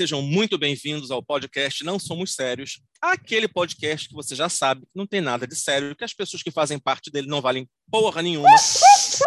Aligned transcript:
Sejam 0.00 0.22
muito 0.22 0.56
bem-vindos 0.56 1.10
ao 1.10 1.22
podcast 1.22 1.84
Não 1.84 1.98
Somos 1.98 2.32
Sérios, 2.32 2.80
aquele 3.02 3.46
podcast 3.46 4.08
que 4.08 4.14
você 4.14 4.34
já 4.34 4.48
sabe 4.48 4.86
não 4.94 5.06
tem 5.06 5.20
nada 5.20 5.46
de 5.46 5.54
sério, 5.54 5.94
que 5.94 6.02
as 6.02 6.14
pessoas 6.14 6.42
que 6.42 6.50
fazem 6.50 6.78
parte 6.78 7.10
dele 7.10 7.26
não 7.26 7.42
valem 7.42 7.68
porra 7.90 8.22
nenhuma. 8.22 8.48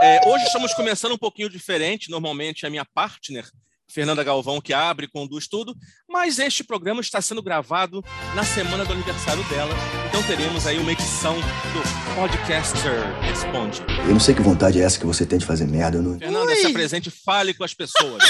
É, 0.02 0.28
hoje 0.28 0.46
estamos 0.46 0.74
começando 0.74 1.12
um 1.12 1.18
pouquinho 1.18 1.48
diferente, 1.48 2.10
normalmente 2.10 2.66
é 2.66 2.68
a 2.68 2.72
minha 2.72 2.84
partner, 2.84 3.48
Fernanda 3.88 4.24
Galvão, 4.24 4.60
que 4.60 4.74
abre 4.74 5.06
e 5.06 5.10
conduz 5.10 5.48
tudo, 5.48 5.76
mas 6.10 6.40
este 6.40 6.64
programa 6.64 7.02
está 7.02 7.22
sendo 7.22 7.44
gravado 7.44 8.04
na 8.34 8.44
semana 8.44 8.84
do 8.84 8.94
aniversário 8.94 9.44
dela, 9.50 9.76
então 10.08 10.24
teremos 10.24 10.66
aí 10.66 10.80
uma 10.80 10.92
edição 10.92 11.36
do 11.36 12.16
Podcaster 12.16 13.22
Responde. 13.22 13.82
Eu 14.08 14.14
não 14.14 14.20
sei 14.20 14.34
que 14.34 14.42
vontade 14.42 14.82
é 14.82 14.84
essa 14.84 14.98
que 14.98 15.06
você 15.06 15.24
tem 15.24 15.38
de 15.38 15.46
fazer 15.46 15.68
merda. 15.68 16.02
Não... 16.02 16.18
Fernanda, 16.18 16.52
Ui. 16.52 16.56
se 16.56 16.66
apresente, 16.66 17.12
fale 17.12 17.54
com 17.54 17.64
as 17.64 17.76
pessoas. 17.76 18.24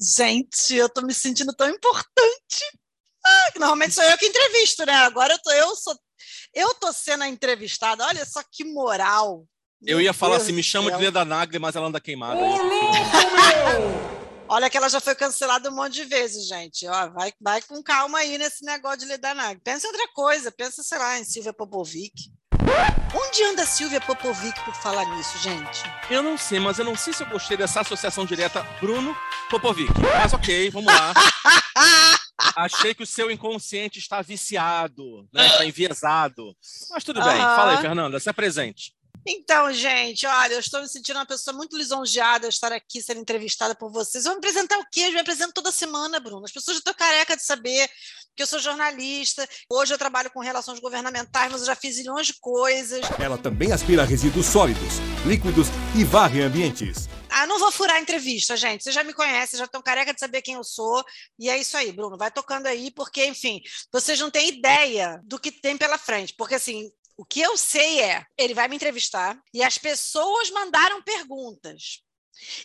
Gente, 0.00 0.74
eu 0.74 0.88
tô 0.88 1.02
me 1.02 1.12
sentindo 1.12 1.52
tão 1.54 1.68
importante. 1.68 2.64
Ah, 3.24 3.52
normalmente 3.56 3.94
sou 3.94 4.04
eu 4.04 4.16
que 4.16 4.26
entrevisto, 4.26 4.86
né? 4.86 4.94
Agora 4.94 5.34
eu 5.34 5.38
tô, 5.38 5.52
eu 5.52 5.76
sou, 5.76 5.94
eu 6.54 6.74
tô 6.74 6.90
sendo 6.92 7.22
a 7.24 7.28
entrevistada. 7.28 8.06
Olha 8.06 8.24
só 8.24 8.42
que 8.50 8.64
moral. 8.64 9.44
Eu 9.82 10.00
ia 10.00 10.12
falar 10.12 10.36
Deus 10.36 10.44
assim, 10.44 10.52
me 10.52 10.62
chama 10.62 10.90
de. 10.90 11.02
Leda 11.04 11.24
Nagli, 11.24 11.58
mas 11.58 11.76
ela 11.76 11.86
anda 11.86 12.00
queimada. 12.00 12.40
Olha 14.48 14.68
que 14.68 14.76
ela 14.76 14.88
já 14.88 15.00
foi 15.00 15.14
cancelada 15.14 15.70
um 15.70 15.74
monte 15.74 15.94
de 15.94 16.04
vezes, 16.04 16.48
gente. 16.48 16.86
Ó, 16.86 17.10
vai, 17.10 17.32
vai 17.40 17.62
com 17.62 17.82
calma 17.82 18.18
aí 18.18 18.36
nesse 18.36 18.64
negócio 18.64 18.98
de 18.98 19.06
Ledanag. 19.06 19.60
Pensa 19.62 19.86
em 19.86 19.90
outra 19.90 20.08
coisa, 20.12 20.50
pensa, 20.50 20.82
sei 20.82 20.98
lá, 20.98 21.18
em 21.18 21.24
Silvia 21.24 21.52
Popovic. 21.52 22.32
Onde 23.14 23.42
anda 23.44 23.62
a 23.62 23.66
Silvia 23.66 24.00
Popovic 24.00 24.60
por 24.64 24.74
falar 24.74 25.04
nisso, 25.16 25.38
gente? 25.38 25.82
Eu 26.08 26.22
não 26.22 26.36
sei, 26.36 26.60
mas 26.60 26.78
eu 26.78 26.84
não 26.84 26.96
sei 26.96 27.12
se 27.12 27.22
eu 27.22 27.28
gostei 27.28 27.56
dessa 27.56 27.80
associação 27.80 28.24
direta 28.24 28.62
Bruno 28.80 29.16
Popovic. 29.48 29.92
Mas 30.00 30.32
ok, 30.32 30.70
vamos 30.70 30.92
lá. 30.92 31.12
Achei 32.56 32.94
que 32.94 33.02
o 33.02 33.06
seu 33.06 33.30
inconsciente 33.30 33.98
está 33.98 34.22
viciado, 34.22 35.28
né? 35.32 35.46
está 35.46 35.64
enviesado. 35.64 36.56
Mas 36.90 37.04
tudo 37.04 37.22
bem. 37.22 37.40
Aham. 37.40 37.56
Fala 37.56 37.72
aí, 37.72 37.78
Fernanda, 37.78 38.20
se 38.20 38.30
apresente. 38.30 38.92
Então, 39.26 39.72
gente, 39.72 40.26
olha, 40.26 40.54
eu 40.54 40.60
estou 40.60 40.80
me 40.80 40.88
sentindo 40.88 41.16
uma 41.16 41.26
pessoa 41.26 41.54
muito 41.54 41.76
lisonjeada 41.76 42.48
estar 42.48 42.72
aqui 42.72 43.02
sendo 43.02 43.20
entrevistada 43.20 43.74
por 43.74 43.90
vocês. 43.90 44.24
Eu 44.24 44.32
vou 44.32 44.40
me 44.40 44.46
apresentar 44.46 44.78
o 44.78 44.86
quê? 44.90 45.00
Eu 45.00 45.12
me 45.12 45.20
apresento 45.20 45.52
toda 45.52 45.70
semana, 45.70 46.18
Bruno. 46.18 46.44
As 46.44 46.52
pessoas 46.52 46.76
já 46.76 46.78
estão 46.78 46.94
careca 46.94 47.36
de 47.36 47.44
saber 47.44 47.88
que 48.36 48.42
eu 48.42 48.46
sou 48.46 48.58
jornalista. 48.58 49.48
Hoje 49.70 49.92
eu 49.92 49.98
trabalho 49.98 50.30
com 50.30 50.40
relações 50.40 50.80
governamentais, 50.80 51.50
mas 51.50 51.60
eu 51.60 51.66
já 51.66 51.74
fiz 51.74 51.98
milhões 51.98 52.26
de 52.26 52.34
coisas. 52.40 53.00
Ela 53.18 53.38
também 53.38 53.72
aspira 53.72 54.04
resíduos 54.04 54.46
sólidos, 54.46 54.94
líquidos 55.26 55.68
e 55.98 56.04
varre 56.04 56.42
ambientes. 56.42 57.08
Ah, 57.28 57.46
não 57.46 57.58
vou 57.58 57.70
furar 57.70 57.96
a 57.96 58.00
entrevista, 58.00 58.56
gente. 58.56 58.82
Vocês 58.82 58.94
já 58.94 59.04
me 59.04 59.14
conhecem, 59.14 59.58
já 59.58 59.64
estão 59.64 59.80
careca 59.80 60.12
de 60.12 60.18
saber 60.18 60.42
quem 60.42 60.54
eu 60.54 60.64
sou. 60.64 61.04
E 61.38 61.48
é 61.48 61.56
isso 61.56 61.76
aí, 61.76 61.92
Bruno. 61.92 62.18
Vai 62.18 62.30
tocando 62.30 62.66
aí, 62.66 62.90
porque, 62.90 63.24
enfim, 63.24 63.60
vocês 63.92 64.18
não 64.18 64.30
têm 64.30 64.48
ideia 64.48 65.20
do 65.24 65.38
que 65.38 65.52
tem 65.52 65.76
pela 65.76 65.96
frente. 65.96 66.34
Porque, 66.36 66.56
assim, 66.56 66.90
o 67.16 67.24
que 67.24 67.40
eu 67.40 67.56
sei 67.56 68.00
é, 68.00 68.24
ele 68.36 68.54
vai 68.54 68.66
me 68.66 68.76
entrevistar 68.76 69.38
e 69.54 69.62
as 69.62 69.78
pessoas 69.78 70.50
mandaram 70.50 71.02
perguntas. 71.02 72.02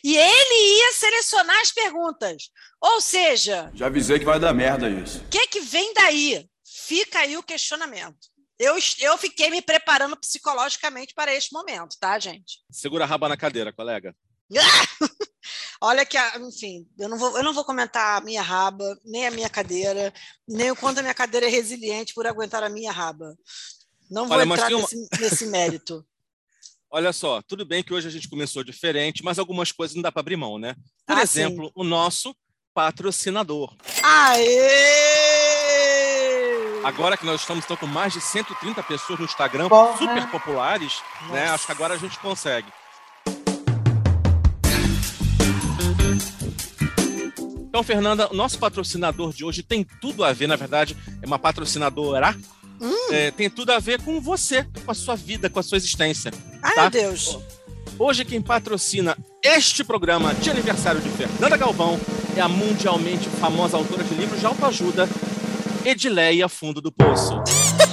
E 0.03 0.15
ele 0.15 0.77
ia 0.79 0.93
selecionar 0.93 1.59
as 1.61 1.71
perguntas. 1.71 2.49
Ou 2.81 3.01
seja, 3.01 3.71
Já 3.73 3.87
avisei 3.87 4.19
que 4.19 4.25
vai 4.25 4.39
dar 4.39 4.53
merda 4.53 4.89
isso. 4.89 5.19
o 5.19 5.27
que, 5.29 5.47
que 5.47 5.59
vem 5.61 5.93
daí? 5.93 6.47
Fica 6.63 7.19
aí 7.19 7.35
o 7.37 7.43
questionamento. 7.43 8.17
Eu, 8.57 8.75
eu 8.99 9.17
fiquei 9.17 9.49
me 9.49 9.61
preparando 9.61 10.15
psicologicamente 10.15 11.13
para 11.13 11.33
este 11.33 11.51
momento, 11.51 11.97
tá, 11.99 12.17
gente? 12.19 12.59
Segura 12.71 13.03
a 13.03 13.07
raba 13.07 13.27
na 13.27 13.35
cadeira, 13.35 13.73
colega. 13.73 14.15
Olha 15.81 16.05
que, 16.05 16.17
enfim, 16.39 16.87
eu 16.97 17.09
não, 17.09 17.17
vou, 17.17 17.37
eu 17.37 17.43
não 17.43 17.53
vou 17.53 17.65
comentar 17.65 18.17
a 18.17 18.23
minha 18.23 18.41
raba, 18.41 18.97
nem 19.03 19.27
a 19.27 19.31
minha 19.31 19.49
cadeira, 19.49 20.13
nem 20.47 20.71
o 20.71 20.75
quanto 20.75 20.99
a 20.99 21.01
minha 21.01 21.13
cadeira 21.13 21.45
é 21.45 21.49
resiliente 21.49 22.13
por 22.13 22.25
aguentar 22.25 22.63
a 22.63 22.69
minha 22.69 22.91
raba. 22.91 23.35
Não 24.09 24.27
vou 24.27 24.37
Olha, 24.37 24.45
entrar 24.47 24.69
uma- 24.71 24.81
nesse, 24.81 25.07
nesse 25.19 25.45
mérito. 25.47 26.05
Olha 26.97 27.11
só, 27.11 27.41
tudo 27.41 27.65
bem 27.65 27.83
que 27.83 27.93
hoje 27.93 28.07
a 28.07 28.09
gente 28.09 28.29
começou 28.29 28.63
diferente, 28.63 29.21
mas 29.21 29.37
algumas 29.37 29.69
coisas 29.69 29.93
não 29.97 30.01
dá 30.01 30.09
para 30.13 30.21
abrir 30.21 30.37
mão, 30.37 30.57
né? 30.57 30.75
Por 31.05 31.17
Ah, 31.17 31.23
exemplo, 31.23 31.69
o 31.75 31.83
nosso 31.83 32.33
patrocinador. 32.73 33.75
Aê! 34.01 34.45
Agora 36.85 37.17
que 37.17 37.25
nós 37.25 37.41
estamos 37.41 37.65
então, 37.65 37.75
com 37.75 37.85
mais 37.85 38.13
de 38.13 38.21
130 38.21 38.81
pessoas 38.83 39.19
no 39.19 39.25
Instagram, 39.25 39.67
Porra. 39.67 39.97
super 39.97 40.25
populares, 40.31 41.01
né? 41.31 41.49
Acho 41.49 41.65
que 41.65 41.73
agora 41.73 41.95
a 41.95 41.97
gente 41.97 42.17
consegue. 42.19 42.71
Então, 47.67 47.83
Fernanda, 47.83 48.31
o 48.31 48.33
nosso 48.33 48.57
patrocinador 48.57 49.33
de 49.33 49.43
hoje 49.43 49.61
tem 49.61 49.83
tudo 49.99 50.23
a 50.23 50.31
ver, 50.31 50.47
na 50.47 50.55
verdade, 50.55 50.95
é 51.21 51.27
uma 51.27 51.37
patrocinadora. 51.37 52.33
Hum. 52.81 53.11
É, 53.11 53.31
tem 53.31 53.49
tudo 53.49 53.71
a 53.71 53.79
ver 53.79 54.01
com 54.01 54.19
você, 54.19 54.65
com 54.83 54.91
a 54.91 54.95
sua 54.95 55.15
vida, 55.15 55.49
com 55.49 55.59
a 55.59 55.63
sua 55.63 55.77
existência. 55.77 56.31
Ai, 56.61 56.75
tá? 56.75 56.81
meu 56.81 56.91
Deus. 56.91 57.37
Hoje, 57.97 58.25
quem 58.25 58.41
patrocina 58.41 59.17
este 59.41 59.83
programa 59.83 60.33
de 60.33 60.49
aniversário 60.49 60.99
de 60.99 61.09
Fernanda 61.09 61.55
Galvão 61.55 61.99
é 62.35 62.41
a 62.41 62.49
mundialmente 62.49 63.29
famosa 63.29 63.77
autora 63.77 64.03
de 64.03 64.13
livros 64.15 64.39
de 64.39 64.45
autoajuda, 64.45 65.07
Edileia 65.85 66.49
Fundo 66.49 66.81
do 66.81 66.91
Poço. 66.91 67.41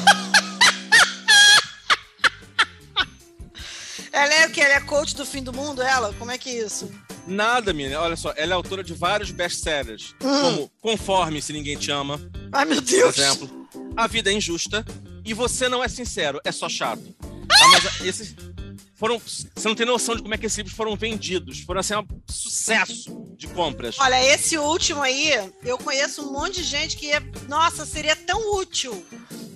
Ela 4.13 4.35
é 4.35 4.47
o 4.47 4.51
quê? 4.51 4.61
Ela 4.61 4.75
é 4.75 4.81
coach 4.81 5.17
do 5.17 5.25
fim 5.25 5.43
do 5.43 5.53
mundo, 5.53 5.81
ela? 5.83 6.13
Como 6.19 6.31
é 6.31 6.37
que 6.39 6.51
é 6.51 6.65
isso? 6.67 6.91
Nada, 7.27 7.73
menina. 7.73 8.01
Olha 8.01 8.17
só, 8.17 8.33
ela 8.37 8.53
é 8.53 8.55
autora 8.55 8.85
de 8.85 8.93
vários 8.93 9.31
best-sellers, 9.31 10.15
Hum. 10.23 10.41
como 10.41 10.71
Conforme 10.81 11.41
Se 11.41 11.53
Ninguém 11.53 11.77
Te 11.77 11.91
Ama, 11.91 12.21
Ai, 12.53 12.65
meu 12.65 12.77
por 12.83 12.85
Deus. 12.91 13.19
exemplo. 13.19 13.69
A 13.97 14.07
Vida 14.07 14.31
é 14.31 14.35
Injusta 14.35 14.85
e 15.25 15.33
Você 15.33 15.69
Não 15.69 15.83
É 15.83 15.89
Sincero, 15.89 16.41
é 16.45 16.53
só 16.53 16.69
chato. 16.69 17.03
Tá, 17.49 17.69
mas 17.69 18.01
esses 18.07 18.35
foram... 19.03 19.21
Você 19.21 19.67
não 19.67 19.75
tem 19.75 19.85
noção 19.85 20.15
de 20.15 20.23
como 20.23 20.33
é 20.33 20.39
que 20.39 20.47
esses 20.47 20.59
livros 20.59 20.77
foram 20.77 20.95
vendidos. 20.95 21.59
Foram, 21.63 21.81
assim, 21.81 21.97
um 21.97 22.07
sucesso 22.31 23.35
de 23.37 23.49
compras. 23.49 23.97
Olha, 23.99 24.25
esse 24.33 24.57
último 24.57 25.03
aí, 25.03 25.33
eu 25.65 25.77
conheço 25.77 26.23
um 26.23 26.33
monte 26.33 26.63
de 26.63 26.63
gente 26.63 26.97
que, 26.97 27.11
é, 27.11 27.21
nossa, 27.49 27.85
seria 27.85 28.15
tão 28.15 28.55
útil. 28.55 29.05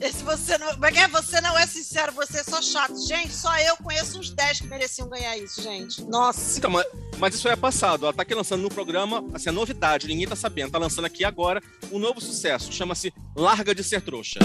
Esse 0.01 0.25
você 0.25 0.59
não, 0.59 0.73
como 0.73 0.87
é 0.87 0.91
que 0.91 0.99
é? 0.99 1.07
Você 1.07 1.41
não 1.41 1.57
é 1.57 1.65
sincero, 1.65 2.11
você 2.11 2.41
é 2.41 2.43
só 2.43 2.61
chato. 2.61 2.99
Gente, 3.07 3.33
só 3.33 3.57
eu 3.59 3.77
conheço 3.77 4.19
uns 4.19 4.31
10 4.31 4.63
que 4.63 4.67
mereciam 4.67 5.09
ganhar 5.09 5.39
isso, 5.39 5.63
gente. 5.63 6.03
Nossa. 6.03 6.59
Então, 6.59 6.69
mas, 6.69 6.85
mas 7.17 7.35
isso 7.37 7.49
é 7.49 7.55
passado. 7.55 8.05
Ela 8.05 8.13
tá 8.13 8.23
aqui 8.23 8.35
lançando 8.35 8.63
no 8.63 8.69
programa, 8.69 9.25
assim, 9.33 9.49
é 9.49 9.53
novidade, 9.53 10.09
ninguém 10.09 10.27
tá 10.27 10.35
sabendo. 10.35 10.73
Tá 10.73 10.79
lançando 10.79 11.05
aqui 11.05 11.25
agora 11.25 11.63
um 11.93 12.01
novo 12.01 12.21
sucesso, 12.21 12.73
chama-se 12.73 13.15
Larga 13.37 13.73
de 13.73 13.85
Ser 13.85 14.03
Trouxa. 14.03 14.41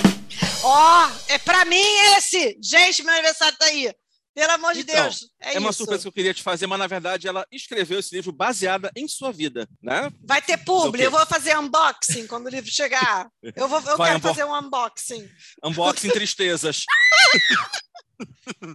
Ó, 0.63 1.09
é 1.27 1.39
pra 1.39 1.65
mim 1.65 1.81
esse. 2.15 2.55
Gente, 2.61 3.01
meu 3.01 3.13
aniversário 3.15 3.57
tá 3.57 3.65
aí. 3.65 3.91
Pelo 4.33 4.51
amor 4.53 4.73
de 4.73 4.81
Então, 4.81 5.03
Deus. 5.03 5.29
É, 5.41 5.55
É, 5.55 5.59
uma 5.59 5.69
isso. 5.69 5.77
surpresa 5.79 6.03
que 6.03 6.07
eu 6.07 6.11
queria 6.13 6.33
te 6.33 6.41
fazer, 6.41 6.65
mas 6.65 6.79
na 6.79 6.87
verdade 6.87 7.27
ela 7.27 7.45
escreveu 7.51 7.99
esse 7.99 8.15
livro 8.15 8.31
baseada 8.31 8.89
em 8.95 9.07
sua 9.07 9.31
vida, 9.31 9.67
né? 9.81 10.09
Vai 10.23 10.41
ter 10.41 10.57
Mas 10.57 10.61
o 10.61 10.65
publi, 10.65 11.03
eu 11.03 11.11
vou 11.11 11.25
fazer 11.25 11.57
unboxing 11.57 12.27
quando 12.27 12.45
o 12.45 12.49
livro 12.49 12.71
chegar. 12.71 13.29
Eu, 13.55 13.67
vou, 13.67 13.79
eu 13.81 13.97
Vai, 13.97 14.11
quero 14.11 14.21
fazer 14.21 14.43
um 14.45 14.57
unboxing. 14.57 15.29
Unboxing 15.63 16.09
Tristezas. 16.09 16.85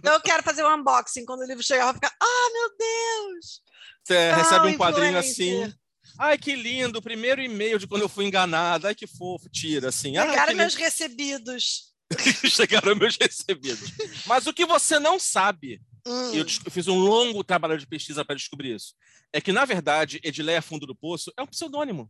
Eu 0.03 0.21
quero 0.21 0.43
fazer 0.43 0.63
um 0.63 0.75
unboxing 0.75 1.25
quando 1.25 1.41
o 1.41 1.45
livro 1.45 1.63
chegar. 1.63 1.83
Eu 1.83 1.85
vou 1.87 1.93
ficar, 1.95 2.13
ah, 2.21 2.49
meu 2.53 2.77
Deus. 2.77 3.61
Você 4.03 4.29
Tão 4.29 4.37
recebe 4.37 4.67
um 4.67 4.77
quadrinho 4.77 5.17
assim. 5.17 5.73
Ai, 6.19 6.37
que 6.37 6.55
lindo, 6.55 7.01
primeiro 7.01 7.41
e-mail 7.41 7.77
de 7.77 7.87
quando 7.87 8.01
eu 8.01 8.09
fui 8.09 8.25
enganada. 8.25 8.87
Ai, 8.89 8.95
que 8.95 9.07
fofo, 9.07 9.49
tira 9.49 9.89
assim. 9.89 10.13
Pegaram 10.13 10.47
que 10.47 10.55
meus 10.55 10.75
recebidos. 10.75 11.86
Chegaram 12.49 12.95
meus 12.95 13.17
recebidos. 13.19 13.91
Mas 14.25 14.47
o 14.47 14.53
que 14.53 14.65
você 14.65 14.99
não 14.99 15.19
sabe 15.19 15.81
Hum. 16.05 16.33
e 16.33 16.37
eu, 16.37 16.45
des- 16.45 16.61
eu 16.63 16.71
fiz 16.71 16.87
um 16.87 16.97
longo 16.97 17.43
trabalho 17.43 17.77
de 17.77 17.85
pesquisa 17.85 18.23
para 18.23 18.35
descobrir 18.35 18.73
isso. 18.75 18.93
É 19.33 19.41
que, 19.41 19.51
na 19.51 19.65
verdade, 19.65 20.21
Edileia 20.23 20.61
Fundo 20.61 20.85
do 20.87 20.95
Poço 20.95 21.33
é 21.35 21.41
um 21.41 21.47
pseudônimo. 21.47 22.09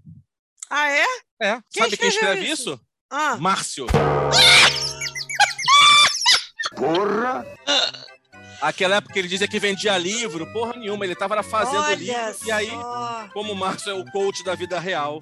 Ah, 0.69 0.88
é? 0.89 1.05
É. 1.41 1.59
Quem 1.71 1.83
Sabe 1.83 1.97
quem 1.97 2.09
escreve 2.09 2.41
isso? 2.45 2.73
isso? 2.73 2.81
Ah, 3.09 3.38
Márcio. 3.38 3.88
Porra! 6.75 7.45
Aquela 8.62 8.95
época 8.98 9.18
ele 9.19 9.27
dizia 9.27 9.48
que 9.48 9.59
vendia 9.59 9.98
livro, 9.98 10.51
porra 10.51 10.74
nenhuma, 10.77 11.06
ele 11.06 11.13
estava 11.13 11.42
fazendo 11.44 11.80
olha 11.83 11.95
livro. 11.95 12.36
E 12.45 12.51
aí, 12.51 12.69
só. 12.69 13.30
como 13.33 13.54
o 13.54 13.56
Márcio 13.56 13.92
é 13.92 13.94
o 13.94 14.06
coach 14.12 14.44
da 14.44 14.56
vida 14.56 14.80
real, 14.80 15.19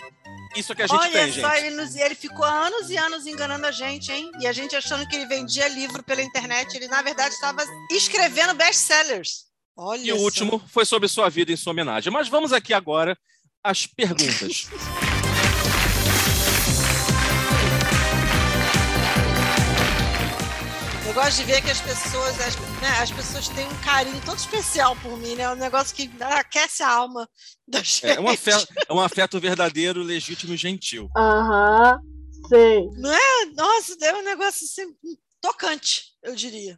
isso 0.56 0.74
que 0.74 0.82
a 0.84 0.88
gente 0.88 0.98
Olha 1.00 1.12
tem, 1.12 1.34
só, 1.42 1.50
gente. 1.54 1.66
ele, 1.66 1.76
nos- 1.76 1.96
ele 1.96 2.16
ficou 2.16 2.46
anos 2.46 2.90
e 2.90 2.98
anos 2.98 3.28
enganando 3.28 3.66
a 3.66 3.72
gente, 3.72 4.12
hein? 4.12 4.32
E 4.40 4.48
a 4.48 4.54
gente 4.54 4.76
achando 4.76 5.06
que 5.08 5.16
ele 5.16 5.26
vendia 5.26 5.68
livro 5.68 6.02
pela 6.02 6.22
internet. 6.22 6.76
Ele, 6.76 6.88
na 6.88 7.02
verdade, 7.02 7.36
estava 7.36 7.62
escrevendo 7.92 8.54
best-sellers. 8.54 9.46
Olha 9.76 10.02
E 10.02 10.14
o 10.14 10.18
só. 10.18 10.22
último 10.24 10.64
foi 10.72 10.86
sobre 10.86 11.10
sua 11.10 11.30
vida 11.30 11.52
em 11.52 11.58
sua 11.58 11.72
homenagem. 11.72 12.12
Mas 12.14 12.30
vamos 12.30 12.54
aqui 12.54 12.74
agora 12.74 13.18
às 13.62 13.86
perguntas. 13.86 14.68
gosto 21.16 21.38
de 21.38 21.44
ver 21.46 21.62
que 21.62 21.72
as 21.72 21.80
pessoas, 21.80 22.38
as, 22.42 22.58
né, 22.82 22.90
as 23.02 23.10
pessoas 23.10 23.48
têm 23.48 23.66
um 23.66 23.82
carinho 23.82 24.22
todo 24.26 24.38
especial 24.38 24.98
por 24.98 25.18
mim, 25.18 25.34
né? 25.36 25.44
É 25.44 25.50
um 25.50 25.56
negócio 25.56 25.96
que 25.96 26.12
aquece 26.20 26.84
a 26.84 26.90
alma 26.90 27.26
da 27.66 27.82
gente. 27.82 28.06
É 28.06 28.20
um 28.20 28.28
afeto, 28.28 28.68
é 28.90 28.94
um 28.94 29.00
afeto 29.00 29.40
verdadeiro, 29.40 30.04
legítimo 30.04 30.54
e 30.54 30.58
gentil. 30.58 31.10
Aham, 31.16 32.02
sei. 32.50 32.86
Não 32.98 33.14
é? 33.14 33.46
Nossa, 33.56 33.96
é 34.02 34.14
um 34.14 34.26
negócio 34.26 34.66
assim, 34.66 34.94
tocante, 35.42 36.04
eu 36.22 36.36
diria. 36.36 36.78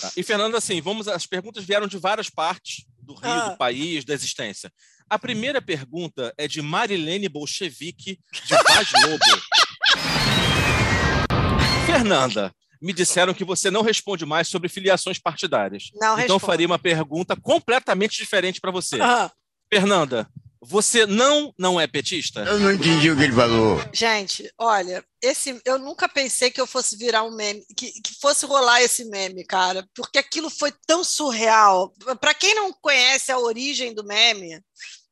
Tá. 0.00 0.12
E, 0.16 0.22
Fernanda, 0.22 0.56
assim, 0.56 0.80
vamos. 0.80 1.06
As 1.06 1.26
perguntas 1.26 1.62
vieram 1.62 1.86
de 1.86 1.98
várias 1.98 2.30
partes 2.30 2.86
do 3.02 3.12
Rio, 3.12 3.30
Ah. 3.30 3.48
do 3.50 3.58
país, 3.58 4.02
da 4.02 4.14
existência. 4.14 4.72
A 5.10 5.18
primeira 5.18 5.60
pergunta 5.60 6.32
é 6.38 6.48
de 6.48 6.62
Marilene 6.62 7.28
Bolchevique, 7.28 8.18
de 8.32 8.54
Vaz 8.66 8.90
Lobo. 9.04 9.42
Fernanda, 11.84 12.50
me 12.80 12.92
disseram 12.92 13.34
que 13.34 13.44
você 13.44 13.70
não 13.70 13.82
responde 13.82 14.24
mais 14.24 14.48
sobre 14.48 14.68
filiações 14.68 15.18
partidárias. 15.18 15.90
Não 15.94 16.12
então, 16.14 16.36
respondo. 16.36 16.40
faria 16.40 16.66
uma 16.66 16.78
pergunta 16.78 17.36
completamente 17.36 18.16
diferente 18.16 18.60
para 18.60 18.70
você. 18.70 19.00
Ah, 19.00 19.30
Fernanda, 19.72 20.28
você 20.60 21.06
não 21.06 21.52
não 21.56 21.80
é 21.80 21.86
petista? 21.86 22.40
Eu 22.40 22.58
não 22.58 22.72
entendi 22.72 23.10
o 23.10 23.16
que 23.16 23.22
ele 23.22 23.32
falou. 23.32 23.80
gente, 23.92 24.50
olha, 24.58 25.04
esse 25.22 25.60
eu 25.64 25.78
nunca 25.78 26.08
pensei 26.08 26.50
que 26.50 26.60
eu 26.60 26.66
fosse 26.66 26.96
virar 26.96 27.22
um 27.22 27.34
meme, 27.34 27.64
que, 27.76 27.90
que 28.02 28.14
fosse 28.20 28.44
rolar 28.44 28.82
esse 28.82 29.04
meme, 29.04 29.44
cara, 29.44 29.86
porque 29.94 30.18
aquilo 30.18 30.50
foi 30.50 30.72
tão 30.86 31.04
surreal. 31.04 31.92
Para 32.20 32.34
quem 32.34 32.54
não 32.54 32.72
conhece 32.72 33.30
a 33.30 33.38
origem 33.38 33.94
do 33.94 34.04
meme, 34.04 34.60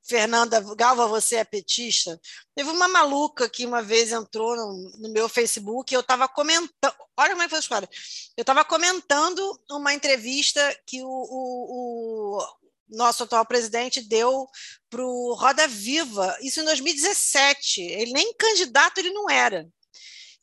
Fernanda 0.09 0.61
Galva, 0.77 1.07
você 1.07 1.37
é 1.37 1.45
petista? 1.45 2.21
Teve 2.55 2.71
uma 2.71 2.87
maluca 2.89 3.49
que 3.49 3.67
uma 3.67 3.83
vez 3.83 4.13
entrou 4.13 4.57
no, 4.57 4.91
no 4.99 5.09
meu 5.13 5.29
Facebook 5.29 5.93
e 5.93 5.97
eu 5.97 6.01
estava 6.01 6.29
comentando. 6.29 6.95
Olha 7.17 7.31
como 7.31 7.43
é 7.43 7.45
que 7.47 7.51
foi 7.51 7.59
a 7.59 7.61
história. 7.61 7.89
Eu 8.37 8.43
estava 8.43 8.65
comentando 8.65 9.61
uma 9.71 9.93
entrevista 9.95 10.61
que 10.87 11.03
o, 11.03 11.09
o- 11.09 12.39
o 12.39 12.97
nosso 12.97 13.25
atual 13.25 13.45
presidente 13.45 14.01
deu 14.01 14.47
para 14.89 15.03
o 15.05 15.35
Roda 15.35 15.67
Viva, 15.67 16.37
isso 16.41 16.61
em 16.61 16.65
2017. 16.65 17.81
Ele 17.83 18.13
nem 18.13 18.33
candidato 18.35 18.99
ele 18.99 19.11
não 19.11 19.29
era. 19.29 19.69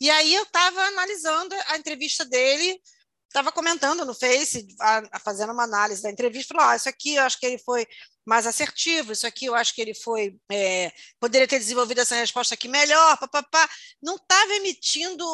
E 0.02 0.10
aí 0.10 0.34
eu 0.36 0.44
estava 0.44 0.82
analisando 0.82 1.56
a 1.68 1.78
entrevista 1.78 2.26
dele, 2.26 2.82
estava 3.34 3.52
comentando 3.52 4.06
no 4.06 4.14
Face, 4.14 4.68
a- 4.80 5.04
a- 5.12 5.20
fazendo 5.20 5.52
uma 5.54 5.64
análise 5.64 6.02
da 6.04 6.10
entrevista, 6.12 6.54
falou: 6.56 6.70
ah, 6.72 6.76
isso 6.76 6.88
aqui 6.90 7.16
eu 7.16 7.24
acho 7.24 7.40
que 7.40 7.46
ele 7.48 7.58
foi 7.58 7.88
mais 8.26 8.46
assertivo, 8.48 9.12
isso 9.12 9.28
aqui 9.28 9.46
eu 9.46 9.56
acho 9.56 9.74
que 9.74 9.82
ele 9.82 9.94
foi. 9.96 10.36
é, 10.52 10.92
poderia 11.20 11.48
ter 11.48 11.60
desenvolvido 11.60 12.00
essa 12.02 12.16
resposta 12.16 12.54
aqui 12.56 12.68
melhor, 12.68 13.18
papapá. 13.18 13.68
Não 14.02 14.16
estava 14.16 14.54
emitindo 14.56 15.26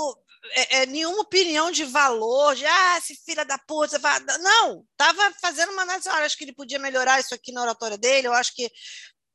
é, 0.53 0.77
é, 0.83 0.85
nenhuma 0.85 1.21
opinião 1.21 1.69
de 1.71 1.83
valor, 1.83 2.55
de 2.55 2.65
ah, 2.65 2.97
esse 2.97 3.15
filho 3.25 3.45
da 3.45 3.57
puta. 3.57 3.99
vai-" 3.99 4.19
Não, 4.39 4.85
estava 4.91 5.33
fazendo 5.41 5.71
uma 5.73 5.81
análise, 5.83 6.07
olha, 6.09 6.25
acho 6.25 6.37
que 6.37 6.45
ele 6.45 6.53
podia 6.55 6.79
melhorar 6.79 7.19
isso 7.19 7.33
aqui 7.35 7.51
na 7.51 7.61
oratória 7.61 7.97
dele, 7.97 8.27
eu 8.27 8.33
acho 8.33 8.53
que. 8.55 8.69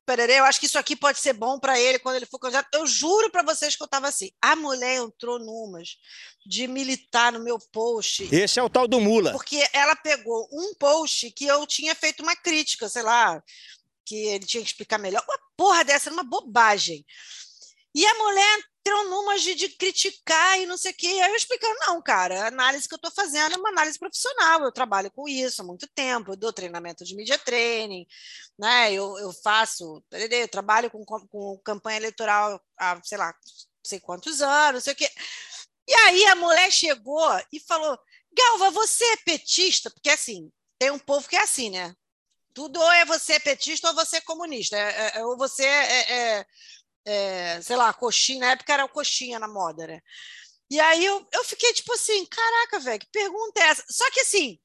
Pererê, 0.06 0.38
eu 0.38 0.44
acho 0.44 0.60
que 0.60 0.66
isso 0.66 0.78
aqui 0.78 0.94
pode 0.94 1.18
ser 1.18 1.32
bom 1.32 1.58
para 1.58 1.80
ele 1.80 1.98
quando 1.98 2.16
ele 2.16 2.26
for 2.26 2.38
candidato. 2.38 2.68
Eu 2.74 2.86
juro 2.86 3.30
para 3.30 3.42
vocês 3.42 3.74
que 3.74 3.82
eu 3.82 3.86
estava 3.86 4.08
assim. 4.08 4.30
A 4.40 4.54
mulher 4.54 4.96
entrou 4.96 5.38
numas 5.38 5.96
de 6.46 6.66
militar 6.66 7.32
no 7.32 7.40
meu 7.40 7.58
post 7.72 8.28
Esse 8.30 8.60
é 8.60 8.62
o 8.62 8.68
tal 8.68 8.86
do 8.86 9.00
Mula. 9.00 9.32
porque 9.32 9.66
ela 9.72 9.96
pegou 9.96 10.46
um 10.52 10.74
post 10.74 11.30
que 11.30 11.46
eu 11.46 11.66
tinha 11.66 11.94
feito 11.94 12.22
uma 12.22 12.36
crítica, 12.36 12.88
sei 12.88 13.02
lá, 13.02 13.42
que 14.04 14.14
ele 14.14 14.44
tinha 14.44 14.62
que 14.62 14.68
explicar 14.68 14.98
melhor. 14.98 15.24
Uma 15.26 15.38
porra 15.56 15.84
dessa, 15.84 16.10
era 16.10 16.14
uma 16.14 16.24
bobagem. 16.24 17.04
E 17.94 18.04
a 18.04 18.14
mulher 18.14 18.58
entrou 18.86 19.08
numa 19.08 19.38
de, 19.38 19.54
de 19.54 19.68
criticar 19.70 20.60
e 20.60 20.66
não 20.66 20.76
sei 20.76 20.92
o 20.92 20.94
quê. 20.94 21.06
Aí 21.06 21.30
eu 21.30 21.36
explicando, 21.36 21.74
não, 21.86 22.02
cara, 22.02 22.44
a 22.44 22.48
análise 22.48 22.86
que 22.88 22.94
eu 22.94 22.96
estou 22.96 23.10
fazendo 23.10 23.54
é 23.54 23.58
uma 23.58 23.70
análise 23.70 23.98
profissional, 23.98 24.62
eu 24.62 24.72
trabalho 24.72 25.10
com 25.10 25.26
isso 25.28 25.62
há 25.62 25.64
muito 25.64 25.86
tempo, 25.94 26.32
eu 26.32 26.36
dou 26.36 26.52
treinamento 26.52 27.04
de 27.04 27.14
media 27.16 27.38
training, 27.38 28.06
né? 28.58 28.92
eu, 28.92 29.18
eu 29.18 29.32
faço, 29.32 30.02
eu 30.12 30.48
trabalho 30.48 30.90
com, 30.90 31.04
com- 31.04 31.58
campanha 31.64 31.96
eleitoral 31.98 32.60
há, 32.78 33.00
sei 33.02 33.16
lá, 33.18 33.28
não 33.28 33.84
sei 33.84 34.00
quantos 34.00 34.42
anos, 34.42 34.74
não 34.74 34.80
sei 34.80 34.92
o 34.92 34.96
quê. 34.96 35.10
E 35.86 35.94
aí 35.94 36.24
a 36.26 36.34
mulher 36.36 36.70
chegou 36.70 37.22
e 37.52 37.60
falou: 37.60 37.98
Galva, 38.32 38.70
você 38.70 39.04
é 39.04 39.16
petista? 39.18 39.90
Porque 39.90 40.10
assim, 40.10 40.50
tem 40.78 40.90
um 40.90 40.98
povo 40.98 41.28
que 41.28 41.36
é 41.36 41.42
assim, 41.42 41.70
né? 41.70 41.94
Tudo 42.54 42.80
ou 42.80 42.92
é 42.92 43.04
você 43.04 43.34
é 43.34 43.40
petista 43.40 43.88
ou 43.88 43.94
você 43.94 44.18
é 44.18 44.20
comunista. 44.22 44.76
É- 44.76 45.12
é- 45.16 45.18
é- 45.20 45.24
ou 45.26 45.36
você 45.36 45.64
é, 45.64 46.46
é- 47.04 47.60
sei 47.62 47.76
lá, 47.76 47.92
coxinha. 47.92 48.40
Na 48.40 48.52
época 48.52 48.72
era 48.72 48.84
o 48.84 48.88
coxinha 48.88 49.38
na 49.38 49.48
moda, 49.48 49.86
né? 49.86 50.00
E 50.70 50.80
aí 50.80 51.04
eu, 51.04 51.26
eu 51.32 51.44
fiquei 51.44 51.72
tipo 51.72 51.92
assim: 51.94 52.26
caraca, 52.26 52.80
velho, 52.80 53.00
que 53.00 53.08
pergunta 53.12 53.60
é 53.60 53.68
essa? 53.68 53.84
Só 53.90 54.10
que 54.10 54.20
assim, 54.20 54.58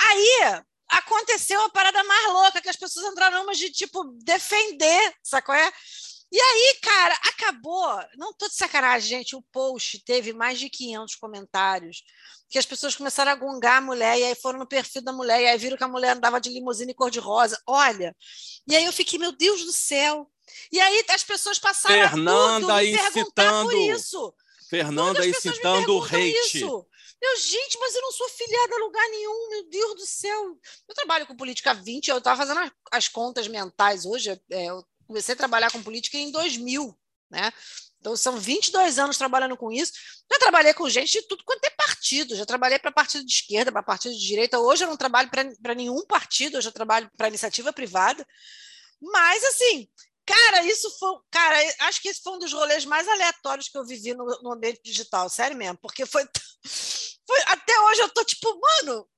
aí 0.00 0.62
aconteceu 0.88 1.60
a 1.62 1.70
parada 1.70 2.02
mais 2.04 2.26
louca, 2.32 2.60
que 2.60 2.68
as 2.68 2.76
pessoas 2.76 3.06
entraram 3.06 3.40
numa 3.40 3.54
de 3.54 3.70
tipo 3.70 4.04
defender, 4.24 5.14
qual 5.44 5.58
é? 5.58 5.72
E 6.36 6.38
aí, 6.38 6.78
cara, 6.82 7.14
acabou. 7.24 7.98
Não 8.18 8.30
tô 8.34 8.46
de 8.46 8.54
sacanagem, 8.54 9.08
gente. 9.08 9.34
O 9.34 9.40
post 9.40 10.04
teve 10.04 10.34
mais 10.34 10.58
de 10.58 10.68
500 10.68 11.14
comentários. 11.14 12.02
Que 12.50 12.58
as 12.58 12.66
pessoas 12.66 12.94
começaram 12.94 13.32
a 13.32 13.34
gongar 13.34 13.78
a 13.78 13.80
mulher, 13.80 14.18
e 14.18 14.24
aí 14.24 14.34
foram 14.34 14.58
no 14.58 14.66
perfil 14.66 15.00
da 15.00 15.14
mulher, 15.14 15.40
e 15.40 15.46
aí 15.46 15.56
viram 15.56 15.78
que 15.78 15.84
a 15.84 15.88
mulher 15.88 16.14
andava 16.14 16.38
de 16.38 16.50
limusine 16.50 16.92
cor-de-rosa. 16.92 17.58
Olha. 17.66 18.14
E 18.68 18.76
aí 18.76 18.84
eu 18.84 18.92
fiquei, 18.92 19.18
meu 19.18 19.32
Deus 19.32 19.64
do 19.64 19.72
céu. 19.72 20.30
E 20.70 20.78
aí 20.78 21.06
as 21.08 21.24
pessoas 21.24 21.58
passaram 21.58 21.94
Fernanda 22.06 22.74
a 22.74 22.80
tudo 22.80 22.84
me 22.84 22.98
perguntar 22.98 23.62
por 23.62 23.74
isso. 23.74 24.34
Fernanda 24.68 25.20
me 25.20 25.28
incitando 25.28 25.96
o 25.96 26.04
hate. 26.04 26.58
isso, 26.58 26.86
Eu, 27.18 27.40
gente, 27.40 27.78
mas 27.78 27.94
eu 27.94 28.02
não 28.02 28.12
sou 28.12 28.28
filiada 28.28 28.74
a 28.74 28.78
lugar 28.78 29.08
nenhum, 29.08 29.48
meu 29.48 29.70
Deus 29.70 29.94
do 29.94 30.06
céu. 30.06 30.58
Eu 30.86 30.94
trabalho 30.94 31.26
com 31.26 31.34
política 31.34 31.70
há 31.70 31.74
20, 31.74 32.08
eu 32.08 32.18
estava 32.18 32.36
fazendo 32.36 32.60
as, 32.60 32.70
as 32.92 33.08
contas 33.08 33.48
mentais 33.48 34.04
hoje. 34.04 34.38
é, 34.50 34.66
eu 34.66 34.84
comecei 35.06 35.34
a 35.34 35.36
trabalhar 35.36 35.70
com 35.70 35.82
política 35.82 36.16
em 36.16 36.30
2000, 36.30 36.96
né? 37.30 37.52
Então, 38.06 38.16
são 38.16 38.38
22 38.38 38.98
anos 38.98 39.18
trabalhando 39.18 39.56
com 39.56 39.72
isso. 39.72 39.92
Já 40.30 40.38
trabalhei 40.38 40.72
com 40.72 40.88
gente 40.88 41.12
de 41.12 41.22
tudo 41.26 41.42
quanto 41.44 41.64
é 41.64 41.70
partido. 41.70 42.36
Já 42.36 42.46
trabalhei 42.46 42.78
para 42.78 42.92
partido 42.92 43.24
de 43.24 43.32
esquerda, 43.32 43.72
para 43.72 43.82
partido 43.82 44.14
de 44.14 44.24
direita. 44.24 44.60
Hoje 44.60 44.84
eu 44.84 44.88
não 44.88 44.96
trabalho 44.96 45.28
para 45.28 45.74
nenhum 45.74 46.06
partido, 46.06 46.56
eu 46.56 46.62
já 46.62 46.70
trabalho 46.70 47.10
para 47.16 47.28
iniciativa 47.28 47.72
privada. 47.72 48.24
Mas, 49.00 49.42
assim, 49.44 49.88
cara, 50.24 50.64
isso 50.64 50.88
foi. 50.98 51.16
Cara, 51.30 51.56
acho 51.80 52.00
que 52.00 52.08
esse 52.08 52.22
foi 52.22 52.34
um 52.34 52.38
dos 52.38 52.52
rolês 52.52 52.84
mais 52.84 53.08
aleatórios 53.08 53.68
que 53.68 53.76
eu 53.76 53.84
vivi 53.84 54.14
no, 54.14 54.24
no 54.42 54.52
ambiente 54.52 54.80
digital, 54.84 55.28
sério 55.28 55.56
mesmo. 55.56 55.78
Porque 55.78 56.06
foi, 56.06 56.24
foi. 57.26 57.40
Até 57.46 57.80
hoje 57.80 58.02
eu 58.02 58.08
tô 58.10 58.24
tipo, 58.24 58.48
mano. 58.60 59.08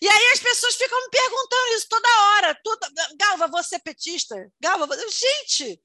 E 0.00 0.08
aí 0.08 0.32
as 0.32 0.40
pessoas 0.40 0.74
ficam 0.76 1.00
me 1.02 1.10
perguntando 1.10 1.74
isso 1.76 1.86
toda 1.88 2.08
hora. 2.08 2.58
Toda... 2.62 2.88
Galva, 3.18 3.48
você 3.48 3.76
é 3.76 3.78
petista? 3.78 4.50
Galva, 4.60 4.86
você... 4.86 5.04
gente, 5.08 5.80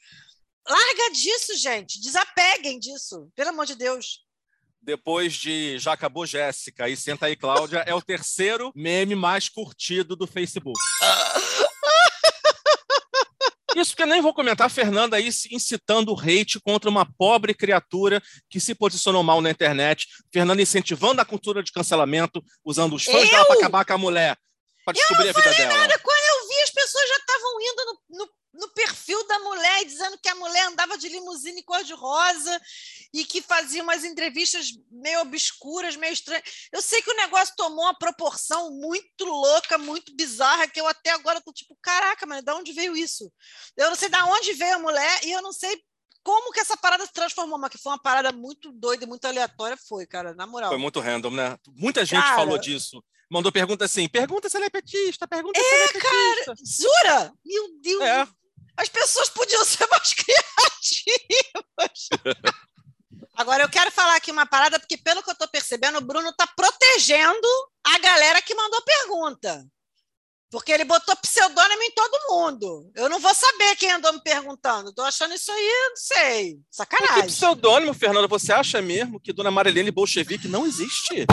larga 0.67 1.11
disso, 1.11 1.55
gente. 1.57 1.99
Desapeguem 1.99 2.79
disso, 2.79 3.29
pelo 3.35 3.49
amor 3.49 3.65
de 3.65 3.75
Deus. 3.75 4.25
Depois 4.81 5.33
de 5.33 5.77
Já 5.77 5.93
Acabou 5.93 6.25
Jéssica 6.25 6.87
e 6.87 6.95
Senta 6.95 7.25
aí 7.25 7.35
Cláudia, 7.35 7.83
é 7.85 7.93
o 7.93 8.01
terceiro 8.01 8.71
meme 8.75 9.13
mais 9.13 9.49
curtido 9.49 10.15
do 10.15 10.25
Facebook. 10.25 10.79
Isso 13.79 13.95
que 13.95 14.03
eu 14.03 14.07
nem 14.07 14.21
vou 14.21 14.33
comentar, 14.33 14.67
a 14.67 14.69
Fernanda 14.69 15.15
aí 15.15 15.29
incitando 15.51 16.13
o 16.13 16.19
hate 16.19 16.59
contra 16.59 16.89
uma 16.89 17.05
pobre 17.05 17.53
criatura 17.53 18.21
que 18.49 18.59
se 18.59 18.75
posicionou 18.75 19.23
mal 19.23 19.41
na 19.41 19.49
internet. 19.49 20.07
Fernanda 20.31 20.61
incentivando 20.61 21.21
a 21.21 21.25
cultura 21.25 21.63
de 21.63 21.71
cancelamento, 21.71 22.43
usando 22.63 22.95
os 22.95 23.05
fãs 23.05 23.23
Eu? 23.23 23.29
dela 23.29 23.45
para 23.45 23.55
acabar 23.55 23.85
com 23.85 23.93
a 23.93 23.97
mulher, 23.97 24.37
para 24.83 24.93
descobrir 24.93 25.29
a 25.29 25.33
vida 25.33 25.53
dela. 25.53 25.73
Cara, 25.73 25.99
quando 25.99 26.41
eu 26.41 26.47
vi, 26.49 26.61
as 26.63 26.71
pessoas 26.71 27.09
já 27.09 27.15
estavam 27.15 27.61
indo 27.61 27.85
no, 27.85 28.17
no, 28.17 28.29
no 28.53 28.73
perfil 28.73 29.25
da 29.27 29.39
mulher 29.39 29.81
e 29.81 29.85
dizendo 29.85 30.17
que 30.21 30.29
a 30.29 30.35
mulher 30.35 30.67
andava 30.67 30.97
de 30.97 31.07
limusine 31.07 31.63
cor-de-rosa 31.63 32.61
e 33.13 33.25
que 33.25 33.41
fazia 33.41 33.83
umas 33.83 34.03
entrevistas 34.03 34.67
meio 34.91 35.21
obscuras, 35.21 35.95
meio 35.95 36.13
estranhas. 36.13 36.43
Eu 36.71 36.81
sei 36.81 37.01
que 37.01 37.11
o 37.11 37.15
negócio 37.15 37.55
tomou 37.57 37.85
uma 37.85 37.97
proporção 37.97 38.71
muito 38.71 39.25
louca, 39.25 39.77
muito 39.77 40.15
bizarra, 40.15 40.67
que 40.67 40.79
eu 40.79 40.87
até 40.87 41.11
agora 41.11 41.41
tô 41.41 41.51
tipo, 41.51 41.77
caraca, 41.81 42.25
mas 42.25 42.43
de 42.43 42.51
onde 42.51 42.73
veio 42.73 42.95
isso? 42.95 43.31
Eu 43.75 43.89
não 43.89 43.95
sei 43.95 44.09
de 44.09 44.17
onde 44.17 44.53
veio 44.53 44.75
a 44.75 44.79
mulher 44.79 45.19
e 45.23 45.31
eu 45.31 45.41
não 45.41 45.51
sei 45.51 45.81
como 46.23 46.51
que 46.51 46.59
essa 46.59 46.77
parada 46.77 47.05
se 47.05 47.13
transformou, 47.13 47.57
mas 47.57 47.71
que 47.71 47.77
foi 47.77 47.91
uma 47.91 48.01
parada 48.01 48.31
muito 48.31 48.71
doida 48.71 49.03
e 49.03 49.07
muito 49.07 49.25
aleatória, 49.25 49.77
foi, 49.87 50.05
cara, 50.05 50.33
na 50.35 50.45
moral. 50.45 50.69
Foi 50.69 50.77
muito 50.77 50.99
random, 50.99 51.31
né? 51.31 51.57
Muita 51.75 52.05
gente 52.05 52.21
Cara. 52.21 52.35
falou 52.35 52.57
disso. 52.57 53.03
Mandou 53.31 53.51
pergunta 53.51 53.85
assim: 53.85 54.07
pergunta 54.07 54.49
se 54.49 54.57
ela 54.57 54.65
é 54.65 54.69
petista, 54.69 55.27
pergunta 55.27 55.59
se 55.59 55.65
ela 55.65 55.83
é 55.83 55.87
petista. 55.87 56.53
Jura? 56.63 57.33
Meu 57.45 57.69
Deus! 57.81 58.01
É. 58.01 58.27
As 58.77 58.89
pessoas 58.89 59.29
podiam 59.29 59.63
ser 59.65 59.87
mais 59.87 60.13
criativas. 60.15 62.09
Agora, 63.39 63.63
eu 63.63 63.69
quero 63.69 63.89
falar 63.89 64.17
aqui 64.17 64.31
uma 64.31 64.45
parada, 64.45 64.77
porque 64.77 64.97
pelo 64.97 65.23
que 65.23 65.29
eu 65.29 65.33
estou 65.33 65.47
percebendo, 65.47 65.97
o 65.97 66.01
Bruno 66.01 66.27
está 66.27 66.45
protegendo 66.45 67.47
a 67.85 67.97
galera 67.99 68.41
que 68.41 68.53
mandou 68.53 68.81
pergunta. 68.81 69.65
Porque 70.51 70.73
ele 70.73 70.83
botou 70.83 71.15
pseudônimo 71.15 71.81
em 71.83 71.91
todo 71.91 72.27
mundo. 72.27 72.91
Eu 72.93 73.07
não 73.07 73.17
vou 73.17 73.33
saber 73.33 73.77
quem 73.77 73.93
andou 73.93 74.11
me 74.11 74.21
perguntando. 74.21 74.91
Tô 74.93 75.03
achando 75.03 75.33
isso 75.33 75.49
aí, 75.53 75.87
não 75.89 75.95
sei. 75.95 76.55
Por 76.55 76.59
que 76.59 76.65
Sacanagem. 76.69 77.27
pseudônimo, 77.27 77.93
Fernanda? 77.93 78.27
Você 78.27 78.51
acha 78.51 78.81
mesmo 78.81 79.21
que 79.21 79.31
Dona 79.31 79.51
Marilene 79.51 79.89
Bolchevique 79.89 80.49
não 80.49 80.65
existe? 80.65 81.25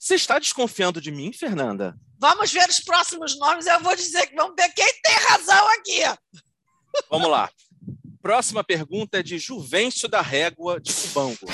Você 0.00 0.16
está 0.16 0.40
desconfiando 0.40 1.00
de 1.00 1.12
mim, 1.12 1.32
Fernanda? 1.32 1.94
Vamos 2.18 2.50
ver 2.50 2.68
os 2.68 2.80
próximos 2.80 3.38
nomes. 3.38 3.66
Eu 3.66 3.78
vou 3.82 3.94
dizer 3.94 4.26
que 4.26 4.34
vamos 4.34 4.56
ver 4.56 4.68
quem 4.70 5.00
tem 5.00 5.14
razão 5.28 5.68
aqui. 5.68 6.02
Vamos 7.08 7.30
lá. 7.30 7.48
Próxima 8.26 8.64
pergunta 8.64 9.20
é 9.20 9.22
de 9.22 9.38
Juvencio 9.38 10.08
da 10.08 10.20
Régua, 10.20 10.80
de 10.80 10.92
Cubango. 10.92 11.46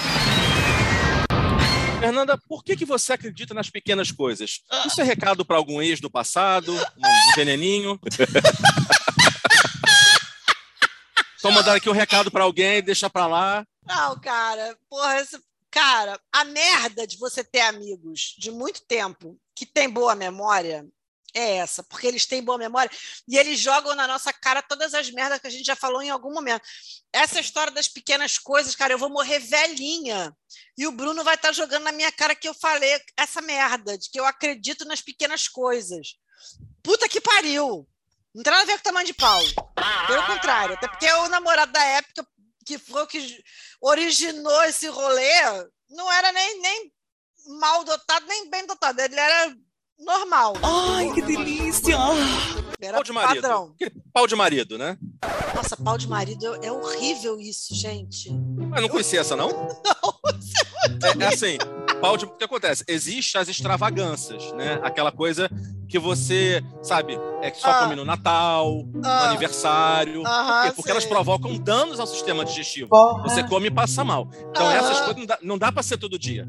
Fernanda, 2.01 2.39
por 2.49 2.65
que, 2.65 2.75
que 2.75 2.87
você 2.87 3.13
acredita 3.13 3.53
nas 3.53 3.69
pequenas 3.69 4.11
coisas? 4.11 4.63
Isso 4.87 4.99
é 5.03 5.05
recado 5.05 5.45
para 5.45 5.59
algum 5.59 5.83
ex 5.83 6.01
do 6.01 6.11
passado? 6.11 6.75
Um 6.75 7.35
veneninho? 7.37 8.01
Só 11.37 11.51
mandar 11.51 11.77
aqui 11.77 11.91
um 11.91 11.93
recado 11.93 12.31
para 12.31 12.45
alguém, 12.45 12.83
deixa 12.83 13.11
para 13.11 13.27
lá. 13.27 13.67
Não, 13.87 14.19
cara, 14.19 14.75
porra, 14.89 15.21
esse- 15.21 15.43
cara, 15.71 16.19
a 16.33 16.43
merda 16.43 17.07
de 17.07 17.19
você 17.19 17.45
ter 17.45 17.61
amigos 17.61 18.35
de 18.39 18.51
muito 18.51 18.81
tempo 18.87 19.39
que 19.55 19.67
tem 19.67 19.91
boa 19.91 20.15
memória 20.15 20.87
é 21.35 21.57
essa, 21.57 21.83
porque 21.83 22.07
eles 22.07 22.27
têm 22.27 22.43
boa 22.43 22.59
memória 22.59 22.91
e 23.29 23.39
eles 23.39 23.59
jogam 23.59 23.95
na 23.95 24.07
nossa 24.07 24.33
cara 24.33 24.63
todas 24.63 24.95
as 24.95 25.11
merdas 25.11 25.41
que 25.41 25.47
a 25.47 25.51
gente 25.51 25.65
já 25.65 25.77
falou 25.77 26.03
em 26.03 26.11
algum 26.11 26.33
momento. 26.33 26.63
Essa 27.13 27.41
história 27.41 27.73
das 27.73 27.89
pequenas 27.89 28.39
coisas, 28.39 28.75
cara, 28.75 28.93
eu 28.93 28.99
vou 28.99 29.09
morrer 29.09 29.39
velhinha 29.39 30.35
e 30.77 30.87
o 30.87 30.93
Bruno 30.93 31.25
vai 31.25 31.35
estar 31.35 31.53
jogando 31.53 31.85
na 31.85 31.93
minha 31.93 32.13
cara 32.13 32.35
que 32.35 32.49
eu 32.49 32.55
falei 32.55 33.01
essa 33.17 33.41
merda, 33.41 33.97
de 33.97 34.11
que 34.11 34.21
eu 34.21 34.25
acredito 34.25 34.85
nas 34.85 35.01
pequenas 35.01 35.49
coisas. 35.49 36.17
Puta 36.83 37.09
que 37.09 37.21
pariu! 37.21 37.89
Não 38.35 38.43
tem 38.43 38.51
nada 38.51 38.63
a 38.63 38.67
ver 38.67 38.75
com 38.75 38.81
o 38.81 38.85
tamanho 38.85 39.07
de 39.07 39.15
pau. 39.15 39.41
Pelo 40.07 40.27
contrário, 40.27 40.75
até 40.75 40.89
porque 40.89 41.11
o 41.13 41.29
namorado 41.29 41.71
da 41.73 41.85
época 41.85 42.27
que 42.65 42.79
foi 42.79 43.03
o 43.03 43.07
que 43.07 43.45
originou 43.81 44.63
esse 44.65 44.87
rolê, 44.89 45.33
não 45.91 46.11
era 46.13 46.33
nem, 46.33 46.61
nem 46.61 46.93
mal 47.59 47.85
dotado, 47.85 48.27
nem 48.27 48.49
bem 48.49 48.67
dotado. 48.67 49.01
Ele 49.01 49.19
era 49.19 49.55
normal. 50.05 50.55
Ai, 50.63 51.11
que 51.13 51.23
delícia! 51.23 51.97
Era 52.81 52.95
Pau 52.95 53.05
de 53.05 53.13
marido. 53.13 53.43
padrão. 53.43 53.75
Pau 54.13 54.27
de 54.27 54.35
marido, 54.37 54.77
né? 54.79 54.99
Nossa, 55.55 55.77
pau 55.77 55.97
de 55.97 56.09
marido 56.09 56.59
é 56.63 56.73
horrível 56.73 57.41
isso, 57.41 57.75
gente. 57.75 58.31
Mas 58.69 58.83
não 58.83 58.89
conhecia 58.89 59.21
essa, 59.21 59.37
não? 59.37 59.49
É, 61.05 61.25
é 61.25 61.29
assim, 61.29 61.59
pau 62.01 62.17
de... 62.17 62.25
o 62.25 62.29
que 62.31 62.45
acontece? 62.45 62.85
Existem 62.89 63.41
as 63.41 63.49
extravagâncias, 63.49 64.53
né? 64.53 64.81
Aquela 64.83 65.13
coisa 65.13 65.49
que 65.89 65.97
você, 65.99 66.63
sabe, 66.83 67.17
é 67.41 67.51
que 67.51 67.61
só 67.61 67.71
Ah. 67.71 67.79
come 67.85 67.95
no 67.97 68.05
Natal, 68.05 68.85
no 68.93 69.01
Ah. 69.07 69.29
aniversário. 69.29 70.27
Aham, 70.27 70.63
Por 70.63 70.69
quê? 70.69 70.73
Porque 70.77 70.91
elas 70.91 71.05
provocam 71.05 71.57
danos 71.57 72.01
ao 72.01 72.07
sistema 72.07 72.45
digestivo. 72.45 72.89
Porra. 72.89 73.23
Você 73.23 73.45
come 73.45 73.69
e 73.69 73.71
passa 73.71 74.03
mal. 74.05 74.29
Então, 74.51 74.69
essas 74.71 74.99
coisas 75.01 75.17
não 75.17 75.27
dá, 75.27 75.39
não 75.43 75.59
dá 75.59 75.71
para 75.73 75.83
ser 75.85 75.99
todo 75.99 76.19
dia. 76.19 76.49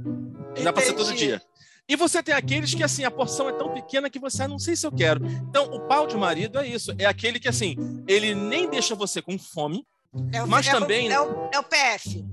Não 0.58 0.64
dá 0.64 0.74
para 0.74 0.84
ser 0.84 0.94
todo 0.94 1.08
Entendi. 1.08 1.26
dia. 1.28 1.42
E 1.88 1.96
você 1.98 2.24
tem 2.24 2.34
aqueles 2.34 2.74
que, 2.74 2.82
assim, 2.84 3.04
a 3.04 3.12
porção 3.12 3.50
é 3.50 3.54
tão 3.54 3.74
pequena 3.74 4.10
que 4.10 4.18
você, 4.20 4.44
ah, 4.44 4.48
não 4.48 4.58
sei 4.58 4.76
se 4.76 4.86
eu 4.88 4.92
quero. 4.92 5.26
Então, 5.50 5.66
o 5.66 5.82
pau 5.82 6.08
de 6.08 6.16
marido 6.16 6.58
é 6.58 6.66
isso. 6.68 6.94
É 6.98 7.06
aquele 7.06 7.40
que, 7.40 7.48
assim, 7.48 7.76
ele 8.08 8.34
nem 8.34 8.70
deixa 8.70 8.96
você 8.96 9.22
com 9.22 9.38
fome. 9.38 9.86
É 10.32 10.42
o- 10.42 10.48
Mas 10.48 10.66
é 10.68 10.76
o- 10.76 10.80
também- 10.80 11.12
É 11.12 11.20
o, 11.20 11.50
é 11.54 11.60
o 11.60 11.64
PF. 11.64 12.24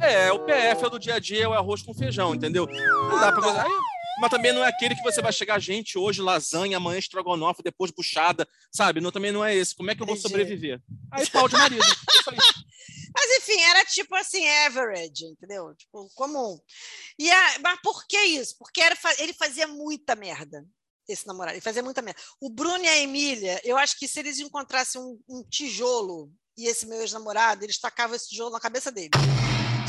É, 0.00 0.32
o 0.32 0.38
PF 0.40 0.84
é 0.84 0.86
o 0.86 0.90
do 0.90 0.98
dia 0.98 1.14
a 1.14 1.18
dia, 1.18 1.44
é 1.44 1.48
o 1.48 1.52
arroz 1.52 1.82
com 1.82 1.92
feijão, 1.92 2.34
entendeu? 2.34 2.66
Não 2.66 3.18
dá 3.20 3.28
Ah, 3.28 3.32
pra 3.32 3.40
você. 3.40 3.58
Aí, 3.60 3.70
mas 4.20 4.30
também 4.30 4.52
não 4.52 4.64
é 4.64 4.68
aquele 4.68 4.94
que 4.94 5.02
você 5.02 5.20
vai 5.20 5.32
chegar, 5.32 5.58
gente, 5.58 5.98
hoje 5.98 6.20
lasanha, 6.22 6.76
amanhã 6.76 6.98
estrogonofe, 6.98 7.62
depois 7.64 7.90
buchada, 7.90 8.46
sabe? 8.70 9.00
Não, 9.00 9.10
também 9.10 9.32
não 9.32 9.44
é 9.44 9.54
esse. 9.54 9.74
Como 9.74 9.90
é 9.90 9.94
que 9.94 10.02
eu 10.02 10.06
vou 10.06 10.16
sobreviver? 10.16 10.80
Aí, 11.10 11.28
pau 11.30 11.48
de 11.48 11.56
marido. 11.56 11.82
Mas 13.14 13.30
enfim, 13.38 13.60
era 13.60 13.84
tipo 13.84 14.14
assim, 14.14 14.46
average, 14.66 15.26
entendeu? 15.26 15.74
Tipo, 15.74 16.08
comum. 16.14 16.58
E 17.18 17.30
a, 17.30 17.58
mas 17.60 17.80
por 17.82 18.06
que 18.06 18.18
isso? 18.18 18.56
Porque 18.58 18.80
era, 18.80 18.96
ele 19.18 19.32
fazia 19.34 19.66
muita 19.66 20.14
merda, 20.14 20.64
esse 21.08 21.26
namorado. 21.26 21.54
Ele 21.54 21.60
fazia 21.60 21.82
muita 21.82 22.02
merda. 22.02 22.20
O 22.40 22.50
Bruno 22.50 22.84
e 22.84 22.88
a 22.88 22.98
Emília, 22.98 23.60
eu 23.64 23.76
acho 23.76 23.98
que 23.98 24.08
se 24.08 24.20
eles 24.20 24.38
encontrassem 24.38 25.00
um, 25.00 25.18
um 25.28 25.42
tijolo 25.48 26.32
e 26.56 26.66
esse 26.66 26.86
meu 26.86 27.00
ex-namorado, 27.00 27.64
eles 27.64 27.78
tacavam 27.78 28.16
esse 28.16 28.28
tijolo 28.28 28.50
na 28.50 28.60
cabeça 28.60 28.90
dele. 28.90 29.10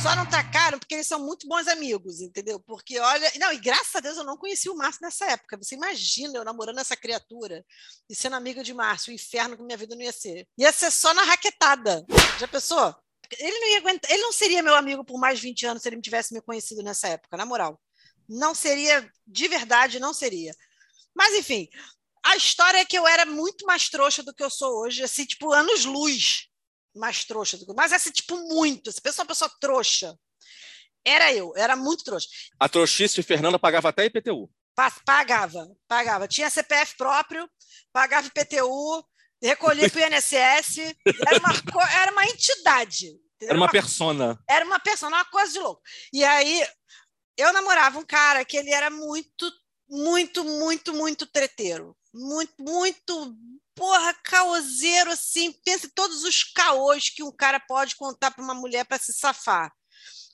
Só 0.02 0.16
não 0.18 0.26
tacaram 0.26 0.78
porque 0.78 0.96
eles 0.96 1.08
são 1.08 1.18
muito 1.18 1.48
bons 1.48 1.66
amigos, 1.68 2.20
entendeu? 2.20 2.60
Porque 2.60 3.00
olha. 3.00 3.32
Não, 3.40 3.54
e 3.54 3.58
graças 3.58 3.96
a 3.96 4.00
Deus 4.02 4.18
eu 4.18 4.26
não 4.26 4.38
conheci 4.38 4.70
o 4.70 4.76
Márcio 4.76 5.02
nessa 5.02 5.26
época. 5.32 5.58
Você 5.58 5.76
imagina 5.76 6.38
eu 6.38 6.44
namorando 6.44 6.80
essa 6.80 6.96
criatura 6.96 7.64
e 8.10 8.16
sendo 8.16 8.36
amiga 8.36 8.62
de 8.64 8.74
Márcio, 8.74 9.12
o 9.12 9.16
inferno 9.16 9.56
que 9.56 9.64
minha 9.64 9.78
vida 9.78 9.96
não 9.96 10.02
ia 10.02 10.12
ser. 10.12 10.46
Ia 10.58 10.74
ser 10.74 10.92
só 10.92 11.14
na 11.14 11.24
raquetada. 11.24 12.06
Já 12.38 12.48
pensou? 12.48 12.94
Ele 13.38 13.60
não 13.60 13.68
ia 13.70 13.78
aguentar, 13.80 14.12
ele 14.12 14.22
não 14.22 14.32
seria 14.32 14.62
meu 14.64 14.76
amigo 14.76 15.04
por 15.04 15.20
mais 15.20 15.40
20 15.40 15.66
anos 15.66 15.82
se 15.84 15.90
ele 15.90 16.02
tivesse 16.02 16.34
me 16.34 16.42
conhecido 16.42 16.84
nessa 16.84 17.08
época, 17.08 17.38
na 17.38 17.46
moral. 17.46 17.80
Não 18.28 18.54
seria, 18.56 19.10
de 19.28 19.48
verdade, 19.48 20.00
não 20.00 20.14
seria. 20.14 20.54
Mas, 21.16 21.34
enfim, 21.36 21.68
a 22.26 22.36
história 22.36 22.78
é 22.80 22.86
que 22.86 22.98
eu 22.98 23.06
era 23.08 23.26
muito 23.26 23.66
mais 23.66 23.90
trouxa 23.90 24.24
do 24.24 24.34
que 24.34 24.44
eu 24.44 24.50
sou 24.50 24.82
hoje, 24.82 25.04
assim, 25.04 25.26
tipo, 25.26 25.52
anos-luz 25.52 26.48
mais 26.96 27.26
trouxa. 27.26 27.58
Do 27.58 27.66
que... 27.66 27.74
Mas, 27.74 27.92
assim, 27.92 28.12
tipo, 28.12 28.38
muito. 28.48 28.92
Se 28.92 29.02
pessoa, 29.02 29.24
uma 29.24 29.28
pessoa 29.30 29.52
trouxa. 29.60 30.18
Era 31.06 31.34
eu, 31.34 31.54
era 31.58 31.76
muito 31.76 32.04
trouxa. 32.04 32.28
A 32.60 32.70
trouxice 32.70 33.16
de 33.16 33.24
Fernanda 33.24 33.60
pagava 33.60 33.90
até 33.90 34.06
IPTU. 34.06 34.50
Pa- 34.76 34.96
Pagava, 35.06 35.68
pagava. 35.88 36.28
Tinha 36.28 36.50
CPF 36.50 36.96
próprio, 36.98 37.48
pagava 37.92 38.28
IPTU, 38.28 39.06
recolhia 39.48 39.90
para 39.90 40.02
o 40.02 40.14
INSS, 40.14 40.96
era 41.28 41.40
uma, 41.40 41.92
era 42.02 42.12
uma 42.12 42.26
entidade. 42.26 43.08
entendeu? 43.08 43.50
Era 43.50 43.58
uma 43.58 43.70
persona. 43.70 44.40
era 44.50 44.66
uma 44.66 44.80
pessoa, 44.80 45.10
uma 45.10 45.26
coisa 45.26 45.52
de 45.52 45.60
louco. 45.60 45.82
E 46.12 46.24
aí 46.24 46.66
eu 47.38 47.52
namorava 47.52 48.00
um 48.00 48.06
cara 48.06 48.46
que 48.46 48.58
ele 48.58 48.72
era 48.72 48.90
muito, 48.90 49.52
muito, 49.90 50.44
muito, 50.44 50.94
muito 50.94 51.26
treteiro. 51.28 51.96
Muito, 52.14 52.54
muito, 52.60 53.36
porra, 53.76 54.14
caoseiro, 54.24 55.12
assim. 55.12 55.52
Pensa 55.66 55.88
em 55.88 55.90
todos 55.90 56.24
os 56.24 56.44
caôs 56.44 57.10
que 57.10 57.24
um 57.24 57.32
cara 57.32 57.60
pode 57.60 57.96
contar 57.96 58.32
para 58.32 58.44
uma 58.44 58.54
mulher 58.54 58.86
para 58.86 59.00
se 59.00 59.12
safar. 59.14 59.72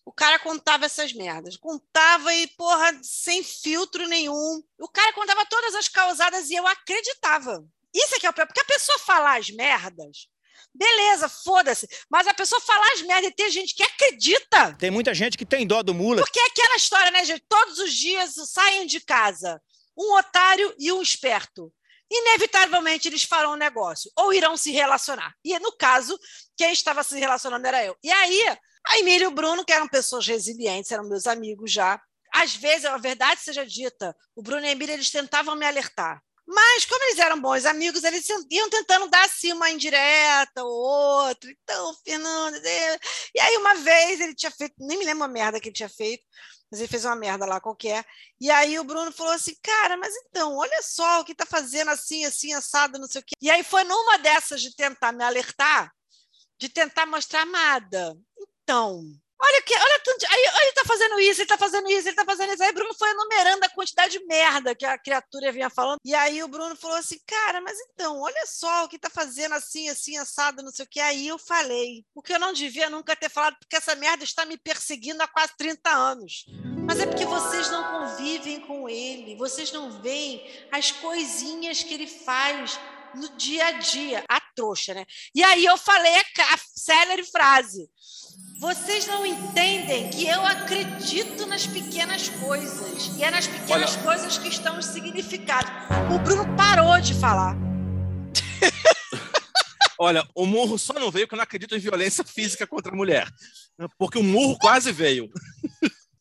O 0.05 0.11
cara 0.11 0.39
contava 0.39 0.85
essas 0.85 1.13
merdas. 1.13 1.55
Contava 1.55 2.33
e, 2.33 2.47
porra, 2.47 2.99
sem 3.01 3.43
filtro 3.43 4.07
nenhum. 4.07 4.61
O 4.77 4.89
cara 4.89 5.13
contava 5.13 5.45
todas 5.45 5.75
as 5.75 5.87
causadas 5.87 6.49
e 6.49 6.55
eu 6.55 6.67
acreditava. 6.67 7.63
Isso 7.93 8.15
é 8.15 8.19
que 8.19 8.27
é 8.27 8.29
o 8.29 8.33
pior, 8.33 8.45
porque 8.45 8.61
a 8.61 8.65
pessoa 8.65 8.99
falar 8.99 9.39
as 9.39 9.49
merdas, 9.49 10.27
beleza, 10.73 11.27
foda-se. 11.27 11.87
Mas 12.09 12.27
a 12.27 12.33
pessoa 12.33 12.61
falar 12.61 12.91
as 12.93 13.01
merdas 13.01 13.31
e 13.31 13.35
ter 13.35 13.49
gente 13.49 13.73
que 13.73 13.83
acredita. 13.83 14.75
Tem 14.75 14.91
muita 14.91 15.13
gente 15.13 15.37
que 15.37 15.45
tem 15.45 15.65
dó 15.65 15.81
do 15.81 15.93
mula. 15.93 16.21
Porque 16.21 16.39
é 16.39 16.45
aquela 16.45 16.75
história, 16.75 17.11
né, 17.11 17.23
gente? 17.25 17.43
Todos 17.47 17.79
os 17.79 17.93
dias 17.93 18.35
saem 18.51 18.85
de 18.85 18.99
casa 18.99 19.61
um 19.99 20.15
otário 20.17 20.73
e 20.79 20.91
um 20.93 21.01
esperto. 21.01 21.73
Inevitavelmente 22.09 23.07
eles 23.07 23.23
farão 23.23 23.53
um 23.53 23.57
negócio 23.57 24.09
ou 24.17 24.33
irão 24.33 24.55
se 24.55 24.71
relacionar. 24.71 25.35
E 25.43 25.59
no 25.59 25.73
caso, 25.73 26.17
quem 26.57 26.71
estava 26.71 27.03
se 27.03 27.19
relacionando 27.19 27.67
era 27.67 27.83
eu. 27.83 27.95
E 28.01 28.09
aí, 28.09 28.57
a 28.87 28.97
Emília 28.97 29.25
e 29.25 29.27
o 29.27 29.31
Bruno, 29.31 29.65
que 29.65 29.73
eram 29.73 29.87
pessoas 29.87 30.25
resilientes, 30.25 30.91
eram 30.91 31.07
meus 31.07 31.27
amigos 31.27 31.71
já. 31.71 32.01
Às 32.33 32.55
vezes, 32.55 32.85
a 32.85 32.97
verdade 32.97 33.41
seja 33.41 33.65
dita, 33.65 34.15
o 34.35 34.41
Bruno 34.41 34.65
e 34.65 34.69
a 34.69 34.71
Emília 34.71 34.93
eles 34.93 35.11
tentavam 35.11 35.55
me 35.55 35.65
alertar. 35.65 36.23
Mas, 36.51 36.83
como 36.85 37.03
eles 37.03 37.19
eram 37.19 37.39
bons 37.39 37.63
amigos, 37.63 38.03
eles 38.03 38.27
iam 38.27 38.69
tentando 38.71 39.07
dar 39.07 39.23
assim 39.23 39.53
uma 39.53 39.69
indireta 39.69 40.63
ou 40.63 40.71
outra. 40.71 41.51
Então, 41.51 41.93
Fernando. 42.03 42.59
E 43.35 43.39
aí, 43.39 43.55
uma 43.57 43.75
vez, 43.75 44.19
ele 44.19 44.33
tinha 44.33 44.51
feito, 44.51 44.73
nem 44.79 44.97
me 44.97 45.05
lembro 45.05 45.23
a 45.23 45.27
merda 45.27 45.59
que 45.59 45.67
ele 45.69 45.75
tinha 45.75 45.87
feito, 45.89 46.25
mas 46.71 46.79
ele 46.79 46.89
fez 46.89 47.05
uma 47.05 47.15
merda 47.15 47.45
lá 47.45 47.61
qualquer. 47.61 48.03
E 48.41 48.49
aí 48.49 48.79
o 48.79 48.83
Bruno 48.83 49.11
falou 49.11 49.33
assim: 49.33 49.53
cara, 49.61 49.95
mas 49.95 50.11
então, 50.15 50.55
olha 50.57 50.81
só 50.81 51.21
o 51.21 51.23
que 51.23 51.35
tá 51.35 51.45
fazendo 51.45 51.89
assim, 51.91 52.25
assim, 52.25 52.51
assado, 52.53 52.97
não 52.97 53.07
sei 53.07 53.21
o 53.21 53.23
quê. 53.23 53.35
E 53.39 53.51
aí 53.51 53.63
foi 53.63 53.83
numa 53.83 54.17
dessas 54.17 54.59
de 54.59 54.75
tentar 54.75 55.11
me 55.11 55.23
alertar, 55.23 55.91
de 56.59 56.67
tentar 56.67 57.05
mostrar 57.05 57.41
amada. 57.43 58.17
Então. 58.63 59.03
Olha 59.41 59.61
que, 59.61 59.73
olha 59.73 60.01
tanto. 60.03 60.25
Aí, 60.29 60.63
ele 60.63 60.73
tá 60.73 60.83
fazendo 60.85 61.19
isso, 61.19 61.41
ele 61.41 61.47
tá 61.47 61.57
fazendo 61.57 61.89
isso, 61.89 62.07
ele 62.09 62.15
tá 62.15 62.25
fazendo 62.25 62.53
isso. 62.53 62.63
Aí 62.63 62.71
o 62.71 62.73
Bruno 62.73 62.93
foi 62.93 63.09
enumerando 63.09 63.65
a 63.65 63.69
quantidade 63.69 64.17
de 64.17 64.25
merda 64.25 64.75
que 64.75 64.85
a 64.85 64.97
criatura 64.97 65.51
vinha 65.51 65.69
falando. 65.69 65.99
E 66.03 66.13
aí 66.13 66.43
o 66.43 66.47
Bruno 66.47 66.75
falou 66.75 66.97
assim: 66.97 67.17
cara, 67.25 67.61
mas 67.61 67.77
então, 67.79 68.19
olha 68.19 68.45
só 68.45 68.83
o 68.83 68.89
que 68.89 68.99
tá 68.99 69.09
fazendo 69.09 69.53
assim, 69.53 69.87
assim, 69.87 70.17
assado, 70.17 70.61
não 70.61 70.71
sei 70.71 70.85
o 70.85 70.89
que. 70.89 70.99
Aí 70.99 71.27
eu 71.27 71.39
falei, 71.39 72.03
o 72.13 72.21
que 72.21 72.33
eu 72.33 72.39
não 72.39 72.51
devia 72.51 72.89
nunca 72.89 73.15
ter 73.15 73.29
falado, 73.29 73.55
porque 73.59 73.77
essa 73.77 73.95
merda 73.95 74.23
está 74.25 74.45
me 74.45 74.57
perseguindo 74.57 75.23
há 75.23 75.27
quase 75.27 75.53
30 75.57 75.89
anos. 75.89 76.45
Mas 76.85 76.99
é 76.99 77.05
porque 77.05 77.25
vocês 77.25 77.69
não 77.69 77.83
convivem 77.83 78.59
com 78.61 78.89
ele, 78.89 79.35
vocês 79.37 79.71
não 79.71 80.01
veem 80.01 80.67
as 80.71 80.91
coisinhas 80.91 81.83
que 81.83 81.93
ele 81.93 82.07
faz 82.07 82.79
no 83.15 83.29
dia 83.37 83.67
a 83.67 83.71
dia. 83.73 84.23
A 84.27 84.41
trouxa, 84.55 84.93
né? 84.93 85.05
E 85.33 85.43
aí 85.43 85.65
eu 85.65 85.77
falei 85.77 86.13
a 86.15 86.57
célere 86.75 87.23
frase. 87.23 87.89
Vocês 88.59 89.07
não 89.07 89.25
entendem 89.25 90.09
que 90.09 90.27
eu 90.27 90.45
acredito 90.45 91.45
nas 91.45 91.65
pequenas 91.65 92.27
coisas. 92.27 93.09
E 93.17 93.23
é 93.23 93.31
nas 93.31 93.47
pequenas 93.47 93.95
Olha- 93.95 94.03
coisas 94.03 94.37
que 94.37 94.49
estão 94.49 94.77
os 94.77 94.85
significados. 94.85 95.71
O 96.13 96.19
Bruno 96.19 96.43
parou 96.57 96.99
de 96.99 97.13
falar. 97.13 97.55
Olha, 99.97 100.27
o 100.35 100.45
murro 100.45 100.77
só 100.77 100.91
não 100.91 101.09
veio 101.09 101.25
porque 101.25 101.35
eu 101.35 101.37
não 101.37 101.43
acredito 101.43 101.73
em 101.73 101.79
violência 101.79 102.21
física 102.25 102.67
contra 102.67 102.91
a 102.91 102.95
mulher. 102.95 103.29
Porque 103.97 104.17
o 104.19 104.23
murro 104.23 104.57
quase 104.59 104.91
veio. 104.91 105.29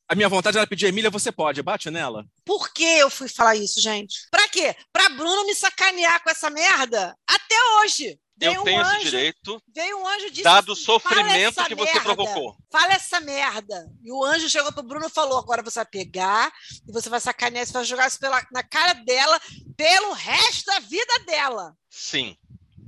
A 0.08 0.14
minha 0.14 0.28
vontade 0.28 0.56
era 0.56 0.66
pedir, 0.66 0.86
Emília, 0.86 1.10
você 1.10 1.32
pode, 1.32 1.60
bate 1.60 1.90
nela. 1.90 2.24
Por 2.44 2.72
que 2.72 2.84
eu 2.84 3.10
fui 3.10 3.28
falar 3.28 3.56
isso, 3.56 3.80
gente? 3.80 4.28
Pra 4.30 4.48
quê? 4.48 4.76
Pra 4.92 5.08
Bruno 5.10 5.44
me 5.44 5.56
sacanear 5.56 6.22
com 6.22 6.30
essa 6.30 6.48
merda 6.50 7.16
até 7.28 7.56
hoje. 7.82 8.16
Veio 8.38 8.54
Eu 8.54 8.60
um 8.60 8.64
tenho 8.64 8.82
esse 8.82 8.90
anjo, 8.90 9.04
direito, 9.04 9.62
Veio 9.74 9.98
um 9.98 10.06
anjo 10.06 10.30
disse 10.30 10.42
dado 10.44 10.68
o 10.68 10.72
assim, 10.72 10.84
"Fala 10.84 11.00
sofrimento 11.00 11.64
que 11.64 11.74
você 11.74 11.92
merda, 11.92 12.00
provocou. 12.00 12.56
Fala 12.70 12.92
essa 12.92 13.20
merda. 13.20 13.90
E 14.00 14.12
o 14.12 14.24
anjo 14.24 14.48
chegou 14.48 14.72
pro 14.72 14.82
Bruno 14.82 15.06
e 15.06 15.10
falou: 15.10 15.38
agora 15.38 15.62
você 15.62 15.80
vai 15.80 15.86
pegar 15.86 16.52
e 16.86 16.92
você 16.92 17.08
vai 17.08 17.20
sacanear, 17.20 17.66
você 17.66 17.72
vai 17.72 17.84
jogar 17.84 18.06
isso 18.06 18.20
pela, 18.20 18.40
na 18.52 18.62
cara 18.62 18.92
dela 18.92 19.40
pelo 19.76 20.12
resto 20.12 20.66
da 20.66 20.78
vida 20.80 21.18
dela. 21.26 21.76
Sim. 21.90 22.36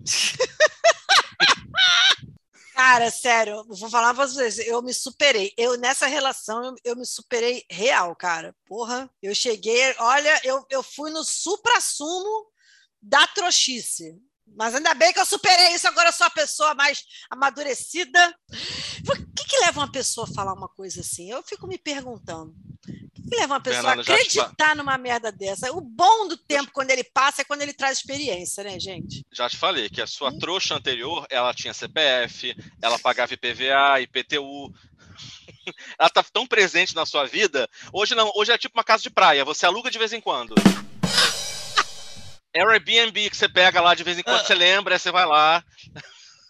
Cara, 2.72 3.10
sério, 3.10 3.56
eu 3.56 3.64
vou 3.76 3.90
falar 3.90 4.14
pra 4.14 4.26
vocês, 4.26 4.58
eu 4.60 4.80
me 4.80 4.94
superei. 4.94 5.52
Eu, 5.54 5.76
nessa 5.76 6.06
relação, 6.06 6.64
eu, 6.64 6.74
eu 6.82 6.96
me 6.96 7.04
superei 7.04 7.62
real, 7.70 8.16
cara. 8.16 8.56
Porra, 8.64 9.10
eu 9.22 9.34
cheguei, 9.34 9.94
olha, 9.98 10.40
eu, 10.44 10.64
eu 10.70 10.82
fui 10.82 11.10
no 11.10 11.22
supra-sumo 11.22 12.46
da 13.02 13.26
trouxice. 13.26 14.16
Mas 14.56 14.74
ainda 14.74 14.92
bem 14.94 15.12
que 15.12 15.20
eu 15.20 15.26
superei 15.26 15.74
isso, 15.74 15.88
agora 15.88 16.08
eu 16.08 16.12
sou 16.12 16.26
a 16.26 16.30
pessoa 16.30 16.74
mais 16.74 17.02
amadurecida. 17.30 18.34
O 19.08 19.34
que, 19.34 19.44
que 19.48 19.58
leva 19.60 19.80
uma 19.80 19.90
pessoa 19.90 20.26
a 20.28 20.34
falar 20.34 20.52
uma 20.52 20.68
coisa 20.68 21.00
assim? 21.00 21.30
Eu 21.30 21.42
fico 21.42 21.66
me 21.66 21.78
perguntando. 21.78 22.52
O 22.52 23.12
que, 23.12 23.22
que 23.30 23.36
leva 23.36 23.54
uma 23.54 23.60
pessoa 23.60 23.82
Fernanda, 23.82 24.00
a 24.02 24.04
já 24.04 24.24
te 24.24 24.38
acreditar 24.40 24.76
numa 24.76 24.98
merda 24.98 25.30
dessa? 25.32 25.72
O 25.72 25.80
bom 25.80 26.28
do 26.28 26.36
tempo, 26.36 26.70
quando 26.72 26.90
ele 26.90 27.04
passa, 27.04 27.42
é 27.42 27.44
quando 27.44 27.62
ele 27.62 27.72
traz 27.72 27.98
experiência, 27.98 28.62
né, 28.64 28.78
gente? 28.78 29.24
Já 29.32 29.48
te 29.48 29.56
falei 29.56 29.88
que 29.88 30.00
a 30.00 30.04
Hum. 30.04 30.08
sua 30.08 30.38
trouxa 30.38 30.74
anterior, 30.74 31.26
ela 31.30 31.54
tinha 31.54 31.72
CPF, 31.72 32.54
ela 32.82 32.98
pagava 32.98 33.32
IPVA, 33.34 34.00
IPTU. 34.02 34.72
Ela 35.98 36.08
tá 36.08 36.22
tão 36.22 36.46
presente 36.46 36.94
na 36.94 37.04
sua 37.04 37.26
vida. 37.26 37.68
Hoje 37.92 38.14
não, 38.14 38.32
hoje 38.34 38.50
é 38.50 38.56
tipo 38.58 38.76
uma 38.76 38.82
casa 38.82 39.02
de 39.02 39.10
praia, 39.10 39.44
você 39.44 39.66
aluga 39.66 39.90
de 39.90 39.98
vez 39.98 40.12
em 40.12 40.20
quando. 40.20 40.54
É 42.54 42.64
o 42.64 42.68
Airbnb 42.68 43.30
que 43.30 43.36
você 43.36 43.48
pega 43.48 43.80
lá 43.80 43.94
de 43.94 44.02
vez 44.02 44.18
em 44.18 44.22
quando, 44.22 44.44
você 44.46 44.54
lembra, 44.54 44.98
você 44.98 45.10
vai 45.10 45.24
lá. 45.26 45.64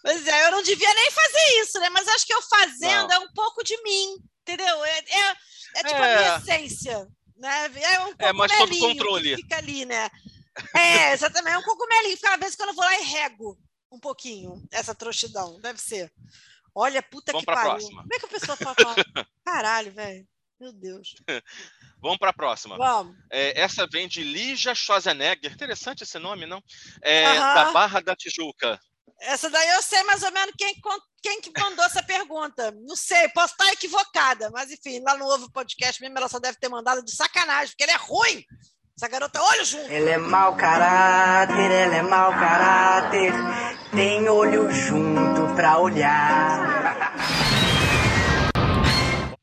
Pois 0.03 0.25
é, 0.27 0.47
eu 0.47 0.51
não 0.51 0.63
devia 0.63 0.93
nem 0.95 1.11
fazer 1.11 1.61
isso, 1.61 1.79
né? 1.79 1.89
Mas 1.89 2.07
acho 2.07 2.25
que 2.25 2.33
eu 2.33 2.41
fazendo 2.41 3.11
é 3.13 3.19
um 3.19 3.31
pouco 3.33 3.63
de 3.63 3.79
mim, 3.83 4.15
entendeu? 4.41 4.83
É, 4.83 4.97
é, 4.99 5.35
é 5.77 5.83
tipo 5.83 6.01
a 6.01 6.07
É. 6.07 6.17
minha 6.17 6.37
essência, 6.37 7.07
né? 7.37 7.65
É 7.83 7.99
um 8.01 8.15
É, 8.17 8.33
mas 8.33 8.51
sob 8.51 8.79
controle. 8.79 9.35
que 9.35 9.41
fica 9.43 9.57
ali, 9.57 9.85
né? 9.85 10.09
É, 10.75 11.13
exatamente, 11.13 11.53
é 11.53 11.57
um 11.59 11.63
cogumelinho. 11.63 12.15
Fica 12.17 12.33
às 12.33 12.39
vezes 12.39 12.55
quando 12.55 12.69
eu 12.69 12.75
vou 12.75 12.83
lá 12.83 12.99
e 12.99 13.03
rego 13.03 13.57
um 13.91 13.99
pouquinho 13.99 14.63
essa 14.71 14.95
trouxidão, 14.95 15.59
deve 15.61 15.79
ser. 15.79 16.11
Olha, 16.73 17.03
puta 17.03 17.31
Vamos 17.31 17.45
que 17.45 17.53
pariu. 17.53 17.71
próxima. 17.71 18.01
Como 18.01 18.13
é 18.13 18.19
que 18.19 18.25
a 18.25 18.29
pessoa 18.39 18.57
falar? 18.57 18.95
Caralho, 19.45 19.91
velho. 19.91 20.27
Meu 20.59 20.71
Deus. 20.73 21.13
Vamos 22.01 22.17
para 22.17 22.31
a 22.31 22.33
próxima. 22.33 22.77
Vamos. 22.77 23.15
É, 23.29 23.61
essa 23.61 23.87
vem 23.87 24.07
de 24.07 24.23
Lígia 24.23 24.73
Schwarzenegger. 24.73 25.53
Interessante 25.53 26.03
esse 26.03 26.17
nome, 26.17 26.45
não? 26.45 26.61
É, 27.01 27.25
Aham. 27.27 27.53
Da 27.53 27.71
Barra 27.71 27.99
da 28.01 28.15
Tijuca. 28.15 28.79
Essa 29.19 29.51
daí 29.51 29.69
eu 29.69 29.83
sei 29.83 30.01
mais 30.03 30.23
ou 30.23 30.31
menos 30.31 30.53
quem, 30.57 30.75
quem 31.21 31.41
que 31.41 31.51
mandou 31.59 31.85
essa 31.85 32.01
pergunta. 32.01 32.71
Não 32.71 32.95
sei, 32.95 33.29
posso 33.29 33.53
estar 33.53 33.71
equivocada, 33.71 34.49
mas 34.51 34.71
enfim, 34.71 34.99
lá 35.01 35.15
no 35.15 35.25
Ovo 35.25 35.51
Podcast 35.51 36.01
mesmo, 36.01 36.17
ela 36.17 36.27
só 36.27 36.39
deve 36.39 36.57
ter 36.57 36.69
mandado 36.69 37.03
de 37.05 37.15
sacanagem, 37.15 37.69
porque 37.69 37.83
ele 37.83 37.91
é 37.91 37.97
ruim. 37.97 38.43
Essa 38.97 39.07
garota, 39.07 39.41
olho 39.41 39.65
junto. 39.65 39.91
Ela 39.91 40.09
é 40.09 40.17
mau 40.17 40.55
caráter, 40.55 41.71
ela 41.71 41.95
é 41.95 42.01
mau 42.01 42.31
caráter. 42.31 43.31
Tem 43.91 44.27
olho 44.27 44.71
junto 44.71 45.55
pra 45.55 45.77
olhar. 45.79 47.50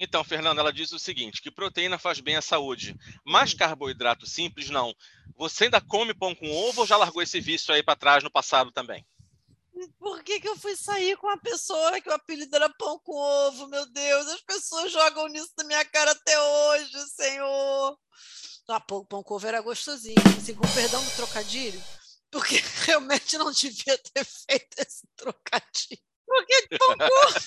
Então, 0.09 0.25
Fernanda, 0.25 0.63
ela 0.63 0.73
diz 0.73 0.91
o 0.93 0.99
seguinte: 0.99 1.43
que 1.43 1.51
proteína 1.51 1.99
faz 1.99 2.19
bem 2.19 2.35
à 2.35 2.41
saúde, 2.41 2.97
mas 3.27 3.53
Hum. 3.53 3.59
carboidrato 3.59 4.27
simples 4.27 4.71
não. 4.71 4.95
Você 5.37 5.65
ainda 5.65 5.83
come 5.83 6.15
pão 6.15 6.35
com 6.35 6.51
ovo 6.51 6.81
ou 6.81 6.87
já 6.87 6.97
largou 6.97 7.21
esse 7.23 7.39
vício 7.41 7.75
aí 7.75 7.83
para 7.83 7.95
trás 7.95 8.25
no 8.25 8.31
passado 8.31 8.73
também? 8.73 9.07
Por 9.99 10.25
que, 10.25 10.41
que 10.41 10.49
eu 10.49 10.57
fui 10.57 10.75
sair 10.75 11.17
com 11.19 11.27
uma 11.27 11.39
pessoa 11.39 12.01
que 12.01 12.09
o 12.09 12.13
apelido 12.13 12.57
era 12.57 12.71
pão 12.71 12.99
com 12.99 13.15
ovo, 13.15 13.69
meu 13.69 13.85
Deus? 13.93 14.27
As 14.29 14.41
pessoas 14.41 14.91
jogam 14.91 15.29
nisso 15.29 15.53
na 15.59 15.65
minha 15.65 15.85
cara 15.85 16.11
até 16.11 16.41
hoje, 16.41 16.99
Senhor. 17.11 17.99
Ah, 18.67 18.81
pão, 18.81 19.05
pão 19.05 19.23
com 19.23 19.35
ovo 19.35 19.47
era 19.47 19.61
gostosinho, 19.61 20.17
assim, 20.39 20.55
com 20.55 20.67
perdão 20.75 21.05
do 21.05 21.11
trocadilho, 21.17 21.81
porque 22.31 22.57
realmente 22.87 23.37
não 23.37 23.53
devia 23.53 23.99
ter 23.99 24.25
feito 24.25 24.79
esse 24.79 25.07
trocadilho. 25.15 26.01
Porque 26.27 26.69
pão 26.79 26.97
com 26.97 27.05
ovo. 27.05 27.39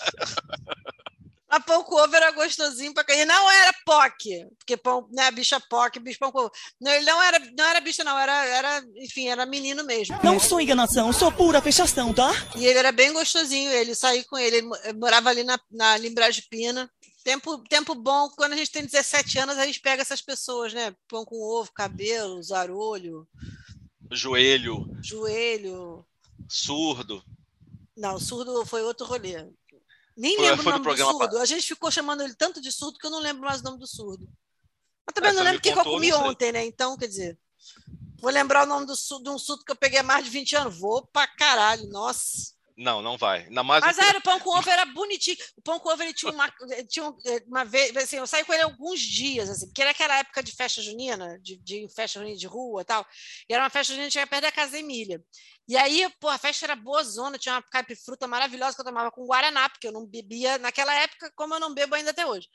A 1.52 1.60
pão 1.60 1.84
com 1.84 1.96
ovo 1.96 2.16
era 2.16 2.32
gostosinho 2.32 2.94
pra 2.94 3.04
E 3.14 3.26
não 3.26 3.52
era 3.52 3.74
POC, 3.86 4.48
porque 4.58 4.78
pão, 4.78 5.06
né, 5.12 5.30
bicha 5.32 5.60
POC, 5.60 6.00
bicho 6.00 6.18
pão 6.18 6.32
com 6.32 6.40
ovo. 6.40 6.52
Não, 6.80 6.90
ele 6.90 7.04
não 7.06 7.22
era, 7.22 7.40
não 7.40 7.66
era 7.66 7.82
bicha, 7.82 8.06
não, 8.06 8.18
era, 8.18 8.46
era, 8.46 8.86
enfim, 8.96 9.28
era 9.28 9.46
menino 9.46 9.84
mesmo. 9.84 10.18
Não 10.24 10.40
sou 10.40 10.62
enganação, 10.62 11.12
sou 11.12 11.30
pura 11.30 11.62
fechação, 11.62 12.14
tá? 12.14 12.32
E 12.56 12.66
ele 12.66 12.80
era 12.80 12.94
bem 12.94 13.12
gostosinho, 13.12 13.70
ele 13.70 13.94
saí 13.94 14.24
com 14.24 14.38
ele, 14.38 14.58
ele 14.58 14.94
morava 14.94 15.30
ali 15.30 15.44
na, 15.44 15.60
na 15.70 15.98
Limbragem 15.98 16.46
Pina. 16.50 16.90
Tempo, 17.22 17.58
tempo 17.68 17.94
bom, 17.96 18.30
quando 18.30 18.54
a 18.54 18.56
gente 18.56 18.72
tem 18.72 18.86
17 18.86 19.40
anos, 19.40 19.58
a 19.58 19.66
gente 19.66 19.82
pega 19.82 20.02
essas 20.02 20.22
pessoas, 20.22 20.74
né? 20.74 20.96
Pão 21.10 21.26
com 21.26 21.36
ovo, 21.36 21.70
cabelo, 21.74 22.42
zarolho, 22.42 23.28
Joelho, 24.10 24.88
joelho. 25.04 26.06
surdo. 26.48 27.22
Não, 27.96 28.18
surdo 28.20 28.66
foi 28.66 28.82
outro 28.84 29.06
rolê. 29.06 29.46
Nem 30.16 30.36
Foi- 30.36 30.46
lembro 30.46 30.64
foi 30.64 30.74
o 30.74 30.76
do 30.76 30.84
nome 30.84 30.84
do 30.84 30.84
programa 30.84 31.12
surdo. 31.20 31.38
A 31.40 31.46
gente 31.46 31.68
ficou 31.68 31.90
chamando 31.92 32.22
ele 32.22 32.34
tanto 32.36 32.62
de 32.62 32.72
surdo 32.72 32.98
que 33.00 33.06
eu 33.06 33.12
não 33.12 33.20
lembro 33.20 33.44
mais 33.44 33.62
o 33.62 33.64
nome 33.64 33.78
do 33.80 33.88
surdo. 33.88 34.28
Mas 35.06 35.14
também 35.14 35.32
É, 35.32 35.34
não 35.34 35.44
lembro 35.44 35.60
o 35.60 35.62
que, 35.62 35.70
eu 35.70 35.84
comi 35.84 36.14
ontem, 36.14 36.52
né? 36.52 36.66
Então, 36.66 36.98
quer 36.98 37.08
dizer, 37.08 37.40
vou 38.20 38.32
lembrar 38.32 38.64
o 38.64 38.68
nome 38.68 38.86
do 38.86 38.94
de 38.94 39.30
um 39.30 39.40
surdo 39.40 39.64
que 39.64 39.72
eu 39.72 39.76
peguei 39.76 40.00
há 40.00 40.04
mais 40.04 40.24
de 40.24 40.30
20 40.30 40.56
anos. 40.56 40.78
Vou 40.78 41.06
pra 41.08 41.28
caralho, 41.28 41.88
nossa. 41.88 42.54
Não, 42.78 43.02
não 43.02 43.18
vai. 43.18 43.44
Ainda 43.44 43.64
mais 43.64 43.84
Mas 43.84 43.98
o- 43.98 44.02
era, 44.02 44.18
o 44.18 44.22
pão 44.22 44.40
com 44.40 44.50
ovo 44.58 44.70
era 44.70 44.86
bonitinho. 44.86 45.38
O 45.58 45.62
pão 45.62 45.80
com 45.80 45.90
ovo 45.90 46.02
ele 46.04 46.14
tinha 46.14 46.32
uma, 46.32 46.52
tinha 46.88 47.06
um- 47.08 47.18
uma 47.48 47.64
vez, 47.66 47.96
assim, 47.98 48.18
eu 48.18 48.28
saí 48.28 48.44
com 48.46 48.54
ele 48.54 48.64
alguns 48.64 49.00
dias, 49.00 49.50
assim, 49.50 49.68
porque 49.68 49.82
era 49.82 49.92
aquela 49.92 50.18
época 50.18 50.42
de 50.44 50.52
festa 50.54 50.82
junina, 50.82 51.40
de, 51.42 51.58
de 51.58 51.88
festa 51.96 52.20
junina 52.20 52.38
de 52.38 52.48
rua 52.48 52.82
e 52.82 52.86
tal. 52.86 53.06
E 53.50 53.54
era 53.54 53.64
uma 53.64 53.70
festa 53.70 53.94
junina 53.94 54.08
que 54.08 54.14
tinha 54.14 54.28
perto 54.28 54.44
da 54.44 54.52
casa 54.52 54.72
da 54.74 54.80
Emília. 54.80 55.22
E 55.68 55.78
aí, 55.78 56.10
pô, 56.20 56.28
a 56.28 56.38
festa 56.38 56.66
era 56.66 56.76
boa 56.76 57.04
zona, 57.04 57.38
tinha 57.38 57.56
uma 57.56 57.62
caipifruta 57.62 58.28
maravilhosa 58.28 58.76
que 58.76 58.82
eu 58.82 58.86
tomava 58.86 59.12
com 59.12 59.26
Guaraná, 59.26 59.70
porque 59.70 59.88
eu 59.88 59.92
não 59.92 60.06
bebia 60.06 60.58
naquela 60.58 60.94
época, 60.96 61.32
como 61.36 61.54
eu 61.54 61.60
não 61.60 61.74
bebo 61.74 61.96
ainda 61.96 62.12
até 62.12 62.26
hoje. 62.26 62.48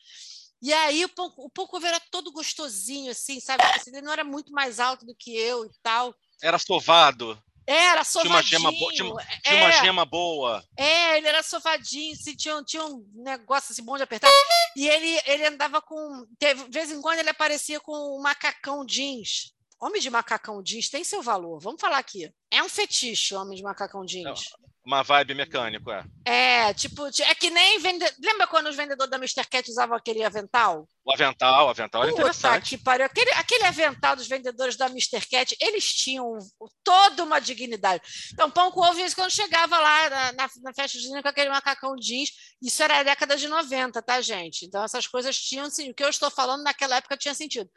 E 0.62 0.72
aí 0.72 1.04
o 1.04 1.08
pão, 1.10 1.32
o 1.36 1.50
pão 1.50 1.66
com 1.66 1.76
ovo 1.76 1.86
era 1.86 2.00
todo 2.10 2.32
gostosinho, 2.32 3.10
assim, 3.12 3.38
sabe? 3.40 3.62
Assim, 3.64 3.90
Ele 3.90 4.02
não 4.02 4.12
era 4.12 4.24
muito 4.24 4.50
mais 4.52 4.80
alto 4.80 5.04
do 5.04 5.14
que 5.14 5.36
eu 5.36 5.64
e 5.66 5.70
tal. 5.82 6.14
Era 6.42 6.58
sovado. 6.58 7.40
Era 7.66 8.04
Tinha 8.04 8.24
uma 8.24 8.42
gema, 8.42 8.70
sovadinho. 8.70 8.78
bo... 9.10 9.18
tinha, 9.18 9.40
tinha 9.42 9.56
uma 9.56 9.68
é. 9.68 9.80
gema 9.84 10.04
boa. 10.04 10.64
É, 10.76 11.16
ele 11.18 11.26
era 11.26 11.42
sofadinho, 11.42 12.12
assim, 12.14 12.36
tinha, 12.36 12.56
um- 12.56 12.64
tinha 12.64 12.84
um 12.84 13.04
negócio 13.14 13.72
assim 13.72 13.82
bom 13.84 13.96
de 13.96 14.04
apertar. 14.04 14.30
E 14.76 14.86
ele, 14.88 15.20
ele 15.26 15.46
andava 15.46 15.82
com. 15.82 16.26
Teve, 16.38 16.64
de 16.64 16.70
vez 16.70 16.90
em 16.92 17.00
quando 17.02 17.18
ele 17.18 17.30
aparecia 17.30 17.80
com 17.80 17.92
um 18.16 18.22
macacão 18.22 18.84
jeans. 18.86 19.52
Homem 19.80 20.00
de 20.00 20.08
macacão 20.08 20.62
jeans 20.62 20.88
tem 20.88 21.04
seu 21.04 21.22
valor. 21.22 21.60
Vamos 21.60 21.80
falar 21.80 21.98
aqui. 21.98 22.30
É 22.50 22.62
um 22.62 22.68
fetiche, 22.68 23.34
homem 23.34 23.56
de 23.56 23.62
macacão 23.62 24.04
jeans. 24.04 24.48
Uma 24.86 25.02
vibe 25.02 25.34
mecânico, 25.34 25.90
é. 25.90 26.04
É, 26.24 26.72
tipo, 26.72 27.06
é 27.06 27.34
que 27.34 27.50
nem 27.50 27.76
vende... 27.80 28.04
Lembra 28.22 28.46
quando 28.46 28.68
os 28.68 28.76
vendedores 28.76 29.10
da 29.10 29.16
Mr. 29.16 29.44
Cat 29.50 29.68
usavam 29.68 29.96
aquele 29.96 30.22
avental? 30.22 30.88
O 31.04 31.12
avental, 31.12 31.66
o 31.66 31.70
avental 31.70 32.02
era 32.04 32.12
Puta 32.12 32.22
interessante. 32.22 32.68
que 32.68 32.78
pariu. 32.78 33.04
Aquele, 33.04 33.32
aquele 33.32 33.64
avental 33.64 34.14
dos 34.14 34.28
vendedores 34.28 34.76
da 34.76 34.86
Mr. 34.86 35.26
Cat, 35.28 35.56
eles 35.60 35.92
tinham 35.92 36.38
toda 36.84 37.24
uma 37.24 37.40
dignidade. 37.40 38.00
Então, 38.32 38.48
pão 38.48 38.70
com 38.70 38.80
ovo, 38.80 39.00
quando 39.16 39.30
chegava 39.32 39.76
lá 39.76 40.08
na, 40.08 40.32
na, 40.32 40.50
na 40.62 40.72
festa 40.72 41.00
junina 41.00 41.20
com 41.20 41.28
aquele 41.30 41.50
macacão 41.50 41.96
jeans, 41.96 42.30
isso 42.62 42.80
era 42.80 43.00
a 43.00 43.02
década 43.02 43.36
de 43.36 43.48
90, 43.48 44.00
tá, 44.02 44.20
gente? 44.20 44.66
Então, 44.66 44.84
essas 44.84 45.08
coisas 45.08 45.36
tinham, 45.36 45.68
sim, 45.68 45.90
o 45.90 45.94
que 45.94 46.04
eu 46.04 46.08
estou 46.08 46.30
falando 46.30 46.62
naquela 46.62 46.96
época 46.96 47.16
tinha 47.16 47.34
sentido. 47.34 47.68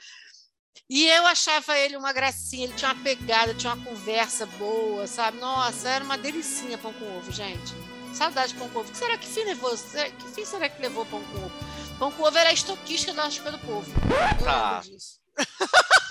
E 0.90 1.06
eu 1.08 1.28
achava 1.28 1.78
ele 1.78 1.96
uma 1.96 2.12
gracinha, 2.12 2.66
ele 2.66 2.74
tinha 2.74 2.92
uma 2.92 3.04
pegada, 3.04 3.54
tinha 3.54 3.74
uma 3.74 3.86
conversa 3.86 4.46
boa, 4.46 5.06
sabe? 5.06 5.38
Nossa, 5.38 5.88
era 5.88 6.04
uma 6.04 6.18
delicinha 6.18 6.78
pão 6.78 6.92
com 6.94 7.18
ovo, 7.18 7.32
gente. 7.32 7.74
Saudade 8.14 8.54
de 8.54 8.60
pão 8.60 8.70
com 8.70 8.80
ovo. 8.80 8.92
Que 8.92 8.98
será 8.98 9.18
que 9.18 9.28
fim 9.28 9.44
levou? 9.44 9.72
Que 9.72 10.28
fim 10.34 10.46
será 10.46 10.68
que 10.68 10.82
levou 10.82 11.06
pão 11.06 11.24
com 11.24 11.38
ovo? 11.46 11.52
Pão 12.00 12.12
com 12.12 12.24
ovo 12.24 12.38
era 12.38 12.50
a 12.50 12.54
estoquista 12.54 13.14
da 13.14 13.24
Raspa 13.24 13.52
do 13.52 13.60
Povo. 13.60 13.92
Eu 14.40 14.46
lembro 14.46 14.90
disso. 14.90 15.20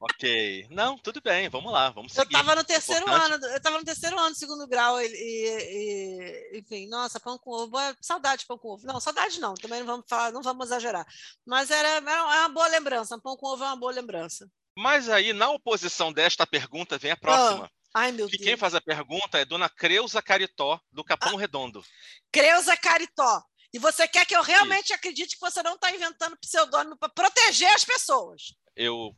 Ok. 0.00 0.66
Não, 0.70 0.96
tudo 0.98 1.20
bem, 1.20 1.48
vamos 1.48 1.72
lá, 1.72 1.90
vamos 1.90 2.16
Eu 2.16 2.22
seguir. 2.22 2.34
estava 2.36 2.54
no 2.54 2.64
terceiro 2.64 3.02
Importante. 3.02 3.32
ano, 3.32 3.46
eu 3.46 3.56
estava 3.56 3.78
no 3.78 3.84
terceiro 3.84 4.18
ano, 4.18 4.34
segundo 4.34 4.66
grau, 4.66 5.00
e, 5.00 5.06
e- 5.06 6.58
enfim, 6.58 6.86
nossa, 6.88 7.18
pão 7.20 7.38
com 7.38 7.50
ovo, 7.50 7.78
é 7.78 7.94
saudade 8.00 8.40
de 8.40 8.46
pão 8.46 8.58
com 8.58 8.68
ovo. 8.68 8.86
Não, 8.86 9.00
saudade 9.00 9.40
não, 9.40 9.54
também 9.54 9.80
não 9.80 9.86
vamos 9.86 10.06
falar, 10.08 10.32
não 10.32 10.42
vamos 10.42 10.66
exagerar. 10.66 11.06
Mas 11.46 11.70
era, 11.70 11.88
era 11.88 12.24
uma 12.24 12.48
boa 12.48 12.66
lembrança, 12.68 13.18
pão 13.20 13.36
com 13.36 13.46
ovo 13.46 13.64
é 13.64 13.66
uma 13.68 13.76
boa 13.76 13.92
lembrança. 13.92 14.48
Mas 14.78 15.08
aí, 15.08 15.32
na 15.32 15.50
oposição 15.50 16.12
desta 16.12 16.46
pergunta, 16.46 16.98
vem 16.98 17.10
a 17.12 17.16
próxima. 17.16 17.70
Ai, 17.94 18.12
meu 18.12 18.28
Deus. 18.28 18.42
quem 18.42 18.58
faz 18.58 18.74
a 18.74 18.80
pergunta 18.80 19.38
é 19.38 19.44
Dona 19.46 19.70
Creuza 19.70 20.20
Caritó, 20.20 20.78
do 20.92 21.02
Capão 21.02 21.34
Redondo. 21.36 21.82
Creuza 22.30 22.76
Caritó. 22.76 23.42
E 23.72 23.78
você 23.78 24.06
quer 24.06 24.26
que 24.26 24.36
eu 24.36 24.42
realmente 24.42 24.92
acredite 24.92 25.34
que 25.34 25.40
você 25.40 25.62
não 25.62 25.74
está 25.74 25.90
inventando 25.90 26.36
pseudônimo 26.38 26.96
para 26.98 27.08
proteger 27.08 27.70
as 27.74 27.84
pessoas. 27.84 28.54
Eu 28.74 29.14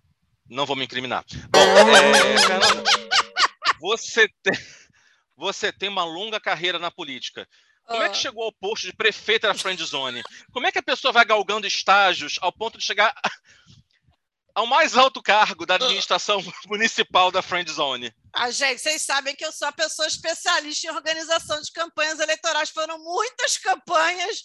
não 0.48 0.66
vou 0.66 0.76
me 0.76 0.84
incriminar. 0.84 1.24
Bom, 1.50 1.61
é, 1.61 2.38
Fernanda, 2.38 2.84
você 3.80 4.28
tem, 4.42 4.54
você 5.37 5.72
tem 5.72 5.88
uma 5.88 6.04
longa 6.04 6.40
carreira 6.40 6.78
na 6.78 6.90
política. 6.90 7.46
Como 7.87 8.02
é 8.02 8.08
que 8.08 8.16
Ah. 8.16 8.20
chegou 8.20 8.44
ao 8.44 8.52
posto 8.52 8.87
de 8.87 8.92
prefeita 8.92 9.48
da 9.48 9.54
Friend 9.54 9.82
Zone? 9.82 10.22
Como 10.52 10.66
é 10.66 10.72
que 10.72 10.78
a 10.78 10.82
pessoa 10.82 11.12
vai 11.12 11.24
galgando 11.24 11.66
estágios 11.66 12.38
ao 12.42 12.52
ponto 12.52 12.76
de 12.76 12.84
chegar 12.84 13.14
ao 14.54 14.66
mais 14.66 14.96
alto 14.96 15.22
cargo 15.22 15.64
da 15.64 15.76
administração 15.76 16.42
municipal 16.66 17.30
da 17.30 17.40
Friend 17.40 17.70
Zone? 17.70 18.12
Ah, 18.34 18.50
gente, 18.50 18.80
vocês 18.80 19.02
sabem 19.02 19.34
que 19.34 19.44
eu 19.44 19.52
sou 19.52 19.68
a 19.68 19.72
pessoa 19.72 20.06
especialista 20.06 20.87
em 20.87 20.90
organização 20.90 21.61
de 21.62 21.72
campanhas 21.72 22.18
eleitorais. 22.20 22.68
Foram 22.70 22.98
muitas 23.02 23.56
campanhas 23.56 24.42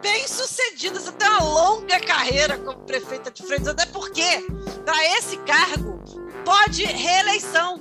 bem 0.00 0.26
sucedidas. 0.26 1.06
Eu 1.06 1.12
tenho 1.12 1.32
uma 1.32 1.42
longa 1.42 2.00
carreira 2.00 2.58
como 2.58 2.86
prefeita 2.86 3.30
de 3.30 3.42
Frente, 3.46 3.68
até 3.68 3.84
porque 3.86 4.46
para 4.86 5.04
esse 5.18 5.36
cargo 5.38 6.00
pode 6.44 6.84
reeleição, 6.84 7.80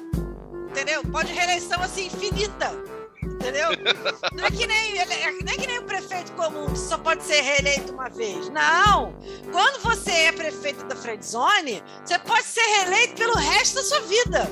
entendeu? 0.69 1.03
Pode 1.03 1.31
reeleição 1.31 1.79
assim 1.83 2.07
infinita, 2.07 2.71
entendeu? 3.21 3.69
Não 4.33 4.43
é 4.45 4.49
que 4.49 4.65
nem, 4.65 4.97
ele- 4.97 5.13
é 5.13 5.55
que 5.55 5.67
nem 5.67 5.77
o 5.77 5.83
prefeito 5.83 6.31
comum 6.31 6.65
que 6.65 6.79
só 6.79 6.97
pode 6.97 7.23
ser 7.23 7.41
reeleito 7.41 7.93
uma 7.93 8.09
vez. 8.09 8.49
Não! 8.49 9.15
Quando 9.51 9.81
você 9.83 10.11
é 10.11 10.31
prefeito 10.31 10.83
da 10.85 10.95
Friend 10.95 11.23
Zone, 11.23 11.83
você 12.03 12.17
pode 12.17 12.43
ser 12.47 12.61
reeleito 12.61 13.13
pelo 13.13 13.35
resto 13.35 13.75
da 13.75 13.83
sua 13.83 13.99
vida. 14.01 14.49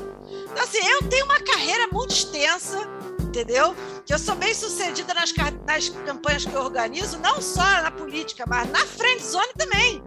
Então, 0.51 0.63
assim, 0.63 0.77
eu 0.85 1.09
tenho 1.09 1.25
uma 1.25 1.39
carreira 1.39 1.87
muito 1.91 2.11
extensa, 2.13 2.87
entendeu? 3.19 3.75
Que 4.05 4.13
eu 4.13 4.19
sou 4.19 4.35
bem 4.35 4.53
sucedida 4.53 5.11
nas, 5.15 5.33
nas 5.65 5.89
campanhas 5.89 6.45
que 6.45 6.53
eu 6.53 6.61
organizo, 6.61 7.17
não 7.17 7.41
só 7.41 7.63
na 7.81 7.89
política, 7.89 8.45
mas 8.47 8.69
na 8.69 8.85
friend 8.85 9.23
zone 9.23 9.51
também. 9.57 10.03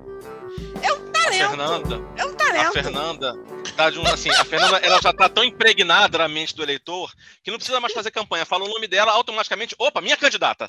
É 0.87 0.93
um 0.93 1.09
A 1.09 1.13
talento. 1.13 1.49
Fernanda, 1.49 1.95
É 2.17 2.25
um 2.25 2.31
a 2.31 2.35
talento. 2.35 2.73
Fernanda, 2.73 3.35
tá 3.77 3.91
de 3.91 3.99
um, 3.99 4.07
assim, 4.07 4.31
a 4.31 4.45
Fernanda 4.45 4.77
ela 4.79 5.01
já 5.03 5.13
tá 5.13 5.29
tão 5.29 5.43
impregnada 5.45 6.19
na 6.19 6.29
mente 6.29 6.55
do 6.55 6.63
eleitor 6.63 7.13
que 7.43 7.51
não 7.51 7.59
precisa 7.59 7.81
mais 7.81 7.93
fazer 7.93 8.11
campanha. 8.11 8.47
Fala 8.47 8.65
o 8.65 8.69
nome 8.69 8.87
dela 8.87 9.13
automaticamente. 9.13 9.75
Opa, 9.79 10.01
minha 10.01 10.17
candidata. 10.17 10.67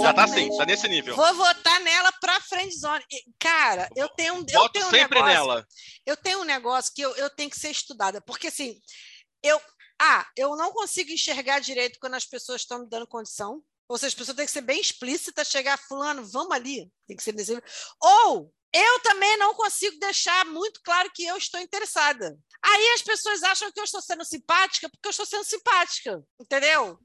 Já 0.00 0.12
tá 0.12 0.24
assim, 0.24 0.48
tá 0.56 0.64
nesse 0.64 0.88
nível. 0.88 1.14
Vou 1.16 1.34
votar 1.34 1.80
nela 1.80 2.12
pra 2.20 2.40
friend 2.40 2.72
zone. 2.76 3.04
E, 3.10 3.22
Cara, 3.38 3.88
eu 3.96 4.08
tenho, 4.10 4.34
um- 4.34 4.44
eu 4.48 4.60
Voto 4.60 4.72
tenho 4.72 4.86
um 4.86 4.90
sempre 4.90 5.18
negócio, 5.20 5.34
nela. 5.34 5.66
Eu 6.06 6.16
tenho 6.16 6.40
um 6.40 6.44
negócio 6.44 6.92
que 6.94 7.02
eu, 7.02 7.14
eu 7.16 7.30
tenho 7.30 7.50
que 7.50 7.58
ser 7.58 7.70
estudada, 7.70 8.20
porque 8.20 8.46
assim, 8.48 8.76
eu, 9.42 9.60
ah, 10.00 10.26
eu 10.36 10.56
não 10.56 10.72
consigo 10.72 11.10
enxergar 11.10 11.58
direito 11.60 11.98
quando 12.00 12.14
as 12.14 12.24
pessoas 12.24 12.60
estão 12.62 12.80
me 12.80 12.88
dando 12.88 13.06
condição. 13.06 13.60
Ou 13.88 13.98
seja, 13.98 14.08
as 14.08 14.14
pessoas 14.14 14.36
têm 14.36 14.46
que 14.46 14.52
ser 14.52 14.62
bem 14.62 14.80
explícitas, 14.80 15.48
chegar 15.48 15.78
fulano, 15.78 16.24
vamos 16.30 16.52
ali, 16.52 16.90
tem 17.06 17.16
que 17.16 17.22
ser 17.22 17.32
desse 17.32 17.60
Ou 18.00 18.52
eu 18.74 19.00
também 19.00 19.36
não 19.36 19.54
consigo 19.54 19.98
deixar 19.98 20.46
muito 20.46 20.80
claro 20.82 21.10
que 21.14 21.24
eu 21.24 21.36
estou 21.36 21.60
interessada. 21.60 22.36
Aí 22.64 22.90
as 22.94 23.02
pessoas 23.02 23.42
acham 23.42 23.70
que 23.70 23.78
eu 23.78 23.84
estou 23.84 24.00
sendo 24.00 24.24
simpática 24.24 24.88
porque 24.88 25.08
eu 25.08 25.10
estou 25.10 25.26
sendo 25.26 25.44
simpática, 25.44 26.22
entendeu? 26.40 26.98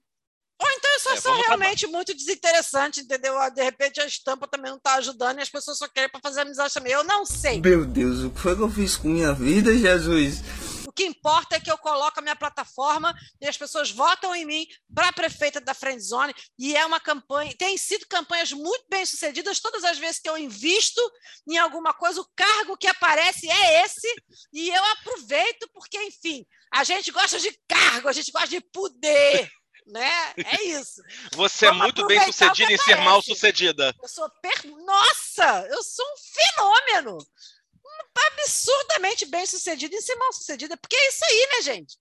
Ou 0.60 0.72
então 0.72 0.92
eu 0.94 1.00
só 1.00 1.14
É, 1.14 1.22
sou 1.22 1.36
realmente 1.42 1.86
muito 1.86 2.16
desinteressante, 2.16 3.02
entendeu? 3.02 3.38
Ah, 3.38 3.50
De 3.50 3.62
repente 3.62 4.00
a 4.02 4.06
estampa 4.06 4.48
também 4.48 4.72
não 4.72 4.78
está 4.78 4.96
ajudando 4.96 5.38
e 5.40 5.42
as 5.42 5.50
pessoas 5.50 5.78
só 5.78 5.88
querem 5.88 6.10
para 6.10 6.22
fazer 6.22 6.42
amizade 6.42 6.74
também. 6.74 6.94
Eu 6.94 7.04
não 7.04 7.26
sei. 7.26 7.62
Meu 7.62 7.86
Deus, 7.86 8.24
o 8.24 8.32
que 8.32 8.40
foi 8.40 8.56
que 8.56 8.62
eu 8.62 8.72
fiz 8.72 8.96
com 8.96 9.10
minha 9.10 9.34
vida, 9.34 9.76
Jesus? 9.78 10.38
O 10.98 11.00
que 11.00 11.06
importa 11.06 11.56
é 11.56 11.60
que 11.60 11.70
eu 11.70 11.78
coloco 11.78 12.18
a 12.18 12.24
minha 12.24 12.36
plataforma 12.36 13.14
e 13.40 13.48
as 13.48 13.56
pessoas 13.56 13.92
votam 13.92 14.36
em 14.36 14.44
mim 14.46 14.66
para 14.96 15.14
prefeita 15.14 15.62
da 15.62 15.76
Friend 15.76 16.02
Zone 16.02 16.34
e 16.58 16.76
é 16.76 16.84
uma 16.88 17.00
campanha, 17.00 17.54
tem 17.56 17.78
sido 17.78 18.08
campanhas 18.08 18.52
muito 18.52 18.84
bem 18.90 19.06
sucedidas 19.06 19.60
todas 19.60 19.84
as 19.84 20.00
vezes 20.00 20.20
que 20.20 20.28
eu 20.28 20.36
invisto 20.36 21.00
em 21.48 21.56
alguma 21.60 21.94
coisa, 21.94 22.20
o 22.20 22.28
cargo 22.36 22.76
que 22.76 22.88
aparece 22.88 23.48
é 23.48 23.86
esse 23.86 24.08
e 24.52 24.72
eu 24.72 24.84
aproveito 24.86 25.70
porque, 25.72 26.02
enfim, 26.02 26.44
a 26.74 26.84
gente 26.84 27.12
gosta 27.12 27.40
de 27.40 27.56
cargo, 27.68 28.10
a 28.10 28.12
gente 28.12 28.32
gosta 28.32 28.48
de 28.48 28.60
poder, 28.60 29.52
né? 29.86 30.34
É 30.36 30.64
isso. 30.64 31.00
Você 31.34 31.68
é 31.68 31.70
Vamos 31.70 31.84
muito 31.84 32.08
bem 32.08 32.20
sucedida 32.24 32.72
em 32.72 32.78
ser 32.80 32.96
mal 32.98 33.22
sucedida. 33.22 33.94
Eu 34.02 34.10
sou 34.10 34.28
per... 34.42 34.66
Nossa, 34.66 35.68
eu 35.70 35.84
sou 35.84 36.06
um 36.06 36.16
fenômeno. 36.34 37.20
Absurdamente 38.34 39.26
bem 39.26 39.46
sucedida 39.46 39.96
em 39.96 40.02
ser 40.02 40.16
mal 40.16 40.32
sucedida. 40.34 40.78
Porque 40.78 40.96
é 40.96 41.08
isso 41.10 41.26
aí, 41.26 41.48
né, 41.54 41.62
gente? 41.62 41.98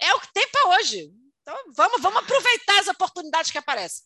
É 0.00 0.14
o 0.14 0.20
que 0.20 0.32
tem 0.32 0.48
para 0.48 0.68
hoje. 0.70 1.10
Então 1.42 1.56
vamos, 1.74 2.00
vamos 2.00 2.22
aproveitar 2.22 2.80
as 2.80 2.88
oportunidades 2.88 3.50
que 3.50 3.58
aparecem. 3.58 4.04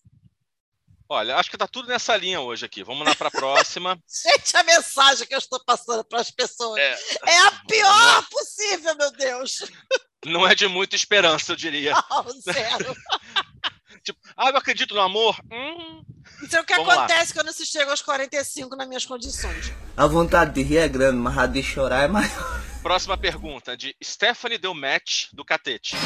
Olha, 1.08 1.36
acho 1.36 1.50
que 1.50 1.58
tá 1.58 1.68
tudo 1.68 1.88
nessa 1.88 2.16
linha 2.16 2.40
hoje 2.40 2.64
aqui. 2.64 2.82
Vamos 2.82 3.06
lá 3.06 3.14
para 3.14 3.28
a 3.28 3.30
próxima. 3.30 3.98
Gente, 4.08 4.56
a 4.56 4.62
mensagem 4.62 5.26
que 5.26 5.34
eu 5.34 5.38
estou 5.38 5.62
passando 5.64 6.02
para 6.04 6.20
as 6.20 6.30
pessoas 6.30 6.80
É. 6.80 6.98
é, 7.26 7.38
a 7.40 7.50
pior 7.68 8.28
possível, 8.30 8.96
meu 8.96 9.10
Deus. 9.12 9.58
Não 10.24 10.46
é 10.46 10.54
de 10.54 10.66
muita 10.66 10.96
esperança, 10.96 11.52
eu 11.52 11.56
diria. 11.56 11.92
Não, 12.10 12.40
zero. 12.40 12.94
Tipo, 14.02 14.18
ah, 14.36 14.50
eu 14.50 14.56
acredito 14.56 14.94
no 14.94 15.00
amor. 15.00 15.38
Hum, 15.50 16.04
Isso 16.42 16.56
é 16.56 16.60
o 16.60 16.64
que 16.64 16.74
Vamos 16.74 16.88
lá. 16.94 17.04
acontece 17.04 17.32
quando 17.32 17.52
se 17.52 17.64
chega 17.64 17.90
aos 17.90 18.02
45 18.02 18.76
nas 18.76 18.86
minhas 18.88 19.06
condições. 19.06 19.72
A 19.96 20.06
vontade 20.06 20.52
de 20.52 20.62
rir 20.62 20.78
é 20.78 20.88
grande, 20.88 21.16
mas 21.16 21.36
a 21.38 21.46
de 21.46 21.62
chorar 21.62 22.04
é 22.04 22.08
maior. 22.08 22.62
próxima 22.82 23.16
pergunta 23.16 23.76
de 23.76 23.96
Stephanie 24.02 24.58
Delmatch, 24.58 25.28
do 25.32 25.44
Catete. 25.44 25.96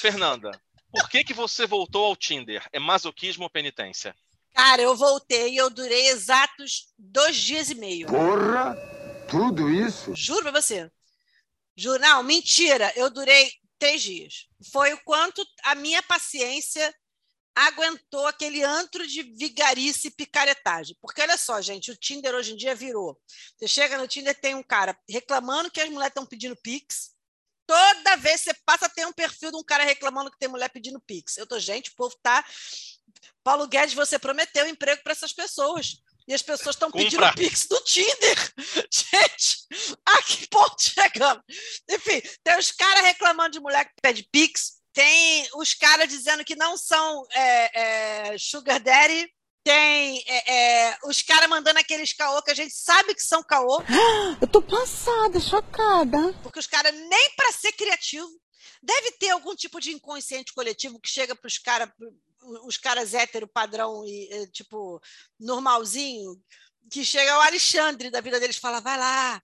Fernanda, 0.00 0.50
por 0.92 1.08
que, 1.08 1.24
que 1.24 1.32
você 1.34 1.66
voltou 1.66 2.04
ao 2.04 2.16
Tinder? 2.16 2.62
É 2.72 2.78
masoquismo 2.78 3.44
ou 3.44 3.50
penitência? 3.50 4.14
Cara, 4.54 4.82
eu 4.82 4.94
voltei 4.94 5.54
e 5.54 5.56
eu 5.56 5.70
durei 5.70 6.08
exatos 6.08 6.86
dois 6.98 7.36
dias 7.36 7.70
e 7.70 7.74
meio. 7.74 8.06
Porra! 8.06 8.76
Tudo 9.28 9.70
isso? 9.70 10.12
Juro 10.14 10.42
pra 10.42 10.60
você. 10.60 10.90
Juro. 11.76 11.98
Não, 11.98 12.22
mentira. 12.22 12.92
Eu 12.94 13.10
durei 13.10 13.50
três 13.78 14.02
dias. 14.02 14.46
Foi 14.72 14.92
o 14.92 15.00
quanto 15.04 15.44
a 15.64 15.74
minha 15.74 16.02
paciência 16.02 16.94
aguentou 17.54 18.26
aquele 18.26 18.62
antro 18.62 19.06
de 19.06 19.22
vigarice 19.22 20.08
e 20.08 20.10
picaretagem. 20.10 20.96
Porque 21.00 21.22
olha 21.22 21.36
só, 21.36 21.60
gente, 21.60 21.90
o 21.90 21.96
Tinder 21.96 22.34
hoje 22.34 22.52
em 22.52 22.56
dia 22.56 22.74
virou. 22.74 23.18
Você 23.56 23.68
chega 23.68 23.96
no 23.96 24.08
Tinder, 24.08 24.38
tem 24.38 24.54
um 24.54 24.62
cara 24.62 24.98
reclamando 25.08 25.70
que 25.70 25.80
as 25.80 25.88
mulheres 25.88 26.10
estão 26.10 26.26
pedindo 26.26 26.56
pix. 26.56 27.14
Toda 27.66 28.16
vez 28.16 28.42
você 28.42 28.52
passa, 28.66 28.88
tem 28.88 29.06
um 29.06 29.12
perfil 29.12 29.50
de 29.50 29.56
um 29.56 29.62
cara 29.62 29.84
reclamando 29.84 30.30
que 30.30 30.38
tem 30.38 30.48
mulher 30.48 30.68
pedindo 30.68 31.00
pix. 31.00 31.36
Eu 31.36 31.46
tô, 31.46 31.58
gente, 31.58 31.90
o 31.90 31.94
povo 31.94 32.14
tá. 32.22 32.44
Paulo 33.42 33.66
Guedes, 33.66 33.94
você 33.94 34.18
prometeu 34.18 34.68
emprego 34.68 35.02
para 35.02 35.12
essas 35.12 35.32
pessoas. 35.32 36.02
E 36.26 36.32
as 36.32 36.42
pessoas 36.42 36.74
estão 36.74 36.90
pedindo 36.90 37.22
pix 37.34 37.66
do 37.66 37.78
Tinder. 37.82 38.52
Gente, 38.90 39.66
a 40.06 40.22
que 40.22 40.48
ponto 40.48 40.82
chegamos? 40.82 41.44
Enfim, 41.88 42.22
tem 42.42 42.58
os 42.58 42.72
caras 42.72 43.04
reclamando 43.04 43.50
de 43.50 43.60
mulher 43.60 43.84
que 43.84 44.00
pede 44.00 44.26
pix, 44.32 44.80
tem 44.94 45.48
os 45.56 45.74
caras 45.74 46.08
dizendo 46.08 46.44
que 46.44 46.54
não 46.54 46.76
são 46.78 47.26
é, 47.32 48.30
é, 48.32 48.38
sugar 48.38 48.80
daddy, 48.80 49.28
tem 49.64 50.22
é, 50.26 50.52
é, 50.52 50.98
os 51.04 51.20
caras 51.20 51.48
mandando 51.48 51.80
aqueles 51.80 52.12
caô 52.12 52.40
que 52.42 52.50
a 52.50 52.54
gente 52.54 52.72
sabe 52.74 53.14
que 53.14 53.22
são 53.22 53.42
caô, 53.42 53.82
Eu 54.40 54.46
tô 54.46 54.62
passada, 54.62 55.40
chocada. 55.40 56.32
porque 56.42 56.60
os 56.60 56.66
caras 56.66 56.94
nem 56.94 57.30
para 57.36 57.52
ser 57.52 57.72
criativo. 57.72 58.28
Deve 58.82 59.12
ter 59.12 59.30
algum 59.30 59.54
tipo 59.54 59.80
de 59.80 59.90
inconsciente 59.92 60.52
coletivo 60.52 61.00
que 61.00 61.08
chega 61.08 61.34
para 61.34 61.48
os 61.48 61.58
caras 61.58 61.90
os 62.66 62.76
caras 62.76 63.14
hétero 63.14 63.48
padrão 63.48 64.06
e 64.06 64.46
tipo 64.52 65.00
normalzinho 65.40 66.38
que 66.90 67.02
chega 67.02 67.38
o 67.38 67.40
Alexandre 67.40 68.10
da 68.10 68.20
vida 68.20 68.38
deles 68.38 68.56
e 68.56 68.60
fala 68.60 68.80
vai 68.82 68.98
lá 68.98 69.42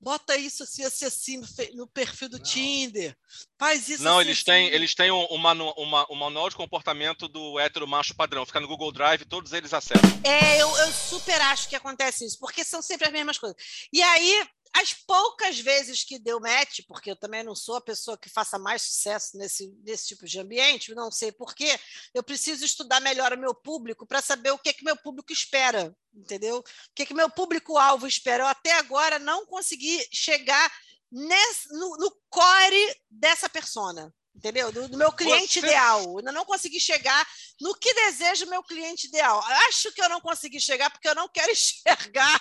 bota 0.00 0.36
isso 0.36 0.62
assim 0.62 0.84
assim, 0.84 1.36
no, 1.38 1.46
perfil 1.86 2.28
do 2.28 2.38
Tinder 2.38 3.16
faz 3.58 3.88
isso 3.88 4.02
Não, 4.02 4.18
assim, 4.18 4.28
eles 4.28 4.44
têm, 4.44 4.66
assim. 4.66 4.74
eles 4.74 4.94
têm 4.94 5.10
um, 5.10 5.26
um 5.30 5.36
uma- 5.36 6.06
um 6.12 6.14
manual 6.14 6.48
de 6.48 6.56
comportamento 6.56 7.26
do 7.28 7.58
hétero 7.58 7.86
macho 7.86 8.14
padrão. 8.14 8.46
Fica 8.46 8.60
no 8.60 8.68
Google 8.68 8.92
Drive, 8.92 9.24
todos 9.24 9.52
eles 9.52 9.74
acessam. 9.74 10.08
É, 10.24 10.60
eu, 10.62 10.68
eu 10.76 10.92
super 10.92 11.40
acho 11.40 11.68
que 11.68 11.76
acontece 11.76 12.24
isso, 12.24 12.38
porque 12.38 12.64
são 12.64 12.80
sempre 12.80 13.06
as 13.06 13.12
mesmas 13.12 13.38
coisas. 13.38 13.56
E 13.92 14.02
aí, 14.02 14.46
as 14.74 14.92
poucas 14.94 15.58
vezes 15.58 16.04
que 16.04 16.18
deu 16.18 16.40
match, 16.40 16.80
porque 16.86 17.10
eu 17.10 17.16
também 17.16 17.42
não 17.42 17.54
sou 17.54 17.76
a 17.76 17.80
pessoa 17.80 18.16
que 18.18 18.28
faça 18.28 18.58
mais 18.58 18.82
sucesso 18.82 19.36
nesse, 19.36 19.68
nesse 19.84 20.08
tipo 20.08 20.26
de 20.26 20.38
ambiente, 20.38 20.94
não 20.94 21.10
sei 21.10 21.32
porquê, 21.32 21.78
eu 22.14 22.22
preciso 22.22 22.64
estudar 22.64 23.00
melhor 23.00 23.32
o 23.32 23.38
meu 23.38 23.54
público 23.54 24.06
para 24.06 24.22
saber 24.22 24.50
o 24.50 24.58
que, 24.58 24.72
que 24.72 24.84
meu 24.84 24.96
público 24.96 25.32
espera, 25.32 25.94
entendeu? 26.14 26.58
O 26.58 26.64
que, 26.94 27.06
que 27.06 27.14
meu 27.14 27.30
público-alvo 27.30 28.06
espera. 28.06 28.44
Eu 28.44 28.48
até 28.48 28.72
agora 28.72 29.18
não 29.18 29.46
consegui 29.46 30.06
chegar 30.12 30.70
nesse- 31.10 31.68
no, 31.70 31.96
no 31.96 32.16
core 32.28 33.00
dessa 33.10 33.48
persona. 33.48 34.12
Entendeu? 34.38 34.70
Do, 34.72 34.88
do 34.88 34.96
meu 34.96 35.12
cliente 35.12 35.54
Você- 35.60 35.66
ideal. 35.66 36.02
Eu 36.04 36.18
ainda 36.18 36.32
não 36.32 36.44
consegui 36.44 36.80
chegar 36.80 37.26
no 37.60 37.74
que 37.74 37.92
deseja 37.92 38.46
o 38.46 38.48
meu 38.48 38.62
cliente 38.62 39.08
ideal. 39.08 39.42
Acho 39.68 39.92
que 39.92 40.00
eu 40.00 40.08
não 40.08 40.20
consegui 40.20 40.60
chegar 40.60 40.88
porque 40.90 41.08
eu 41.08 41.14
não 41.14 41.28
quero 41.28 41.50
enxergar 41.52 42.40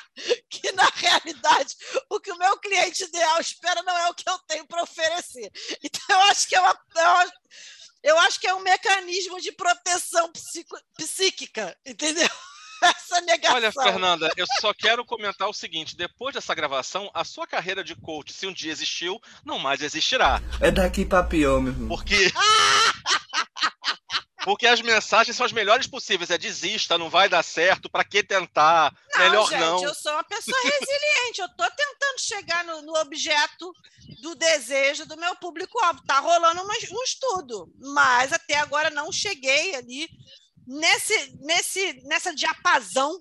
que, 0.50 0.72
na 0.74 0.88
realidade, 0.96 1.76
o 2.10 2.20
que 2.20 2.32
o 2.32 2.38
meu 2.38 2.58
cliente 2.60 3.04
ideal 3.04 3.42
espera 3.42 3.82
não 3.84 3.98
é 3.98 4.10
o 4.10 4.14
que 4.14 4.30
eu 4.30 4.38
tenho 4.48 4.66
para 4.68 4.84
oferecer. 4.84 5.52
Então, 5.84 6.02
eu 6.10 6.22
acho 6.30 6.48
que 6.48 6.56
é 6.56 6.62
uma. 6.62 6.80
Eu 8.04 8.18
acho, 8.20 8.40
que 8.40 8.48
é 8.48 8.54
um 8.54 8.60
mecanismo 8.62 9.42
de 9.42 9.52
proteção 9.52 10.32
psico- 10.32 10.80
psíquica, 10.96 11.76
entendeu? 11.86 12.30
Essa 12.96 13.22
negação. 13.22 13.56
Olha, 13.58 13.72
Fernanda, 13.72 14.32
eu 14.38 14.46
só 14.60 14.74
quero 14.74 15.06
comentar 15.06 15.48
o 15.48 15.54
seguinte: 15.54 15.96
depois 15.96 16.34
dessa 16.34 16.54
gravação, 16.56 17.10
a 17.14 17.24
sua 17.24 17.48
carreira 17.48 17.84
de 17.84 17.96
coach, 17.96 18.34
se 18.34 18.46
um 18.48 18.54
dia 18.54 18.72
existiu, 18.72 19.20
não 19.46 19.58
mais 19.60 19.82
existirá. 19.82 20.42
É 20.62 20.70
daqui 20.72 21.06
pra 21.06 21.24
pior, 21.24 21.62
meu 21.62 21.72
irmão. 21.74 21.88
Porque. 21.90 22.32
Porque 24.44 24.66
as 24.66 24.82
mensagens 24.82 25.36
são 25.36 25.46
as 25.46 25.52
melhores 25.52 25.88
possíveis. 25.88 26.30
É 26.30 26.38
desista, 26.38 26.98
não 26.98 27.10
vai 27.10 27.28
dar 27.28 27.44
certo, 27.44 27.90
pra 27.90 28.06
que 28.06 28.24
tentar? 28.24 28.96
Melhor 29.18 29.50
gente, 29.50 29.60
não. 29.60 29.84
Eu 29.84 29.94
sou 29.94 30.14
uma 30.14 30.24
pessoa 30.24 30.58
resiliente. 30.62 31.40
Eu 31.42 31.48
estou 31.48 31.70
tentando 31.72 32.20
chegar 32.20 32.64
no, 32.64 32.82
no 32.82 32.96
objeto 32.98 33.74
do 34.22 34.36
desejo 34.36 35.06
do 35.06 35.18
meu 35.18 35.36
público-alvo. 35.36 36.00
Está 36.00 36.20
rolando 36.20 36.62
uma- 36.62 36.74
um 36.92 37.04
estudo, 37.04 37.70
mas 37.78 38.32
até 38.32 38.56
agora 38.56 38.90
não 38.90 39.12
cheguei 39.12 39.76
ali 39.76 40.08
nesse, 40.68 41.38
nesse, 41.40 41.94
nessa 42.04 42.36
diapasão, 42.36 43.20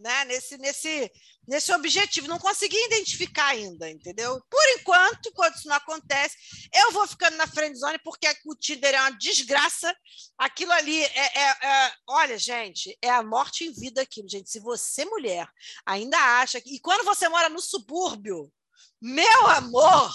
né? 0.00 0.24
nesse, 0.24 0.58
nesse, 0.58 1.10
nesse 1.46 1.72
objetivo. 1.72 2.26
Não 2.26 2.38
consegui 2.38 2.76
identificar 2.86 3.46
ainda, 3.46 3.88
entendeu? 3.88 4.42
Por 4.50 4.68
enquanto, 4.78 5.28
enquanto 5.28 5.56
isso 5.56 5.68
não 5.68 5.76
acontece, 5.76 6.36
eu 6.74 6.90
vou 6.90 7.06
ficando 7.06 7.36
na 7.36 7.46
friend 7.46 7.78
zone 7.78 7.98
porque 8.02 8.26
o 8.46 8.56
Tinder 8.56 8.94
é 8.94 9.00
uma 9.00 9.16
desgraça. 9.16 9.94
Aquilo 10.36 10.72
ali 10.72 11.02
é, 11.02 11.38
é- 11.38 11.66
é- 11.66 11.94
olha, 12.08 12.36
gente, 12.36 12.98
é 13.00 13.10
a 13.10 13.22
morte 13.22 13.64
em 13.64 13.72
vida 13.72 14.02
aquilo, 14.02 14.28
gente. 14.28 14.50
Se 14.50 14.58
você, 14.58 15.04
mulher, 15.04 15.46
ainda 15.86 16.18
acha 16.40 16.60
que. 16.60 16.74
E 16.74 16.80
quando 16.80 17.04
você 17.04 17.28
mora 17.28 17.48
no 17.48 17.60
subúrbio, 17.60 18.52
meu 19.00 19.46
amor, 19.46 20.12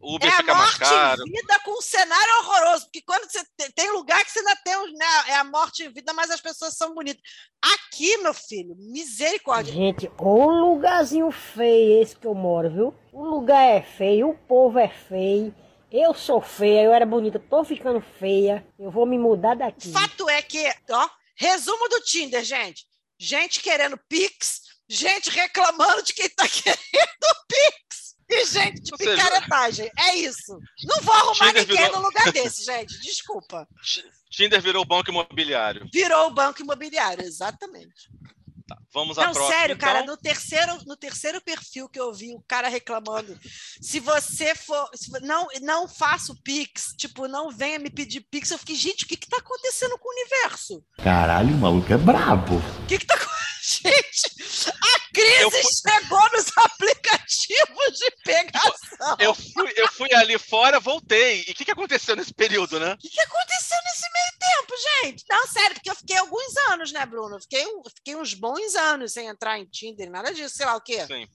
Uber 0.00 0.28
é 0.28 0.32
a 0.32 0.36
fica 0.38 0.54
mais 0.54 0.70
morte 0.70 0.78
caro. 0.80 1.22
em 1.26 1.30
vida 1.30 1.60
com 1.64 1.78
um 1.78 1.82
cenário 1.82 2.34
horroroso, 2.38 2.84
porque 2.86 3.02
quando 3.02 3.30
você 3.30 3.44
te- 3.56 3.72
tem 3.74 3.90
lugar 3.92 4.24
que 4.24 4.30
você 4.32 4.38
ainda 4.38 4.56
tem 4.64 4.74
né, 4.94 5.06
é 5.28 5.34
a 5.36 5.44
morte 5.44 5.84
em 5.84 5.92
vida, 5.92 6.12
mas 6.14 6.30
as 6.30 6.40
pessoas 6.40 6.74
são 6.76 6.94
bonitas. 6.94 7.20
Aqui, 7.62 8.16
meu 8.18 8.32
filho, 8.32 8.74
misericórdia. 8.78 9.72
Gente, 9.74 10.10
ô 10.18 10.50
lugarzinho 10.50 11.30
feio 11.30 12.02
esse 12.02 12.16
que 12.16 12.26
eu 12.26 12.34
moro, 12.34 12.70
viu? 12.70 12.94
O 13.12 13.24
lugar 13.24 13.62
é 13.62 13.82
feio, 13.82 14.30
o 14.30 14.38
povo 14.38 14.78
é 14.78 14.88
feio. 14.88 15.54
Eu 15.92 16.14
sou 16.14 16.40
feia, 16.40 16.82
eu 16.84 16.92
era 16.94 17.04
bonita, 17.04 17.38
tô 17.38 17.64
ficando 17.64 18.00
feia. 18.00 18.66
Eu 18.78 18.90
vou 18.90 19.04
me 19.04 19.18
mudar 19.18 19.54
daqui. 19.56 19.92
Fato 19.92 20.28
é 20.30 20.40
que, 20.40 20.64
ó, 20.90 21.08
resumo 21.36 21.88
do 21.88 22.00
Tinder, 22.02 22.42
gente. 22.44 22.86
Gente 23.18 23.60
querendo 23.60 23.98
Pix, 24.08 24.62
gente 24.88 25.28
reclamando 25.30 26.02
de 26.04 26.14
quem 26.14 26.30
tá 26.30 26.46
querendo 26.48 26.78
Pix. 27.48 27.99
E 28.30 28.44
gente 28.46 28.80
de 28.80 28.90
picaretagem. 28.96 29.90
É 29.98 30.16
isso. 30.16 30.58
Não 30.84 31.00
vou 31.02 31.14
arrumar 31.14 31.34
Tinder 31.48 31.66
ninguém 31.66 31.84
virou- 31.84 32.00
no 32.00 32.06
lugar 32.06 32.32
desse, 32.32 32.64
gente. 32.64 32.98
Desculpa. 33.00 33.66
Tinder 34.30 34.60
virou 34.62 34.84
banco 34.84 35.10
imobiliário. 35.10 35.88
Virou 35.92 36.28
o 36.28 36.34
banco 36.34 36.62
imobiliário, 36.62 37.24
exatamente. 37.24 38.08
Vamos 38.94 39.18
à 39.18 39.26
Não, 39.26 39.32
próxima. 39.32 39.56
sério, 39.58 39.74
então. 39.74 39.88
cara, 39.88 40.04
no 40.06 40.16
terceiro, 40.16 40.78
no 40.86 40.96
terceiro 40.96 41.40
perfil 41.40 41.88
que 41.88 41.98
eu 41.98 42.12
vi 42.12 42.32
o 42.34 42.42
cara 42.46 42.68
reclamando, 42.68 43.36
se 43.80 43.98
você 43.98 44.54
for, 44.54 44.88
se 44.94 45.10
não, 45.22 45.48
não 45.60 45.88
faça 45.88 46.32
o 46.32 46.40
Pix, 46.40 46.92
tipo, 46.96 47.26
não 47.26 47.50
venha 47.50 47.80
me 47.80 47.90
pedir 47.90 48.20
Pix, 48.20 48.50
eu 48.50 48.58
fiquei, 48.58 48.76
gente, 48.76 49.04
o 49.04 49.08
que 49.08 49.16
que 49.16 49.28
tá 49.28 49.38
acontecendo 49.38 49.98
com 49.98 50.08
o 50.08 50.12
universo? 50.12 50.84
Caralho, 51.02 51.52
o 51.54 51.58
maluco 51.58 51.92
é 51.92 51.98
brabo. 51.98 52.56
O 52.82 52.86
que 52.86 52.98
que 52.98 53.06
tá 53.06 53.14
acontecendo? 53.14 53.39
Gente, 53.62 54.70
a 54.70 55.12
crise 55.12 55.50
fui- 55.62 55.92
chegou 55.92 56.30
nos 56.32 56.46
aplicativos 56.56 57.98
de 57.98 58.10
pegação. 58.24 59.16
Eu 59.18 59.34
fui, 59.34 59.72
eu 59.76 59.88
fui 59.92 60.12
ali 60.14 60.38
fora, 60.38 60.80
voltei. 60.80 61.44
E 61.46 61.52
o 61.52 61.54
que, 61.54 61.64
que 61.64 61.70
aconteceu 61.70 62.16
nesse 62.16 62.32
período, 62.32 62.78
né? 62.80 62.94
O 62.94 62.98
que, 62.98 63.08
que 63.08 63.20
aconteceu 63.20 63.78
nesse 63.84 64.06
meio 64.12 64.38
tempo, 64.38 64.74
gente? 65.02 65.24
Não, 65.28 65.46
sério, 65.46 65.74
porque 65.74 65.90
eu 65.90 65.96
fiquei 65.96 66.16
alguns 66.16 66.56
anos, 66.70 66.92
né, 66.92 67.04
Bruno? 67.06 67.36
Eu 67.36 67.40
Fiquei, 67.40 67.64
fiquei 67.96 68.16
uns 68.16 68.34
bons 68.34 68.74
anos 68.74 69.12
sem 69.12 69.26
entrar 69.26 69.58
em 69.58 69.66
Tinder, 69.66 70.10
nada 70.10 70.32
disso, 70.32 70.56
sei 70.56 70.66
lá 70.66 70.76
o 70.76 70.80
quê. 70.80 71.06
Sim. 71.06 71.26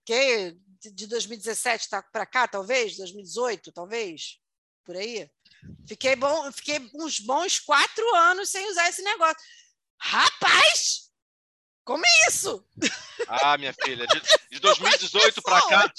Fiquei 0.00 0.52
de- 0.80 0.90
de 0.92 1.06
2017 1.06 1.88
tá 1.88 2.02
para 2.02 2.26
cá, 2.26 2.46
talvez, 2.48 2.96
2018, 2.96 3.72
talvez, 3.72 4.38
por 4.84 4.96
aí. 4.96 5.28
Fiquei 5.88 6.16
bom, 6.16 6.50
fiquei 6.52 6.80
uns 6.94 7.20
bons 7.20 7.58
quatro 7.60 8.14
anos 8.16 8.50
sem 8.50 8.68
usar 8.70 8.88
esse 8.88 9.02
negócio. 9.02 9.36
Rapaz! 10.00 11.01
Como 11.84 12.04
é 12.06 12.28
isso? 12.28 12.64
Ah, 13.28 13.58
minha 13.58 13.72
filha, 13.72 14.06
de, 14.06 14.20
de 14.50 14.60
2018 14.60 15.42
pra 15.42 15.60
cá, 15.68 15.92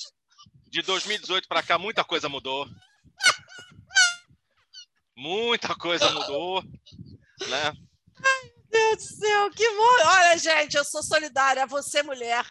de 0.67 0.81
2018 0.81 1.47
pra 1.47 1.63
cá, 1.63 1.77
muita 1.77 2.03
coisa 2.03 2.29
mudou. 2.29 2.67
Muita 5.15 5.75
coisa 5.75 6.09
mudou, 6.09 6.63
né? 7.47 7.73
Meu 8.71 8.95
Deus 8.95 8.97
do 8.97 9.15
céu, 9.17 9.51
que 9.51 9.69
bom. 9.69 10.07
Olha, 10.07 10.37
gente, 10.37 10.75
eu 10.75 10.83
sou 10.83 11.03
solidária 11.03 11.63
a 11.63 11.67
você, 11.67 12.01
mulher, 12.01 12.45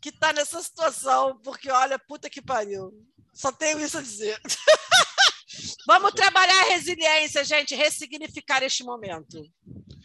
que 0.00 0.10
tá 0.10 0.32
nessa 0.32 0.62
situação, 0.62 1.38
porque 1.42 1.70
olha, 1.70 1.98
puta 1.98 2.30
que 2.30 2.40
pariu. 2.40 2.92
Só 3.34 3.52
tenho 3.52 3.78
isso 3.80 3.98
a 3.98 4.02
dizer. 4.02 4.40
Vamos 5.86 6.12
trabalhar 6.12 6.58
a 6.62 6.68
resiliência, 6.70 7.44
gente, 7.44 7.74
ressignificar 7.74 8.62
este 8.62 8.82
momento. 8.82 9.42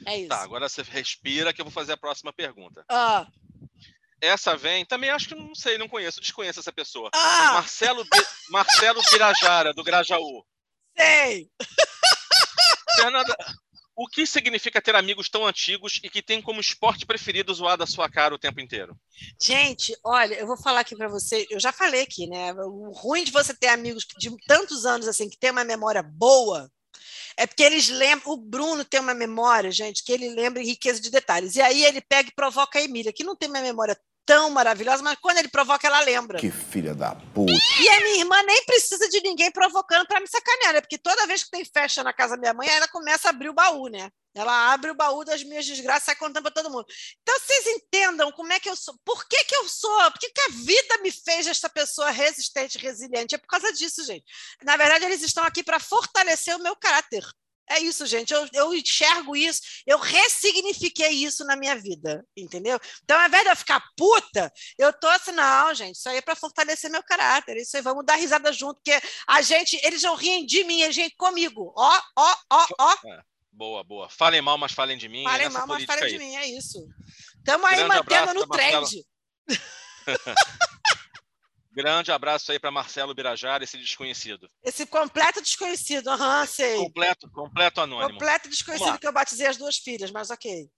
É 0.05 0.17
isso. 0.17 0.29
Tá, 0.29 0.41
agora 0.41 0.67
você 0.67 0.81
respira 0.81 1.53
que 1.53 1.61
eu 1.61 1.65
vou 1.65 1.71
fazer 1.71 1.93
a 1.93 1.97
próxima 1.97 2.33
pergunta. 2.33 2.83
Ah, 2.89 3.27
Essa 4.21 4.55
vem, 4.55 4.85
também 4.85 5.09
acho 5.09 5.29
que 5.29 5.35
não 5.35 5.55
sei, 5.55 5.77
não 5.77 5.87
conheço, 5.87 6.21
desconheço 6.21 6.59
essa 6.59 6.71
pessoa. 6.71 7.09
Ah! 7.13 7.53
Marcelo, 7.53 8.05
Marcelo 8.49 9.01
Birajara, 9.11 9.73
do 9.73 9.83
Grajaú. 9.83 10.45
sei. 10.95 11.49
Fernanda, 12.95 13.35
o 13.95 14.07
que 14.07 14.25
significa 14.25 14.81
ter 14.81 14.95
amigos 14.95 15.29
tão 15.29 15.45
antigos 15.45 15.99
e 16.03 16.09
que 16.09 16.21
têm 16.21 16.41
como 16.41 16.59
esporte 16.59 17.05
preferido 17.05 17.53
zoar 17.53 17.77
da 17.77 17.85
sua 17.85 18.09
cara 18.09 18.33
o 18.33 18.39
tempo 18.39 18.59
inteiro? 18.59 18.95
Gente, 19.41 19.95
olha, 20.03 20.35
eu 20.35 20.47
vou 20.47 20.57
falar 20.57 20.81
aqui 20.81 20.95
para 20.95 21.07
você, 21.07 21.45
eu 21.49 21.59
já 21.59 21.71
falei 21.71 22.01
aqui, 22.01 22.27
né? 22.27 22.53
O 22.53 22.91
ruim 22.91 23.23
de 23.23 23.31
você 23.31 23.53
ter 23.55 23.67
amigos 23.67 24.05
de 24.17 24.35
tantos 24.47 24.85
anos 24.85 25.07
assim 25.07 25.29
que 25.29 25.37
tem 25.37 25.51
uma 25.51 25.63
memória 25.63 26.01
boa 26.03 26.69
é 27.37 27.47
porque 27.47 27.63
eles 27.63 27.89
lembram. 27.89 28.33
O 28.33 28.37
Bruno 28.37 28.85
tem 28.85 28.99
uma 28.99 29.13
memória, 29.13 29.71
gente, 29.71 30.03
que 30.03 30.11
ele 30.11 30.29
lembra 30.29 30.61
em 30.61 30.65
riqueza 30.65 31.01
de 31.01 31.09
detalhes. 31.09 31.55
E 31.55 31.61
aí 31.61 31.83
ele 31.83 32.01
pega 32.01 32.29
e 32.29 32.35
provoca 32.35 32.79
a 32.79 32.81
Emília, 32.81 33.13
que 33.13 33.23
não 33.23 33.35
tem 33.35 33.49
uma 33.49 33.61
memória 33.61 33.97
tão 34.25 34.49
maravilhosa, 34.49 35.03
mas 35.03 35.17
quando 35.19 35.37
ele 35.37 35.49
provoca, 35.49 35.87
ela 35.87 35.99
lembra. 36.01 36.39
Que 36.39 36.51
filha 36.51 36.93
da 36.93 37.15
puta. 37.15 37.51
E 37.51 37.89
a 37.89 37.99
minha 38.01 38.19
irmã 38.19 38.41
nem 38.43 38.63
precisa 38.65 39.09
de 39.09 39.21
ninguém 39.21 39.51
provocando 39.51 40.05
para 40.07 40.19
me 40.19 40.27
sacanear, 40.27 40.73
né? 40.73 40.81
Porque 40.81 40.97
toda 40.97 41.27
vez 41.27 41.43
que 41.43 41.51
tem 41.51 41.65
festa 41.65 42.03
na 42.03 42.13
casa 42.13 42.35
da 42.35 42.41
minha 42.41 42.53
mãe, 42.53 42.67
ela 42.69 42.87
começa 42.87 43.27
a 43.27 43.31
abrir 43.31 43.49
o 43.49 43.53
baú, 43.53 43.87
né? 43.87 44.09
Ela 44.33 44.73
abre 44.73 44.91
o 44.91 44.95
baú 44.95 45.25
das 45.25 45.43
minhas 45.43 45.65
desgraças 45.65 46.03
e 46.03 46.05
sai 46.05 46.15
contando 46.15 46.43
para 46.43 46.53
todo 46.53 46.71
mundo. 46.71 46.85
Então, 47.21 47.37
vocês 47.39 47.67
entendam 47.67 48.31
como 48.31 48.53
é 48.53 48.59
que 48.59 48.69
eu 48.69 48.75
sou. 48.75 48.95
Por 49.03 49.27
que, 49.27 49.43
que 49.43 49.55
eu 49.55 49.67
sou? 49.67 50.11
Por 50.11 50.19
que, 50.19 50.29
que 50.29 50.41
a 50.41 50.49
vida 50.49 50.97
me 51.01 51.11
fez 51.11 51.47
essa 51.47 51.69
pessoa 51.69 52.09
resistente 52.11 52.77
e 52.77 52.81
resiliente? 52.81 53.35
É 53.35 53.37
por 53.37 53.47
causa 53.47 53.73
disso, 53.73 54.05
gente. 54.05 54.23
Na 54.63 54.77
verdade, 54.77 55.03
eles 55.03 55.21
estão 55.21 55.43
aqui 55.43 55.63
para 55.63 55.79
fortalecer 55.79 56.55
o 56.55 56.63
meu 56.63 56.75
caráter. 56.77 57.25
É 57.71 57.79
isso, 57.79 58.05
gente. 58.05 58.33
Eu, 58.33 58.45
eu 58.53 58.73
enxergo 58.73 59.35
isso, 59.35 59.61
eu 59.87 59.97
ressignifiquei 59.97 61.09
isso 61.09 61.45
na 61.45 61.55
minha 61.55 61.75
vida, 61.75 62.25
entendeu? 62.35 62.77
Então, 63.03 63.17
ao 63.17 63.27
invés 63.27 63.43
de 63.43 63.49
eu 63.49 63.55
ficar 63.55 63.81
puta, 63.95 64.51
eu 64.77 64.91
tô 64.91 65.07
assim, 65.07 65.31
não, 65.31 65.73
gente, 65.73 65.95
isso 65.95 66.09
aí 66.09 66.17
é 66.17 66.21
para 66.21 66.35
fortalecer 66.35 66.91
meu 66.91 67.01
caráter. 67.01 67.55
Isso 67.55 67.77
aí, 67.77 67.81
vamos 67.81 68.05
dar 68.05 68.15
risada 68.15 68.51
junto, 68.51 68.75
porque 68.75 68.99
a 69.27 69.41
gente, 69.41 69.79
eles 69.83 70.03
não 70.03 70.15
riem 70.15 70.45
de 70.45 70.65
mim, 70.65 70.81
eles 70.81 70.97
riem 70.97 71.09
comigo. 71.17 71.73
Ó, 71.77 72.01
ó, 72.17 72.35
ó, 72.51 72.67
ó. 72.77 72.91
É, 73.05 73.21
boa, 73.51 73.83
boa. 73.83 74.09
Falem 74.09 74.41
mal, 74.41 74.57
mas 74.57 74.73
falem 74.73 74.97
de 74.97 75.07
mim. 75.07 75.23
Falem 75.23 75.45
é 75.45 75.49
mal, 75.49 75.65
mas 75.65 75.85
falem 75.85 76.03
aí. 76.03 76.11
de 76.11 76.17
mim, 76.17 76.35
é 76.35 76.47
isso. 76.47 76.85
Estamos 77.37 77.65
aí 77.67 77.83
mantendo 77.85 78.31
abraço 78.31 78.33
no 78.33 78.47
trend. 78.47 79.05
Grande 81.73 82.11
abraço 82.11 82.51
aí 82.51 82.59
para 82.59 82.69
Marcelo 82.69 83.13
Birajara, 83.15 83.63
esse 83.63 83.77
desconhecido. 83.77 84.49
Esse 84.61 84.85
completo 84.85 85.41
desconhecido, 85.41 86.09
aham, 86.09 86.45
sei. 86.45 86.77
Completo, 86.77 87.29
completo 87.31 87.79
anônimo. 87.79 88.11
Completo 88.11 88.49
desconhecido 88.49 88.99
que 88.99 89.07
eu 89.07 89.13
batizei 89.13 89.47
as 89.47 89.55
duas 89.57 89.77
filhas, 89.77 90.11
mas 90.11 90.29
ok. 90.29 90.69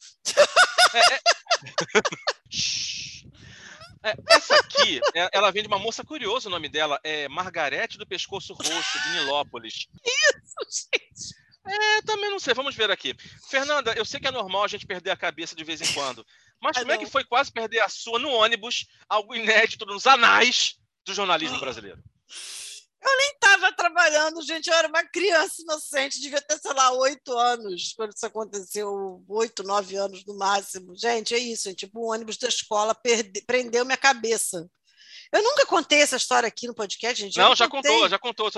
É, 4.06 4.16
essa 4.30 4.56
aqui, 4.58 5.00
é- 5.16 5.30
ela 5.32 5.50
vem 5.50 5.62
de 5.64 5.68
uma 5.68 5.80
moça 5.80 6.04
curiosa, 6.04 6.50
o 6.50 6.52
nome 6.52 6.68
dela 6.68 7.00
é 7.04 7.28
Margarete 7.30 7.98
do 7.98 8.06
Pescoço 8.06 8.54
Roxo, 8.54 9.02
de 9.04 9.10
Nilópolis. 9.12 9.88
Isso, 10.06 10.88
gente. 10.92 11.44
É, 11.66 12.02
também 12.02 12.30
não 12.30 12.40
sei, 12.40 12.54
vamos 12.54 12.76
ver 12.76 12.92
aqui. 12.92 13.16
Fernanda, 13.50 13.94
eu 13.94 14.04
sei 14.04 14.20
que 14.20 14.28
é 14.28 14.32
normal 14.32 14.66
a 14.66 14.68
gente 14.68 14.86
perder 14.86 15.12
a 15.12 15.16
cabeça 15.16 15.56
de 15.56 15.64
vez 15.64 15.80
em 15.80 15.94
quando, 15.94 16.26
mas 16.62 16.76
Ah, 16.78 16.82
como 16.82 16.92
é 16.92 16.98
que 16.98 17.06
foi 17.06 17.24
quase 17.24 17.50
perder 17.50 17.80
a 17.80 17.88
sua 17.88 18.20
no 18.20 18.30
ônibus, 18.30 18.86
algo 19.08 19.34
inédito 19.34 19.86
nos 19.86 20.06
anais 20.06 20.76
do 21.06 21.14
jornalismo 21.14 21.60
brasileiro? 21.60 22.02
Eu 23.06 23.18
nem 23.18 23.32
estava 23.32 23.72
trabalhando, 23.74 24.42
gente. 24.42 24.68
Eu 24.68 24.76
era 24.76 24.88
uma 24.88 25.04
criança 25.04 25.62
inocente, 25.62 26.22
devia 26.22 26.42
ter, 26.42 26.58
sei 26.58 26.74
lá, 26.74 26.92
oito 26.94 27.38
anos 27.38 27.94
quando 27.96 28.14
isso 28.16 28.26
aconteceu, 28.26 29.24
oito, 29.28 29.62
nove 29.64 29.96
anos 29.96 30.24
no 30.26 30.38
máximo. 30.38 30.96
Gente, 30.96 31.36
é 31.36 31.38
isso. 31.38 31.70
É 31.70 31.74
tipo, 31.74 32.00
o 32.00 32.12
ônibus 32.12 32.38
da 32.38 32.48
escola 32.48 32.96
perde... 32.96 33.42
prendeu 33.42 33.84
minha 33.84 33.98
cabeça. 33.98 34.70
Eu 35.34 35.44
nunca 35.44 35.66
contei 35.66 36.00
essa 36.00 36.16
história 36.16 36.48
aqui 36.48 36.68
no 36.68 36.76
podcast, 36.76 37.22
gente. 37.22 37.38
Não, 37.38 37.56
já 37.56 37.68
contei. 37.68 37.92
contou, 37.92 38.10
já 38.10 38.20
contou. 38.20 38.52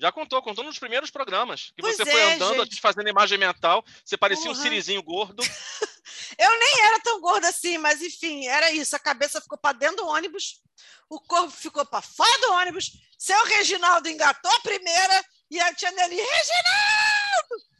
Já 0.00 0.10
contou, 0.10 0.40
contou 0.40 0.64
nos 0.64 0.78
primeiros 0.78 1.10
programas. 1.10 1.72
Que 1.76 1.82
pois 1.82 1.94
você 1.94 2.10
foi 2.10 2.18
é, 2.18 2.34
andando, 2.34 2.52
gente. 2.52 2.60
a 2.62 2.64
gente 2.64 2.80
fazendo 2.80 3.08
imagem 3.10 3.36
mental, 3.36 3.84
você 4.02 4.16
parecia 4.16 4.50
uhum. 4.50 4.52
um 4.52 4.60
sirizinho 4.60 5.02
gordo. 5.02 5.42
eu 6.38 6.58
nem 6.58 6.80
era 6.86 7.00
tão 7.00 7.20
gorda 7.20 7.48
assim, 7.48 7.76
mas 7.76 8.00
enfim, 8.00 8.46
era 8.46 8.72
isso. 8.72 8.96
A 8.96 8.98
cabeça 8.98 9.42
ficou 9.42 9.58
para 9.58 9.76
dentro 9.76 9.98
do 9.98 10.06
ônibus, 10.06 10.62
o 11.10 11.20
corpo 11.20 11.50
ficou 11.50 11.84
para 11.84 12.00
fora 12.00 12.40
do 12.40 12.52
ônibus. 12.54 12.92
Seu 13.18 13.44
Reginaldo 13.44 14.08
engatou 14.08 14.50
a 14.50 14.60
primeira 14.60 15.24
e 15.50 15.60
a 15.60 15.74
tia 15.74 15.90
Nelly, 15.90 16.16
Reginaldo! 16.16 17.70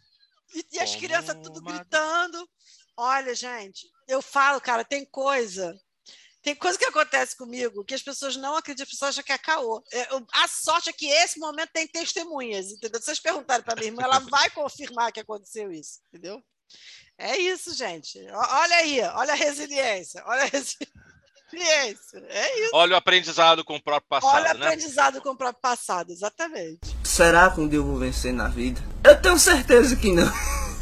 E, 0.55 0.67
e 0.73 0.79
as 0.79 0.95
crianças 0.95 1.37
tudo 1.43 1.63
gritando. 1.63 2.47
Olha, 2.99 3.35
gente, 3.35 3.89
eu 4.07 4.21
falo, 4.21 4.61
cara, 4.61 4.85
tem 4.85 5.07
coisa 5.07 5.75
tem 6.43 6.55
coisa 6.55 6.79
que 6.79 6.87
acontece 6.87 7.37
comigo 7.37 7.85
que 7.85 7.95
as 7.95 8.03
pessoas 8.03 8.37
não 8.37 8.57
acreditam, 8.57 8.85
as 8.85 8.91
pessoas 8.91 9.11
acham 9.11 9.25
que 9.25 9.33
é 9.33 9.39
caô. 9.39 9.83
É, 9.93 10.09
a 10.33 10.49
sorte 10.49 10.89
é 10.89 10.93
que 10.93 11.07
esse 11.07 11.39
momento 11.39 11.71
tem 11.73 11.87
testemunhas, 11.87 12.71
entendeu? 12.73 12.99
Se 12.99 13.07
vocês 13.07 13.21
perguntarem 13.21 13.65
para 13.65 13.75
minha 13.77 13.89
irmã, 13.89 14.03
ela 14.03 14.19
vai 14.21 14.49
confirmar 14.51 15.13
que 15.13 15.21
aconteceu 15.21 15.71
isso, 15.71 16.01
entendeu? 16.09 16.43
É 17.19 17.37
isso, 17.37 17.75
gente. 17.75 18.19
Olha 18.31 18.77
aí, 18.77 19.01
olha 19.01 19.33
a 19.33 19.37
resiliência, 19.37 20.23
olha 20.25 20.43
a 20.43 20.47
resiliência. 20.47 20.89
É 21.53 22.61
isso. 22.61 22.71
Olha 22.73 22.95
o 22.95 22.97
aprendizado 22.97 23.65
com 23.65 23.77
o 23.77 23.83
próprio 23.83 24.09
passado. 24.09 24.35
Olha 24.35 24.55
o 24.55 24.59
né? 24.59 24.67
aprendizado 24.67 25.21
com 25.21 25.31
o 25.31 25.37
próprio 25.37 25.61
passado, 25.61 26.11
exatamente. 26.13 26.81
Será 27.05 27.51
que 27.51 27.61
um 27.61 27.69
dia 27.69 27.79
eu 27.79 27.85
vou 27.85 27.99
vencer 27.99 28.33
na 28.33 28.49
vida? 28.49 28.81
Eu 29.05 29.21
tenho 29.21 29.39
certeza 29.39 29.97
que 29.97 30.13
não. 30.13 30.31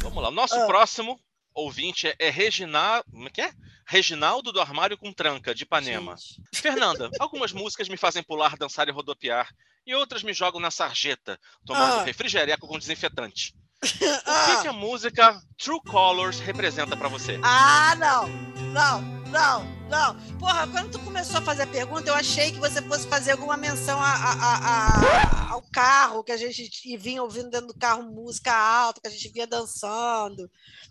Vamos 0.01 0.23
lá, 0.23 0.31
nosso 0.31 0.55
ah. 0.55 0.67
próximo 0.67 1.19
ouvinte 1.53 2.07
é, 2.07 2.15
é 2.19 2.29
Reginaldo. 2.29 3.05
Como 3.11 3.27
é 3.27 3.31
que 3.31 3.41
é? 3.41 3.51
Reginaldo 3.85 4.51
do 4.51 4.61
Armário 4.61 4.97
com 4.97 5.11
Tranca, 5.11 5.53
de 5.53 5.63
Ipanema. 5.63 6.15
Gente. 6.15 6.61
Fernanda, 6.61 7.09
algumas 7.19 7.51
músicas 7.51 7.89
me 7.89 7.97
fazem 7.97 8.21
pular, 8.21 8.55
dançar 8.55 8.87
e 8.87 8.91
rodopiar, 8.91 9.49
e 9.85 9.95
outras 9.95 10.21
me 10.21 10.31
jogam 10.31 10.61
na 10.61 10.69
sarjeta, 10.69 11.39
tomando 11.65 12.01
ah. 12.01 12.03
refrigereco 12.03 12.67
com 12.67 12.77
desinfetante. 12.77 13.55
O 14.29 14.55
que, 14.55 14.61
que, 14.61 14.67
a 14.67 14.73
música 14.73 15.41
True 15.57 15.81
Colors 15.81 16.39
representa 16.39 16.97
para 16.97 17.07
você? 17.07 17.39
Ah, 17.41 17.95
não, 17.95 18.27
não, 18.73 19.18
não, 19.29 19.63
não. 19.89 20.37
Porra, 20.37 20.67
quando 20.67 20.91
tu 20.91 20.99
começou 20.99 21.37
a 21.37 21.41
fazer 21.41 21.63
a 21.63 21.67
pergunta, 21.67 22.09
eu 22.09 22.15
achei 22.15 22.51
que 22.51 22.59
você 22.59 22.81
fosse 22.81 23.07
fazer 23.07 23.31
alguma 23.31 23.57
menção 23.57 23.99
a, 23.99 24.13
a, 24.13 24.55
a, 24.57 25.51
ao 25.51 25.61
carro, 25.71 26.23
que 26.23 26.31
a 26.31 26.37
gente 26.37 26.97
vinha 26.97 27.21
ouvindo 27.21 27.49
dentro 27.49 27.67
do 27.67 27.77
carro 27.77 28.03
música 28.03 28.53
alta, 28.53 29.01
que 29.01 29.07
a 29.07 29.11
gente 29.11 29.29
vinha 29.29 29.47
dançando 29.47 30.49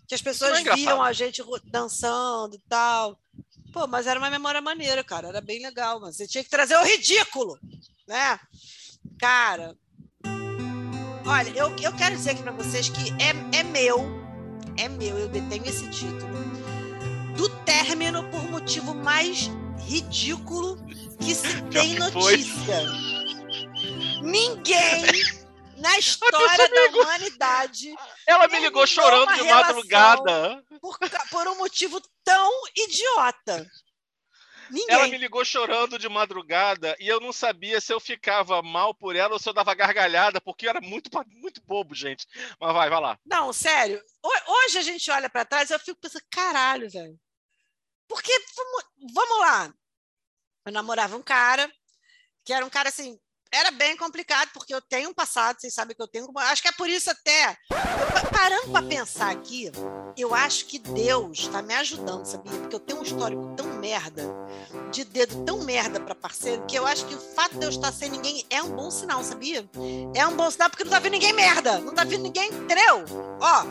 que 0.09 0.15
as 0.15 0.21
pessoas 0.23 0.65
é 0.65 0.75
viam 0.75 1.03
a 1.03 1.13
gente 1.13 1.43
dançando 1.65 2.55
e 2.55 2.61
tal. 2.67 3.15
Pô, 3.71 3.85
mas 3.85 4.07
era 4.07 4.19
uma 4.19 4.31
memória 4.31 4.59
maneira, 4.59 5.03
cara. 5.03 5.27
Era 5.27 5.39
bem 5.39 5.61
legal, 5.61 5.99
mas 5.99 6.17
você 6.17 6.27
tinha 6.27 6.43
que 6.43 6.49
trazer 6.49 6.75
o 6.75 6.83
ridículo, 6.83 7.59
né? 8.07 8.39
Cara, 9.19 9.77
olha, 11.23 11.49
eu, 11.51 11.69
eu 11.77 11.95
quero 11.95 12.15
dizer 12.15 12.31
aqui 12.31 12.41
para 12.41 12.51
vocês 12.51 12.89
que 12.89 13.11
é, 13.21 13.59
é 13.59 13.63
meu, 13.63 14.03
é 14.77 14.89
meu, 14.89 15.15
eu 15.15 15.29
detenho 15.29 15.67
esse 15.67 15.87
título, 15.91 16.33
do 17.39 17.47
término 17.63 18.29
por 18.29 18.43
motivo 18.51 18.93
mais 18.93 19.49
ridículo 19.87 20.75
que 21.23 21.33
se 21.33 21.61
tem 21.71 21.95
notícia. 21.95 22.83
Ninguém 24.21 25.05
na 25.79 25.97
história 25.97 26.67
da 26.67 26.99
humanidade. 26.99 27.95
Ela 28.27 28.45
me 28.49 28.59
ligou 28.59 28.85
chorando 28.85 29.33
de 29.35 29.43
madrugada. 29.43 30.61
Por, 30.81 30.97
por 31.31 31.47
um 31.47 31.55
motivo 31.59 32.01
tão 32.25 32.51
idiota. 32.75 33.65
Ninguém. 34.69 34.93
Ela 34.93 35.07
me 35.07 35.17
ligou 35.17 35.45
chorando 35.45 35.97
de 35.97 36.09
madrugada 36.09 36.93
e 36.99 37.07
eu 37.07 37.21
não 37.21 37.31
sabia 37.31 37.79
se 37.79 37.93
eu 37.93 38.01
ficava 38.01 38.61
mal 38.61 38.93
por 38.93 39.15
ela 39.15 39.31
ou 39.31 39.39
se 39.39 39.47
eu 39.47 39.53
dava 39.53 39.73
gargalhada, 39.73 40.41
porque 40.41 40.67
era 40.67 40.81
muito, 40.81 41.09
muito 41.25 41.61
bobo, 41.65 41.95
gente. 41.95 42.27
Mas 42.59 42.73
vai, 42.73 42.89
vai 42.89 42.99
lá. 42.99 43.17
Não, 43.25 43.53
sério. 43.53 44.03
Hoje 44.45 44.77
a 44.77 44.81
gente 44.81 45.09
olha 45.09 45.29
para 45.29 45.45
trás 45.45 45.69
e 45.69 45.73
eu 45.73 45.79
fico 45.79 46.01
pensando, 46.01 46.25
caralho, 46.29 46.89
velho. 46.89 47.17
Porque, 48.09 48.33
vamos, 49.13 49.39
lá. 49.39 49.71
Eu 50.65 50.73
namorava 50.73 51.15
um 51.15 51.21
cara 51.21 51.71
que 52.43 52.51
era 52.51 52.65
um 52.65 52.69
cara 52.69 52.89
assim, 52.89 53.17
era 53.51 53.69
bem 53.69 53.95
complicado, 53.95 54.49
porque 54.53 54.73
eu 54.73 54.81
tenho 54.81 55.11
um 55.11 55.13
passado, 55.13 55.59
vocês 55.59 55.73
sabem 55.73 55.95
que 55.95 56.01
eu 56.01 56.07
tenho. 56.07 56.27
Acho 56.39 56.61
que 56.61 56.67
é 56.67 56.71
por 56.71 56.89
isso 56.89 57.11
até. 57.11 57.55
Parando 58.39 58.69
para 58.69 58.87
pensar 58.87 59.31
aqui, 59.31 59.69
eu 60.15 60.33
acho 60.33 60.65
que 60.65 60.79
Deus 60.79 61.39
está 61.39 61.61
me 61.61 61.73
ajudando, 61.73 62.23
sabia? 62.23 62.57
Porque 62.57 62.73
eu 62.73 62.79
tenho 62.79 63.01
um 63.01 63.03
histórico 63.03 63.53
tão 63.57 63.65
merda, 63.79 64.23
de 64.93 65.03
dedo 65.03 65.43
tão 65.43 65.61
merda 65.65 65.99
para 65.99 66.15
parceiro, 66.15 66.65
que 66.65 66.73
eu 66.73 66.87
acho 66.87 67.05
que 67.05 67.15
o 67.15 67.19
fato 67.19 67.57
de 67.57 67.65
eu 67.65 67.69
estar 67.69 67.91
sem 67.91 68.09
ninguém 68.09 68.45
é 68.49 68.63
um 68.63 68.69
bom 68.69 68.89
sinal, 68.89 69.21
sabia? 69.25 69.69
É 70.15 70.25
um 70.25 70.37
bom 70.37 70.49
sinal 70.49 70.69
porque 70.69 70.85
não 70.85 70.91
tá 70.91 70.99
vindo 70.99 71.11
ninguém 71.11 71.33
merda, 71.33 71.79
não 71.79 71.93
tá 71.93 72.05
vindo 72.05 72.23
ninguém, 72.23 72.47
entendeu? 72.47 73.03
Ó, 73.41 73.65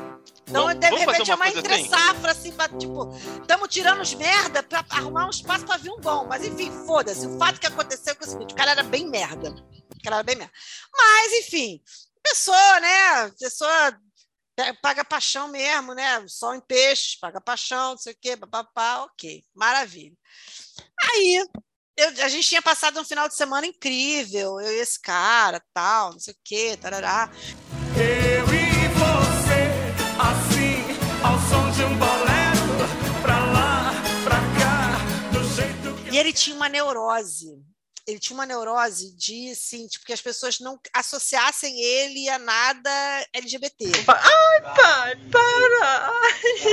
então, 0.47 0.67
vamos, 0.67 0.79
de 0.79 0.87
repente, 0.87 1.31
é 1.31 1.35
uma 1.35 1.49
entre 1.49 1.75
assim? 1.75 1.89
safra, 1.89 2.33
assim, 2.33 2.53
pra, 2.53 2.69
tipo, 2.69 3.11
estamos 3.41 3.69
tirando 3.69 4.03
os 4.03 4.13
merda 4.13 4.63
para 4.63 4.85
arrumar 4.91 5.29
um 5.29 5.31
espaço 5.31 5.65
para 5.65 5.79
vir 5.79 5.91
um 5.91 6.01
bom. 6.01 6.27
Mas, 6.27 6.45
enfim, 6.45 6.71
foda-se. 6.87 7.27
O 7.27 7.39
fato 7.39 7.59
que 7.59 7.67
aconteceu 7.67 8.13
é, 8.13 8.17
é 8.23 8.27
o 8.27 8.31
seguinte: 8.31 8.53
o 8.53 8.57
cara 8.57 8.73
era 8.73 8.83
bem 8.83 9.09
merda. 9.09 9.51
O 9.51 10.03
cara 10.03 10.17
era 10.17 10.23
bem 10.23 10.37
merda. 10.37 10.53
Mas, 10.95 11.33
enfim, 11.41 11.83
pessoa, 12.23 12.81
né? 12.81 13.31
Pessoa 13.39 13.99
paga 14.83 15.05
paixão 15.05 15.49
mesmo, 15.49 15.95
né? 15.95 16.25
Só 16.27 16.55
em 16.55 16.61
peixes, 16.61 17.17
paga 17.17 17.41
paixão, 17.41 17.91
não 17.91 17.99
sei 17.99 18.13
o 18.13 18.17
quê, 18.21 18.37
papapá, 18.37 19.05
ok, 19.05 19.43
maravilha. 19.55 20.17
Aí, 21.01 21.47
eu, 21.97 22.09
a 22.25 22.29
gente 22.29 22.49
tinha 22.49 22.63
passado 22.63 23.01
um 23.01 23.05
final 23.05 23.29
de 23.29 23.35
semana 23.35 23.67
incrível, 23.67 24.61
eu 24.61 24.73
e 24.73 24.81
esse 24.81 25.01
cara, 25.01 25.63
tal, 25.73 26.13
não 26.13 26.21
sei 26.21 26.35
o 26.35 26.37
quê, 26.45 26.79
tarará. 26.81 27.31
Eu 27.97 28.45
e 28.55 28.89
você, 28.95 29.69
assim, 30.21 30.79
ao 31.23 31.39
som 31.49 31.71
de 31.73 31.85
um 31.85 31.99
bolero, 31.99 33.23
pra 33.23 33.39
lá, 33.53 33.93
pra 34.25 34.39
cá, 34.59 35.33
do 35.33 35.43
jeito 35.55 36.05
que... 36.05 36.11
E 36.15 36.19
ele 36.19 36.33
tinha 36.33 36.55
uma 36.55 36.69
neurose, 36.69 37.61
ele 38.09 38.19
tinha 38.19 38.35
uma 38.35 38.47
neurose 38.47 39.15
de, 39.15 39.51
assim, 39.51 39.87
tipo, 39.87 40.07
que 40.07 40.15
as 40.15 40.23
pessoas 40.23 40.59
não 40.61 40.81
associassem 40.95 41.79
ele 41.79 42.27
a 42.31 42.39
nada 42.39 42.91
LGBT. 43.35 43.85
Ai, 44.09 44.63
pai, 44.63 45.17
para! 45.31 46.11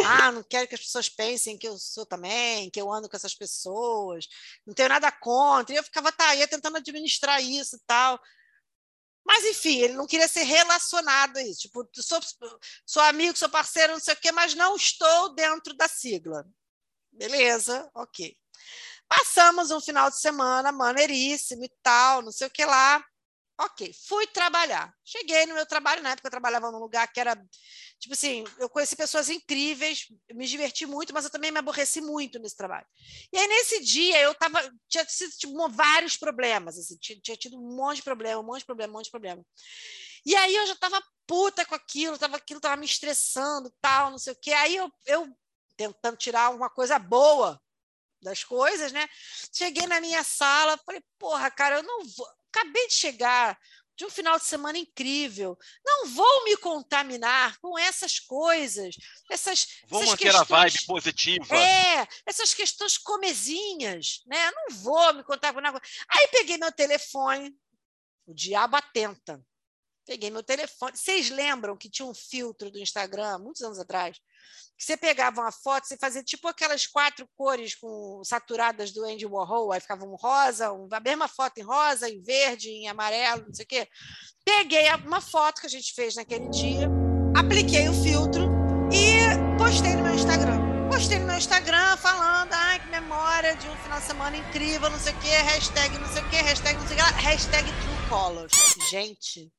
Ah, 0.07 0.31
não 0.31 0.41
quero 0.43 0.65
que 0.65 0.75
as 0.75 0.81
pessoas 0.81 1.09
pensem 1.09 1.57
que 1.57 1.67
eu 1.67 1.77
sou 1.77 2.05
também, 2.05 2.69
que 2.69 2.79
eu 2.79 2.89
ando 2.89 3.09
com 3.09 3.17
essas 3.17 3.35
pessoas, 3.35 4.29
não 4.65 4.73
tenho 4.73 4.87
nada 4.87 5.11
contra. 5.11 5.75
E 5.75 5.77
eu 5.77 5.83
ficava, 5.83 6.09
tá, 6.09 6.33
ia 6.35 6.47
tentando 6.47 6.77
administrar 6.77 7.43
isso 7.43 7.75
e 7.75 7.79
tal. 7.85 8.17
Mas, 9.25 9.43
enfim, 9.43 9.79
ele 9.79 9.93
não 9.93 10.07
queria 10.07 10.29
ser 10.29 10.43
relacionado 10.43 11.35
a 11.35 11.43
isso. 11.43 11.63
Tipo, 11.63 11.85
sou, 11.95 12.21
sou 12.85 13.03
amigo, 13.03 13.37
sou 13.37 13.49
parceiro, 13.49 13.91
não 13.91 13.99
sei 13.99 14.13
o 14.13 14.17
quê, 14.17 14.31
mas 14.31 14.55
não 14.55 14.77
estou 14.77 15.35
dentro 15.35 15.73
da 15.73 15.89
sigla. 15.89 16.45
Beleza, 17.11 17.89
ok. 17.93 18.37
Passamos 19.07 19.71
um 19.71 19.81
final 19.81 20.09
de 20.09 20.19
semana 20.19 20.71
maneiríssimo 20.71 21.63
e 21.63 21.71
tal, 21.83 22.21
não 22.21 22.31
sei 22.31 22.47
o 22.47 22.51
que 22.51 22.65
lá. 22.65 23.03
Ok, 23.57 23.93
fui 24.07 24.27
trabalhar. 24.27 24.93
Cheguei 25.03 25.45
no 25.45 25.53
meu 25.53 25.65
trabalho, 25.65 26.03
na 26.03 26.11
época 26.11 26.27
eu 26.27 26.31
trabalhava 26.31 26.71
num 26.71 26.77
lugar 26.77 27.07
que 27.07 27.21
era, 27.21 27.35
tipo 27.97 28.13
assim, 28.13 28.43
eu 28.57 28.69
conheci 28.69 28.97
pessoas 28.97 29.29
incríveis, 29.29 30.07
me 30.33 30.45
diverti 30.45 30.85
muito, 30.85 31.13
mas 31.13 31.23
eu 31.23 31.31
também 31.31 31.51
me 31.51 31.59
aborreci 31.59 32.01
muito 32.01 32.37
nesse 32.37 32.57
trabalho. 32.57 32.85
E 33.31 33.37
aí, 33.37 33.47
nesse 33.47 33.81
dia, 33.81 34.19
eu 34.19 34.35
tava, 34.35 34.61
tinha 34.89 35.05
tido 35.05 35.31
tipo, 35.37 35.69
vários 35.69 36.17
problemas, 36.17 36.77
assim, 36.77 36.97
tinha, 36.97 37.17
tinha, 37.21 37.37
tido 37.37 37.57
um 37.57 37.77
monte 37.77 37.97
de 37.97 38.03
problema, 38.03 38.41
um 38.41 38.45
monte 38.45 38.59
de 38.59 38.65
problema, 38.65 38.91
um 38.91 38.97
monte 38.97 39.05
de 39.05 39.11
problema. 39.11 39.45
E 40.25 40.35
aí 40.35 40.53
eu 40.53 40.67
já 40.67 40.75
tava 40.75 41.01
puta 41.25 41.65
com 41.65 41.75
aquilo, 41.75 42.17
tava, 42.17 42.35
aquilo 42.35 42.59
tava 42.59 42.75
me 42.75 42.85
estressando, 42.85 43.73
tal, 43.81 44.11
não 44.11 44.17
sei 44.17 44.33
o 44.33 44.37
quê. 44.41 44.51
Aí 44.51 44.75
eu, 44.75 44.91
eu 45.05 45.27
tentando 45.77 46.17
tirar 46.17 46.49
uma 46.49 46.69
coisa 46.69 46.99
boa 46.99 47.61
das 48.25 48.43
coisas, 48.43 48.91
né? 48.91 49.07
Cheguei 49.53 49.87
na 49.87 50.01
minha 50.01 50.23
sala, 50.23 50.79
falei, 50.85 51.01
porra, 51.17 51.49
cara, 51.49 51.77
eu 51.77 51.83
não 51.83 52.03
vou. 52.03 52.27
Acabei 52.51 52.87
de 52.87 52.93
chegar 52.93 53.57
de 53.95 54.05
um 54.05 54.09
final 54.09 54.37
de 54.37 54.45
semana 54.45 54.77
incrível. 54.77 55.57
Não 55.85 56.07
vou 56.07 56.43
me 56.43 56.57
contaminar 56.57 57.57
com 57.59 57.77
essessas 57.77 58.19
coisas, 58.19 58.95
essas. 59.29 59.67
Vou 59.87 60.01
essas 60.01 60.11
manter 60.11 60.23
questões, 60.23 60.51
a 60.51 60.55
vibe 60.55 60.85
positiva. 60.85 61.55
É, 61.55 62.07
essas 62.25 62.53
questões 62.53 62.97
comezinhas, 62.97 64.21
né? 64.25 64.51
Não 64.51 64.75
vou 64.77 65.13
me 65.13 65.23
contaminar. 65.23 65.73
Aí 66.09 66.27
peguei 66.29 66.57
meu 66.57 66.71
telefone, 66.71 67.55
o 68.25 68.33
diabo 68.33 68.75
atenta. 68.75 69.41
Peguei 70.05 70.29
meu 70.29 70.43
telefone. 70.43 70.95
Vocês 70.95 71.29
lembram 71.29 71.77
que 71.77 71.89
tinha 71.89 72.05
um 72.05 72.13
filtro 72.13 72.69
do 72.69 72.79
Instagram, 72.79 73.39
muitos 73.39 73.61
anos 73.61 73.79
atrás, 73.79 74.19
você 74.77 74.97
pegava 74.97 75.41
uma 75.41 75.51
foto, 75.51 75.87
você 75.87 75.97
fazia 75.97 76.23
tipo 76.23 76.47
aquelas 76.47 76.85
quatro 76.85 77.27
cores 77.37 77.75
com 77.75 78.21
saturadas 78.23 78.91
do 78.91 79.03
Andy 79.05 79.25
Warhol, 79.25 79.71
aí 79.71 79.79
ficava 79.79 80.05
um 80.05 80.15
rosa, 80.15 80.71
um, 80.73 80.87
a 80.91 80.99
mesma 80.99 81.27
foto 81.27 81.57
em 81.59 81.63
rosa, 81.63 82.09
em 82.09 82.21
verde, 82.21 82.69
em 82.69 82.87
amarelo, 82.87 83.45
não 83.47 83.53
sei 83.53 83.63
o 83.63 83.67
quê. 83.67 83.87
Peguei 84.43 84.87
uma 85.05 85.21
foto 85.21 85.61
que 85.61 85.67
a 85.67 85.69
gente 85.69 85.93
fez 85.93 86.15
naquele 86.15 86.49
dia, 86.49 86.89
apliquei 87.35 87.87
o 87.87 87.93
filtro 87.93 88.49
e 88.91 89.57
postei 89.57 89.95
no 89.95 90.03
meu 90.03 90.15
Instagram. 90.15 90.65
Postei 90.89 91.19
no 91.19 91.25
meu 91.25 91.37
Instagram 91.37 91.97
falando, 91.97 92.53
ai, 92.53 92.79
que 92.79 92.87
memória 92.89 93.55
de 93.55 93.67
um 93.67 93.75
final 93.77 93.99
de 93.99 94.05
semana 94.05 94.37
incrível, 94.37 94.89
não 94.89 94.99
sei 94.99 95.13
o 95.13 95.19
quê, 95.19 95.29
hashtag 95.29 95.97
não 95.97 96.07
sei 96.07 96.21
o 96.21 96.29
quê, 96.29 96.37
hashtag 96.37 96.79
não 96.79 96.87
sei 96.87 96.97
o 96.97 96.99
quê, 96.99 97.11
hashtag 97.21 97.63
True 97.63 98.09
Colors. 98.09 98.53
Gente, 98.89 99.51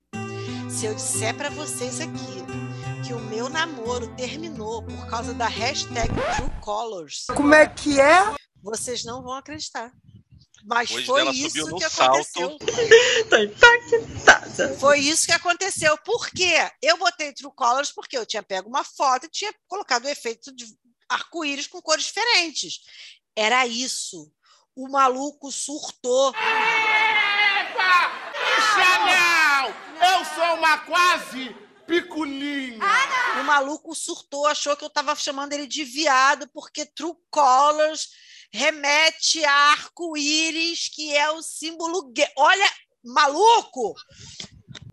se 0.70 0.86
eu 0.86 0.94
disser 0.94 1.34
para 1.34 1.50
vocês 1.50 2.00
aqui 2.00 2.85
que 3.06 3.12
o 3.12 3.20
meu 3.20 3.48
namoro 3.48 4.08
terminou 4.16 4.82
por 4.82 5.06
causa 5.08 5.32
da 5.32 5.46
hashtag 5.46 6.08
TrueColors. 6.36 7.26
Como 7.36 7.54
é 7.54 7.68
que 7.68 8.00
é? 8.00 8.34
Vocês 8.60 9.04
não 9.04 9.22
vão 9.22 9.34
acreditar. 9.34 9.92
Mas 10.64 10.88
Depois 10.88 11.06
foi 11.06 11.36
isso 11.36 11.76
que 11.76 11.88
salto. 11.88 12.16
aconteceu. 12.16 12.58
Tô 13.30 13.36
impactada. 13.36 14.76
Foi 14.80 14.98
isso 14.98 15.24
que 15.24 15.32
aconteceu. 15.32 15.96
Por 15.98 16.28
quê? 16.30 16.68
Eu 16.82 16.98
botei 16.98 17.32
True 17.32 17.52
Colors 17.54 17.92
porque 17.92 18.18
eu 18.18 18.26
tinha 18.26 18.42
pego 18.42 18.68
uma 18.68 18.82
foto 18.82 19.26
e 19.26 19.30
tinha 19.30 19.54
colocado 19.68 20.06
o 20.06 20.08
efeito 20.08 20.52
de 20.52 20.66
arco-íris 21.08 21.68
com 21.68 21.80
cores 21.80 22.06
diferentes. 22.06 22.80
Era 23.36 23.64
isso. 23.68 24.28
O 24.74 24.88
maluco 24.88 25.52
surtou. 25.52 26.32
Chanel! 28.74 29.72
Eu 30.00 30.24
sou 30.24 30.56
uma 30.56 30.78
quase 30.78 31.65
piculinha. 31.86 32.78
O 33.40 33.44
maluco 33.44 33.94
surtou, 33.94 34.46
achou 34.46 34.76
que 34.76 34.84
eu 34.84 34.88
estava 34.88 35.14
chamando 35.14 35.52
ele 35.52 35.66
de 35.66 35.84
viado, 35.84 36.48
porque 36.52 36.86
True 36.86 37.14
Colors 37.30 38.08
remete 38.52 39.44
a 39.44 39.52
arco-íris, 39.72 40.88
que 40.88 41.14
é 41.14 41.30
o 41.30 41.42
símbolo 41.42 42.10
gay. 42.12 42.28
Olha, 42.36 42.70
maluco! 43.04 43.94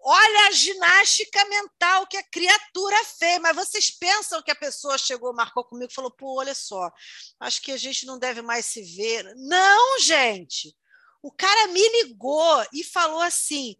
Olha 0.05 0.47
a 0.47 0.51
ginástica 0.51 1.45
mental 1.45 2.05
que 2.07 2.17
a 2.17 2.29
criatura 2.29 2.97
fez. 3.17 3.39
Mas 3.39 3.55
vocês 3.55 3.89
pensam 3.89 4.41
que 4.41 4.51
a 4.51 4.55
pessoa 4.55 4.97
chegou, 4.97 5.33
marcou 5.33 5.63
comigo 5.63 5.89
e 5.89 5.95
falou: 5.95 6.11
pô, 6.11 6.39
olha 6.39 6.53
só, 6.53 6.91
acho 7.39 7.61
que 7.61 7.71
a 7.71 7.77
gente 7.77 8.05
não 8.05 8.19
deve 8.19 8.41
mais 8.41 8.65
se 8.65 8.81
ver. 8.81 9.33
Não, 9.37 9.99
gente! 10.01 10.75
O 11.21 11.31
cara 11.31 11.67
me 11.67 12.03
ligou 12.03 12.65
e 12.73 12.83
falou 12.83 13.21
assim: 13.21 13.77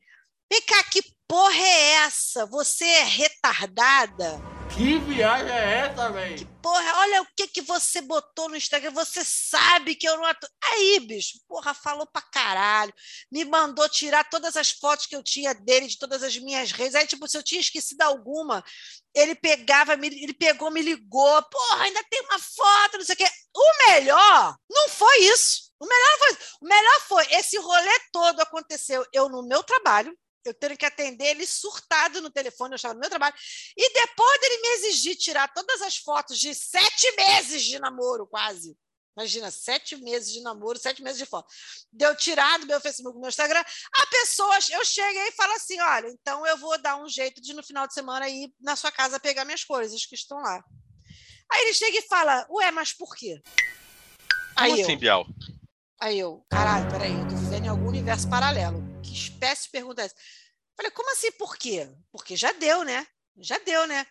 vem 0.50 0.62
cá, 0.62 0.82
que 0.86 1.04
porra 1.28 1.56
é 1.56 1.92
essa? 2.06 2.46
Você 2.46 2.86
é 2.86 3.04
retardada? 3.04 4.42
Que 4.76 4.98
viagem 4.98 5.52
é 5.52 5.88
essa, 5.88 6.10
velho? 6.10 6.48
Porra, 6.60 7.00
olha 7.02 7.22
o 7.22 7.28
que, 7.38 7.48
que 7.48 7.62
você 7.62 8.02
botou 8.02 8.50
no 8.50 8.56
Instagram. 8.56 8.90
Você 8.92 9.24
sabe 9.24 9.94
que 9.94 10.08
eu 10.08 10.18
não 10.18 10.26
atu... 10.26 10.48
Aí, 10.64 11.00
bicho, 11.00 11.38
porra, 11.48 11.76
falou 11.76 12.08
pra 12.08 12.24
caralho. 12.24 12.92
Me 13.32 13.46
mandou 13.46 13.88
tirar 13.88 14.28
todas 14.28 14.58
as 14.58 14.72
fotos 14.72 15.06
que 15.06 15.16
eu 15.16 15.22
tinha 15.22 15.54
dele, 15.54 15.86
de 15.86 16.00
todas 16.00 16.24
as 16.24 16.36
minhas 16.38 16.72
redes. 16.72 16.96
Aí, 16.96 17.06
tipo, 17.06 17.28
se 17.28 17.38
eu 17.38 17.44
tinha 17.44 17.62
esquecido 17.62 18.02
alguma, 18.02 18.64
ele 19.14 19.36
pegava, 19.36 19.94
ele 19.94 20.34
pegou, 20.34 20.72
me 20.72 20.82
ligou. 20.82 21.44
Porra, 21.44 21.84
ainda 21.84 22.04
tem 22.10 22.22
uma 22.22 22.40
foto, 22.40 22.98
não 22.98 23.06
sei 23.06 23.14
o 23.14 23.18
quê. 23.18 23.30
O 23.56 23.92
melhor 23.92 24.56
não 24.72 24.90
foi 24.90 25.20
isso. 25.26 25.72
O 25.80 25.86
melhor 25.86 26.18
foi. 26.18 26.38
O 26.62 26.66
melhor 26.68 27.02
foi 27.02 27.28
esse 27.32 27.58
rolê 27.60 28.00
todo 28.12 28.40
aconteceu 28.40 29.06
eu 29.14 29.30
no 29.30 29.48
meu 29.48 29.62
trabalho. 29.62 30.18
Eu 30.46 30.54
tendo 30.54 30.78
que 30.78 30.86
atender 30.86 31.26
ele 31.26 31.46
surtado 31.46 32.22
no 32.22 32.30
telefone, 32.30 32.74
eu 32.74 32.76
estava 32.76 32.94
no 32.94 33.00
meu 33.00 33.10
trabalho. 33.10 33.36
E 33.78 33.94
depois 33.94 34.42
dele 34.42 34.62
me 34.62 34.68
exigir 34.70 35.16
tirar 35.16 35.52
todas 35.54 35.82
as 35.82 35.98
fotos 35.98 36.38
de 36.38 36.54
sete 36.54 37.16
meses 37.16 37.64
de 37.64 37.80
namoro, 37.80 38.28
quase. 38.28 38.78
Imagina, 39.16 39.52
sete 39.52 39.96
meses 39.96 40.34
de 40.34 40.42
namoro, 40.42 40.78
sete 40.80 41.04
meses 41.04 41.20
de 41.20 41.26
foto. 41.26 41.48
Deu 41.92 42.16
tirar 42.16 42.60
do 42.60 42.66
meu 42.66 42.82
Facebook, 42.82 43.16
do 43.16 43.22
meu 43.22 43.30
Instagram. 43.30 43.64
A 43.94 44.08
pessoa, 44.08 44.56
eu 44.72 44.84
cheguei 44.84 45.28
e 45.28 45.32
falo 45.34 45.54
assim: 45.54 45.80
olha, 45.80 46.08
então 46.08 46.46
eu 46.48 46.58
vou 46.58 46.82
dar 46.82 46.98
um 46.98 47.08
jeito 47.08 47.40
de 47.40 47.54
no 47.54 47.64
final 47.64 47.88
de 47.88 47.94
semana 47.94 48.28
ir 48.28 48.52
na 48.60 48.76
sua 48.76 48.92
casa 48.92 49.20
pegar 49.20 49.46
minhas 49.46 49.64
coisas 49.64 50.06
que 50.06 50.16
estão 50.16 50.40
lá. 50.40 50.64
Aí 51.52 51.62
ele 51.62 51.74
chega 51.74 51.98
e 51.98 52.08
fala: 52.08 52.46
ué, 52.50 52.72
mas 52.72 52.92
por 52.92 53.16
quê? 53.16 53.40
Como 54.56 54.74
Aí 54.74 54.82
assim, 54.82 54.94
eu, 54.94 55.00
Bial? 55.00 55.26
Aí 56.02 56.20
eu, 56.20 56.44
caralho, 56.50 56.90
peraí, 56.90 57.14
eu 57.14 57.28
tô 57.28 57.36
vivendo 57.36 57.66
em 57.66 57.70
algum 57.70 57.88
universo 57.88 58.28
paralelo. 58.30 58.83
Que 59.04 59.14
espécie 59.14 59.64
de 59.64 59.70
pergunta 59.70 60.02
é 60.02 60.06
essa? 60.06 60.16
Falei, 60.76 60.92
como 60.92 61.12
assim, 61.12 61.32
por 61.34 61.58
quê? 61.58 61.88
Porque 62.12 62.36
já 62.36 62.52
deu, 62.54 62.84
né? 62.84 63.06
Já 63.38 63.58
deu, 63.60 63.86
né? 63.86 64.08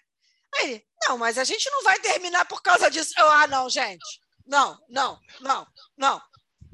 Aí 0.55 0.71
ele, 0.71 0.87
não, 1.09 1.19
mas 1.19 1.39
a 1.39 1.45
gente 1.45 1.69
não 1.71 1.83
vai 1.83 1.99
terminar 2.01 2.45
por 2.45 2.63
causa 2.63 2.91
disso. 2.91 3.13
Eu, 3.17 3.29
ah, 3.29 3.47
não, 3.47 3.69
gente. 3.71 4.21
Não, 4.47 4.79
não, 4.89 5.19
não, 5.41 5.67
não, 5.97 6.23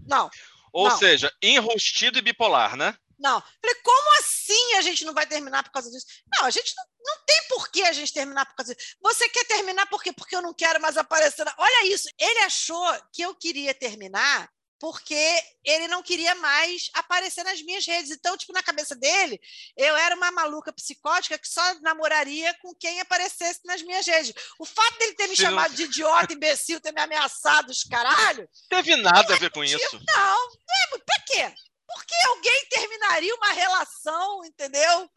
não, 0.06 0.30
Ou 0.72 0.88
Não. 0.88 0.98
seja, 0.98 1.32
enrustido 1.42 2.18
e 2.18 2.22
bipolar, 2.22 2.76
né? 2.76 2.96
não. 3.18 3.40
Falei, 3.40 3.74
como 3.82 4.18
assim 4.20 4.74
a 4.74 4.82
gente 4.82 5.04
não 5.04 5.12
vai 5.12 5.26
terminar 5.26 5.62
por 5.64 5.72
causa 5.72 5.90
disso? 5.90 6.06
Não, 6.34 6.46
a 6.46 6.50
gente 6.50 6.72
não, 6.76 6.84
não 7.04 7.24
tem 7.26 7.42
por 7.48 7.68
que 7.68 7.82
a 7.82 7.92
gente 7.92 8.12
terminar 8.12 8.46
por 8.46 8.54
causa 8.54 8.74
disso. 8.74 8.96
Você 9.02 9.28
quer 9.28 9.44
terminar 9.44 9.86
por 9.86 10.02
quê? 10.02 10.12
Porque 10.12 10.36
eu 10.36 10.42
não 10.42 10.54
quero 10.54 10.80
mais 10.80 10.96
aparecer. 10.96 11.44
Olha 11.58 11.86
isso. 11.86 12.08
Ele 12.18 12.40
achou 12.40 12.86
que 13.12 13.22
eu 13.22 13.34
queria 13.34 13.74
terminar 13.74 14.48
porque 14.80 15.42
ele 15.64 15.88
não 15.88 16.02
queria 16.02 16.34
mais 16.36 16.88
aparecer 16.94 17.42
nas 17.44 17.60
minhas 17.62 17.84
redes. 17.86 18.10
Então, 18.10 18.36
tipo, 18.36 18.52
na 18.52 18.62
cabeça 18.62 18.94
dele, 18.94 19.40
eu 19.76 19.96
era 19.96 20.14
uma 20.14 20.30
maluca 20.30 20.72
psicótica 20.72 21.38
que 21.38 21.48
só 21.48 21.74
namoraria 21.80 22.54
com 22.62 22.74
quem 22.74 23.00
aparecesse 23.00 23.60
nas 23.64 23.82
minhas 23.82 24.06
redes. 24.06 24.32
O 24.58 24.64
fato 24.64 24.98
dele 24.98 25.14
ter 25.14 25.24
me 25.24 25.28
não- 25.30 25.36
chamado 25.36 25.74
de 25.74 25.84
idiota, 25.84 26.32
imbecil, 26.32 26.80
ter 26.80 26.92
me 26.92 27.00
ameaçado, 27.00 27.70
os 27.70 27.82
caralho, 27.84 28.48
Teve 28.68 28.96
nada 28.96 29.34
a 29.34 29.38
ver 29.38 29.50
com 29.50 29.64
isso. 29.64 29.78
não, 29.92 30.48
não 30.48 30.94
é, 30.94 30.98
pra 31.04 31.20
quê? 31.26 31.54
Por 31.86 32.04
que 32.04 32.14
alguém 32.26 32.66
terminaria 32.70 33.34
uma 33.34 33.50
relação, 33.52 34.44
entendeu? 34.44 35.10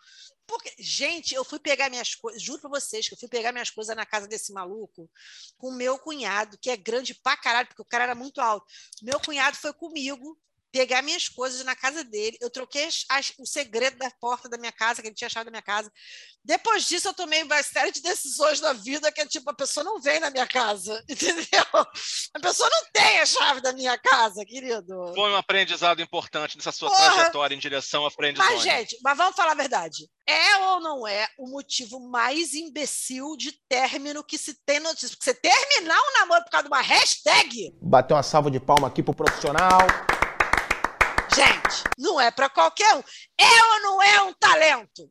Porque, 0.51 0.73
gente, 0.77 1.33
eu 1.33 1.45
fui 1.45 1.59
pegar 1.59 1.89
minhas 1.89 2.13
coisas, 2.13 2.43
juro 2.43 2.59
pra 2.59 2.69
vocês 2.69 3.07
que 3.07 3.13
eu 3.13 3.17
fui 3.17 3.29
pegar 3.29 3.53
minhas 3.53 3.69
coisas 3.69 3.95
na 3.95 4.05
casa 4.05 4.27
desse 4.27 4.51
maluco 4.51 5.09
com 5.57 5.69
o 5.69 5.73
meu 5.73 5.97
cunhado, 5.97 6.57
que 6.57 6.69
é 6.69 6.75
grande 6.75 7.15
pra 7.15 7.37
caralho, 7.37 7.69
porque 7.69 7.81
o 7.81 7.85
cara 7.85 8.03
era 8.03 8.15
muito 8.15 8.41
alto. 8.41 8.65
Meu 9.01 9.17
cunhado 9.21 9.55
foi 9.55 9.71
comigo 9.71 10.37
pegar 10.71 11.01
minhas 11.01 11.27
coisas 11.27 11.63
na 11.65 11.75
casa 11.75 12.03
dele. 12.03 12.37
Eu 12.41 12.49
troquei 12.49 12.85
as- 12.85 13.05
as- 13.09 13.33
o 13.37 13.45
segredo 13.45 13.97
da 13.97 14.09
porta 14.19 14.47
da 14.49 14.57
minha 14.57 14.71
casa, 14.71 15.01
que 15.01 15.07
ele 15.07 15.15
tinha 15.15 15.27
achado 15.27 15.45
da 15.45 15.51
minha 15.51 15.61
casa. 15.61 15.91
Depois 16.43 16.85
disso, 16.87 17.07
eu 17.07 17.13
tomei 17.13 17.43
uma 17.43 17.61
série 17.61 17.91
de 17.91 18.01
decisões 18.01 18.59
na 18.61 18.73
vida 18.73 19.11
que 19.11 19.21
é 19.21 19.25
tipo, 19.25 19.49
a 19.49 19.53
pessoa 19.53 19.83
não 19.83 19.99
vem 20.01 20.19
na 20.19 20.29
minha 20.31 20.47
casa, 20.47 21.03
entendeu? 21.09 21.65
A 22.33 22.39
pessoa 22.39 22.69
não 22.69 22.83
tem 22.93 23.19
a 23.19 23.25
chave 23.25 23.61
da 23.61 23.73
minha 23.73 23.97
casa, 23.97 24.43
querido. 24.45 25.11
Foi 25.13 25.29
um 25.31 25.35
aprendizado 25.35 26.01
importante 26.01 26.57
nessa 26.57 26.71
sua 26.71 26.89
Porra. 26.89 27.11
trajetória 27.13 27.53
em 27.55 27.59
direção 27.59 28.05
à 28.05 28.11
friendzone. 28.11 28.47
Mas, 28.49 28.61
gente, 28.63 28.97
mas 29.03 29.17
vamos 29.17 29.35
falar 29.35 29.51
a 29.51 29.55
verdade. 29.55 30.09
É 30.27 30.55
ou 30.57 30.79
não 30.79 31.05
é 31.07 31.27
o 31.37 31.47
motivo 31.49 31.99
mais 31.99 32.53
imbecil 32.53 33.35
de 33.37 33.51
término 33.67 34.23
que 34.23 34.37
se 34.37 34.53
tem 34.65 34.79
notícia? 34.79 35.09
Porque 35.09 35.25
você 35.25 35.33
terminar 35.33 35.99
um 35.99 36.19
namoro 36.19 36.43
por 36.43 36.51
causa 36.51 36.63
de 36.63 36.73
uma 36.73 36.81
hashtag, 36.81 37.73
Bateu 37.81 38.15
uma 38.15 38.23
salva 38.23 38.49
de 38.49 38.59
palma 38.59 38.87
aqui 38.87 39.03
pro 39.03 39.13
profissional. 39.13 39.79
Gente, 41.35 41.83
não 41.97 42.19
é 42.19 42.29
para 42.31 42.49
qualquer 42.49 42.93
um. 42.95 43.03
É 43.39 43.63
ou 43.73 43.81
não 43.81 44.01
é 44.03 44.21
um 44.23 44.33
talento? 44.33 45.09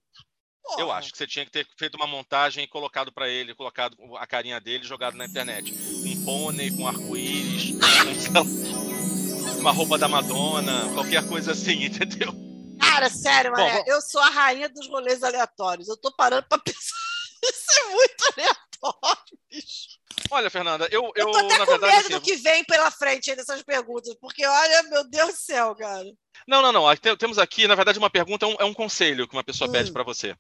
Eu 0.78 0.92
acho 0.92 1.10
que 1.10 1.18
você 1.18 1.26
tinha 1.26 1.44
que 1.44 1.50
ter 1.50 1.66
feito 1.76 1.96
uma 1.96 2.06
montagem 2.06 2.62
e 2.64 2.68
colocado 2.68 3.10
pra 3.12 3.28
ele, 3.28 3.54
colocado 3.54 3.96
a 4.18 4.26
carinha 4.26 4.60
dele 4.60 4.84
jogado 4.84 5.16
na 5.16 5.24
internet. 5.26 5.72
Um 5.72 6.24
pônei 6.24 6.70
com 6.70 6.86
arco-íris, 6.86 7.74
uma 9.58 9.72
roupa 9.72 9.98
da 9.98 10.06
Madonna, 10.06 10.92
qualquer 10.94 11.26
coisa 11.28 11.52
assim, 11.52 11.84
entendeu? 11.86 12.32
Cara, 12.80 13.10
sério, 13.10 13.50
Bom, 13.50 13.56
mané, 13.58 13.72
vamos- 13.72 13.88
eu 13.88 14.00
sou 14.00 14.20
a 14.20 14.28
rainha 14.30 14.68
dos 14.68 14.86
rolês 14.88 15.22
aleatórios. 15.22 15.88
Eu 15.88 15.96
tô 15.96 16.14
parando 16.14 16.46
pra 16.48 16.58
pensar. 16.62 16.96
Isso 17.42 17.78
é 17.80 17.84
muito 17.90 18.24
aleatório, 18.36 19.38
bicho. 19.50 19.89
Olha, 20.30 20.48
Fernanda, 20.48 20.88
eu, 20.90 21.02
eu, 21.14 21.26
Eu 21.26 21.30
tô 21.32 21.38
até 21.38 21.58
com 21.58 21.66
verdade, 21.66 21.92
medo 21.92 21.98
assim, 22.06 22.14
do 22.14 22.20
que 22.20 22.36
vem 22.36 22.64
pela 22.64 22.90
frente 22.90 23.34
dessas 23.34 23.62
perguntas, 23.62 24.14
porque 24.20 24.46
olha, 24.46 24.82
meu 24.84 25.08
Deus 25.08 25.30
do 25.32 25.36
céu, 25.36 25.74
cara. 25.74 26.04
Não, 26.46 26.62
não, 26.62 26.72
não. 26.72 26.96
Temos 27.16 27.38
aqui, 27.38 27.66
na 27.66 27.74
verdade, 27.74 27.98
uma 27.98 28.10
pergunta, 28.10 28.46
é 28.46 28.48
um, 28.48 28.56
é 28.60 28.64
um 28.64 28.74
conselho 28.74 29.26
que 29.26 29.34
uma 29.34 29.44
pessoa 29.44 29.68
Hum. 29.68 29.72
pede 29.72 29.92
pra 29.92 30.04
você. 30.04 30.36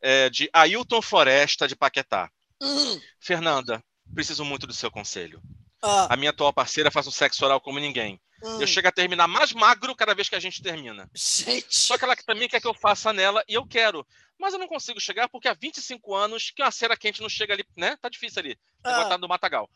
É 0.00 0.30
de 0.30 0.48
Ailton 0.52 1.02
Floresta, 1.02 1.68
de 1.68 1.76
Paquetá. 1.76 2.30
Hum. 2.60 3.00
Fernanda, 3.20 3.82
preciso 4.14 4.44
muito 4.44 4.66
do 4.66 4.72
seu 4.72 4.90
conselho. 4.90 5.40
Ah. 5.82 6.08
A 6.10 6.16
minha 6.16 6.30
atual 6.30 6.52
parceira 6.52 6.90
faz 6.90 7.06
um 7.06 7.10
sexo 7.10 7.44
oral 7.44 7.60
como 7.60 7.78
ninguém. 7.78 8.20
Hum. 8.42 8.60
Eu 8.60 8.66
chego 8.66 8.88
a 8.88 8.92
terminar 8.92 9.28
mais 9.28 9.52
magro 9.52 9.94
cada 9.94 10.14
vez 10.14 10.28
que 10.28 10.34
a 10.34 10.40
gente 10.40 10.62
termina. 10.62 11.08
Gente. 11.14 11.66
Só 11.70 11.98
que 11.98 12.04
ela 12.04 12.16
também 12.16 12.48
quer 12.48 12.60
que 12.60 12.66
eu 12.66 12.74
faça 12.74 13.12
nela 13.12 13.42
e 13.48 13.54
eu 13.54 13.66
quero. 13.66 14.06
Mas 14.38 14.52
eu 14.52 14.58
não 14.58 14.66
consigo 14.66 15.00
chegar 15.00 15.28
porque 15.28 15.48
há 15.48 15.54
25 15.54 16.14
anos 16.14 16.50
que 16.50 16.62
uma 16.62 16.70
cera 16.70 16.96
quente 16.96 17.20
não 17.20 17.28
chega 17.28 17.54
ali, 17.54 17.64
né? 17.76 17.96
Tá 18.00 18.08
difícil 18.08 18.40
ali. 18.40 18.58
Ah. 18.84 19.02
botado 19.02 19.22
no 19.22 19.28
matagal. 19.28 19.68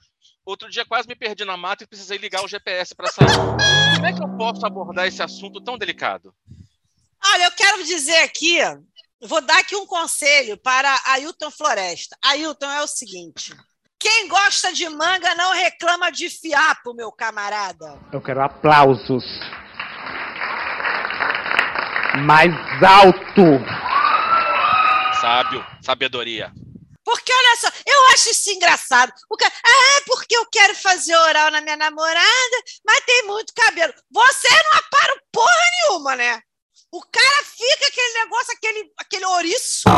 Outro 0.44 0.70
dia 0.70 0.84
quase 0.84 1.08
me 1.08 1.14
perdi 1.14 1.44
na 1.44 1.56
mata 1.56 1.84
e 1.84 1.86
precisei 1.86 2.18
ligar 2.18 2.44
o 2.44 2.48
GPS 2.48 2.94
para 2.94 3.08
sair. 3.08 3.26
Como 3.94 4.06
é 4.06 4.12
que 4.12 4.22
eu 4.22 4.36
posso 4.36 4.64
abordar 4.66 5.06
esse 5.06 5.22
assunto 5.22 5.60
tão 5.60 5.78
delicado? 5.78 6.34
Olha, 7.24 7.44
eu 7.44 7.52
quero 7.52 7.84
dizer 7.84 8.18
aqui 8.22 8.60
Vou 9.20 9.40
dar 9.40 9.58
aqui 9.58 9.74
um 9.74 9.86
conselho 9.86 10.58
para 10.58 11.00
Ailton 11.06 11.50
Floresta. 11.50 12.16
Ailton 12.22 12.70
é 12.70 12.82
o 12.82 12.86
seguinte: 12.86 13.54
quem 13.98 14.28
gosta 14.28 14.72
de 14.72 14.88
manga 14.88 15.34
não 15.34 15.52
reclama 15.52 16.10
de 16.10 16.28
fiapo, 16.28 16.94
meu 16.94 17.10
camarada. 17.10 17.98
Eu 18.12 18.20
quero 18.20 18.42
aplausos. 18.42 19.24
Mais 22.24 22.52
alto. 22.82 23.42
Sábio, 25.20 25.64
sabedoria. 25.82 26.52
Porque 27.04 27.32
olha 27.32 27.56
só, 27.56 27.68
eu 27.86 28.06
acho 28.14 28.30
isso 28.30 28.50
engraçado. 28.50 29.12
O 29.30 29.36
cara, 29.36 29.52
ah, 29.64 30.02
porque 30.06 30.36
eu 30.36 30.44
quero 30.46 30.74
fazer 30.74 31.16
oral 31.16 31.50
na 31.50 31.60
minha 31.60 31.76
namorada, 31.76 32.56
mas 32.84 33.04
tem 33.06 33.26
muito 33.26 33.54
cabelo. 33.54 33.94
Você 34.10 34.48
não 34.48 34.78
apara 34.78 35.22
porra 35.32 35.54
nenhuma, 35.80 36.16
né? 36.16 36.40
O 36.90 37.00
cara 37.02 37.44
fica 37.44 37.86
aquele 37.86 38.24
negócio, 38.24 38.52
aquele, 38.52 38.92
aquele 38.98 39.24
ouriço, 39.26 39.88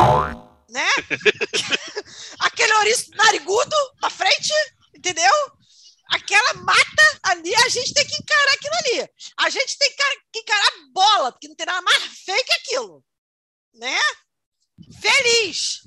né? 0.69 0.87
aquele 2.41 2.73
ouriço 2.75 3.11
narigudo 3.13 3.77
na 4.03 4.11
frente, 4.11 4.53
entendeu? 4.95 5.33
Aquela 6.11 6.55
mata 6.55 7.21
ali, 7.23 7.55
a 7.55 7.69
gente 7.69 7.93
tem 7.93 8.07
que 8.07 8.15
encarar 8.15 8.53
aquilo 8.53 8.75
ali. 8.75 9.11
A 9.37 9.51
gente 9.51 9.79
tem 9.79 9.91
que 10.33 10.39
encarar 10.41 10.71
bola, 10.93 11.33
porque 11.33 11.49
não 11.49 11.55
tem 11.55 11.67
nada 11.67 11.83
mais 11.83 12.03
feio 12.25 12.45
que 12.45 12.53
aquilo. 12.55 13.05
Né? 13.75 13.99
Feliz. 15.01 15.83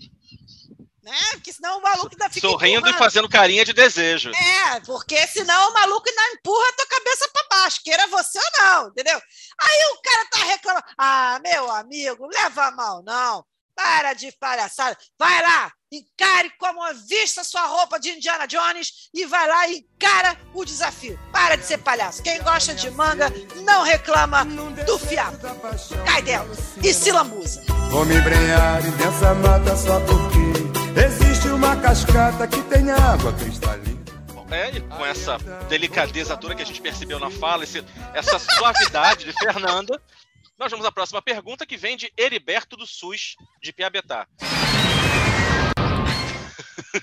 Né? 1.01 1.17
Porque 1.32 1.51
senão 1.51 1.79
o 1.79 1.82
maluco 1.82 2.09
ainda 2.11 2.29
fica. 2.29 2.47
Sorrindo 2.47 2.88
e 2.88 2.93
fazendo 2.93 3.27
carinha 3.27 3.65
de 3.65 3.73
desejo. 3.73 4.29
É, 4.29 4.79
porque 4.82 5.25
senão 5.27 5.69
o 5.69 5.73
maluco 5.73 6.07
ainda 6.07 6.36
empurra 6.36 6.69
a 6.69 6.73
tua 6.73 6.86
cabeça 6.86 7.29
para 7.34 7.47
baixo, 7.49 7.82
queira 7.84 8.05
você 8.07 8.38
ou 8.38 8.63
não, 8.63 8.88
entendeu? 8.89 9.19
Aí 9.59 9.84
o 9.93 10.01
cara 10.03 10.25
tá 10.29 10.43
reclamando. 10.43 10.86
Ah, 10.95 11.39
meu 11.43 11.71
amigo, 11.71 12.27
leva 12.27 12.67
a 12.67 12.71
mal, 12.71 13.01
não. 13.01 13.43
Para 13.84 14.13
de 14.13 14.32
palhaçada. 14.34 14.95
Vai 15.17 15.41
lá, 15.41 15.71
encare 15.91 16.51
como 16.59 16.82
vista 17.07 17.43
sua 17.43 17.65
roupa 17.65 17.99
de 17.99 18.11
Indiana 18.11 18.45
Jones 18.47 19.09
e 19.11 19.25
vai 19.25 19.47
lá 19.47 19.67
e 19.69 19.77
encara 19.95 20.38
o 20.53 20.63
desafio. 20.63 21.19
Para 21.34 21.55
de 21.55 21.65
ser 21.65 21.79
palhaço. 21.79 22.21
Quem 22.21 22.39
gosta 22.43 22.75
de 22.75 22.91
manga 22.91 23.27
não 23.63 23.82
reclama 23.84 24.45
do 24.86 24.99
fiapo. 24.99 25.38
Cai 26.05 26.21
dela 26.21 26.47
e 26.84 26.93
se 26.93 27.11
lambuza. 27.11 27.63
Vou 27.89 28.05
me 28.05 28.15
embrenhar 28.15 28.84
nessa 28.84 29.34
mata 29.34 29.75
só 29.75 29.99
porque 30.01 30.99
existe 31.03 31.47
uma 31.47 31.75
cascata 31.77 32.47
que 32.47 32.61
tem 32.63 32.91
água 32.91 33.34
cristalina. 33.34 33.99
É, 34.51 34.69
e 34.69 34.82
com 34.82 35.05
essa 35.05 35.38
delicadeza 35.69 36.36
toda 36.38 36.53
que 36.53 36.61
a 36.61 36.65
gente 36.65 36.82
percebeu 36.82 37.17
na 37.19 37.32
fala, 37.32 37.63
esse- 37.63 37.84
essa 38.13 38.38
suavidade 38.38 39.23
de 39.25 39.32
Fernanda, 39.32 39.99
nós 40.62 40.70
vamos 40.70 40.86
à 40.86 40.91
próxima 40.91 41.24
pergunta 41.24 41.66
que 41.66 41.76
vem 41.76 41.97
de 41.97 42.14
Heriberto 42.16 42.78
do 42.78 42.86
SUS, 42.86 43.36
de 43.59 43.74
Piabetá. 43.74 44.28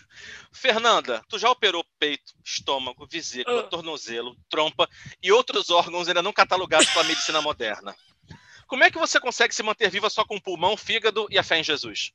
Fernanda, 0.52 1.24
tu 1.28 1.40
já 1.40 1.50
operou 1.50 1.84
peito, 1.98 2.34
estômago, 2.44 3.04
vesícula, 3.10 3.64
tornozelo, 3.64 4.36
trompa 4.48 4.88
e 5.20 5.32
outros 5.32 5.70
órgãos 5.70 6.06
ainda 6.06 6.22
não 6.22 6.32
catalogados 6.32 6.88
pela 6.90 7.02
medicina 7.02 7.42
moderna. 7.42 7.96
Como 8.68 8.84
é 8.84 8.92
que 8.92 8.98
você 8.98 9.18
consegue 9.18 9.52
se 9.52 9.64
manter 9.64 9.90
viva 9.90 10.08
só 10.08 10.24
com 10.24 10.36
o 10.36 10.40
pulmão, 10.40 10.76
fígado 10.76 11.26
e 11.28 11.36
a 11.36 11.42
fé 11.42 11.58
em 11.58 11.64
Jesus? 11.64 12.12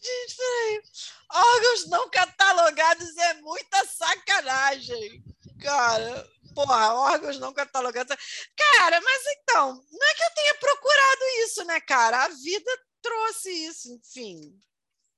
Gente, 0.00 0.36
peraí. 0.36 0.80
Órgãos 1.28 1.88
não 1.88 2.08
catalogados 2.08 3.16
é 3.16 3.34
muita 3.40 3.84
sacanagem. 3.86 5.24
Cara, 5.60 6.24
porra, 6.54 6.94
órgãos 6.94 7.38
não 7.38 7.52
catalogados. 7.52 8.16
Cara, 8.56 9.00
mas 9.00 9.22
então, 9.38 9.74
não 9.90 10.08
é 10.08 10.14
que 10.14 10.22
eu 10.22 10.34
tenha 10.34 10.54
procurado 10.54 11.20
isso, 11.44 11.64
né, 11.64 11.80
cara? 11.80 12.24
A 12.24 12.28
vida 12.28 12.70
trouxe 13.02 13.50
isso, 13.50 13.92
enfim. 13.92 14.54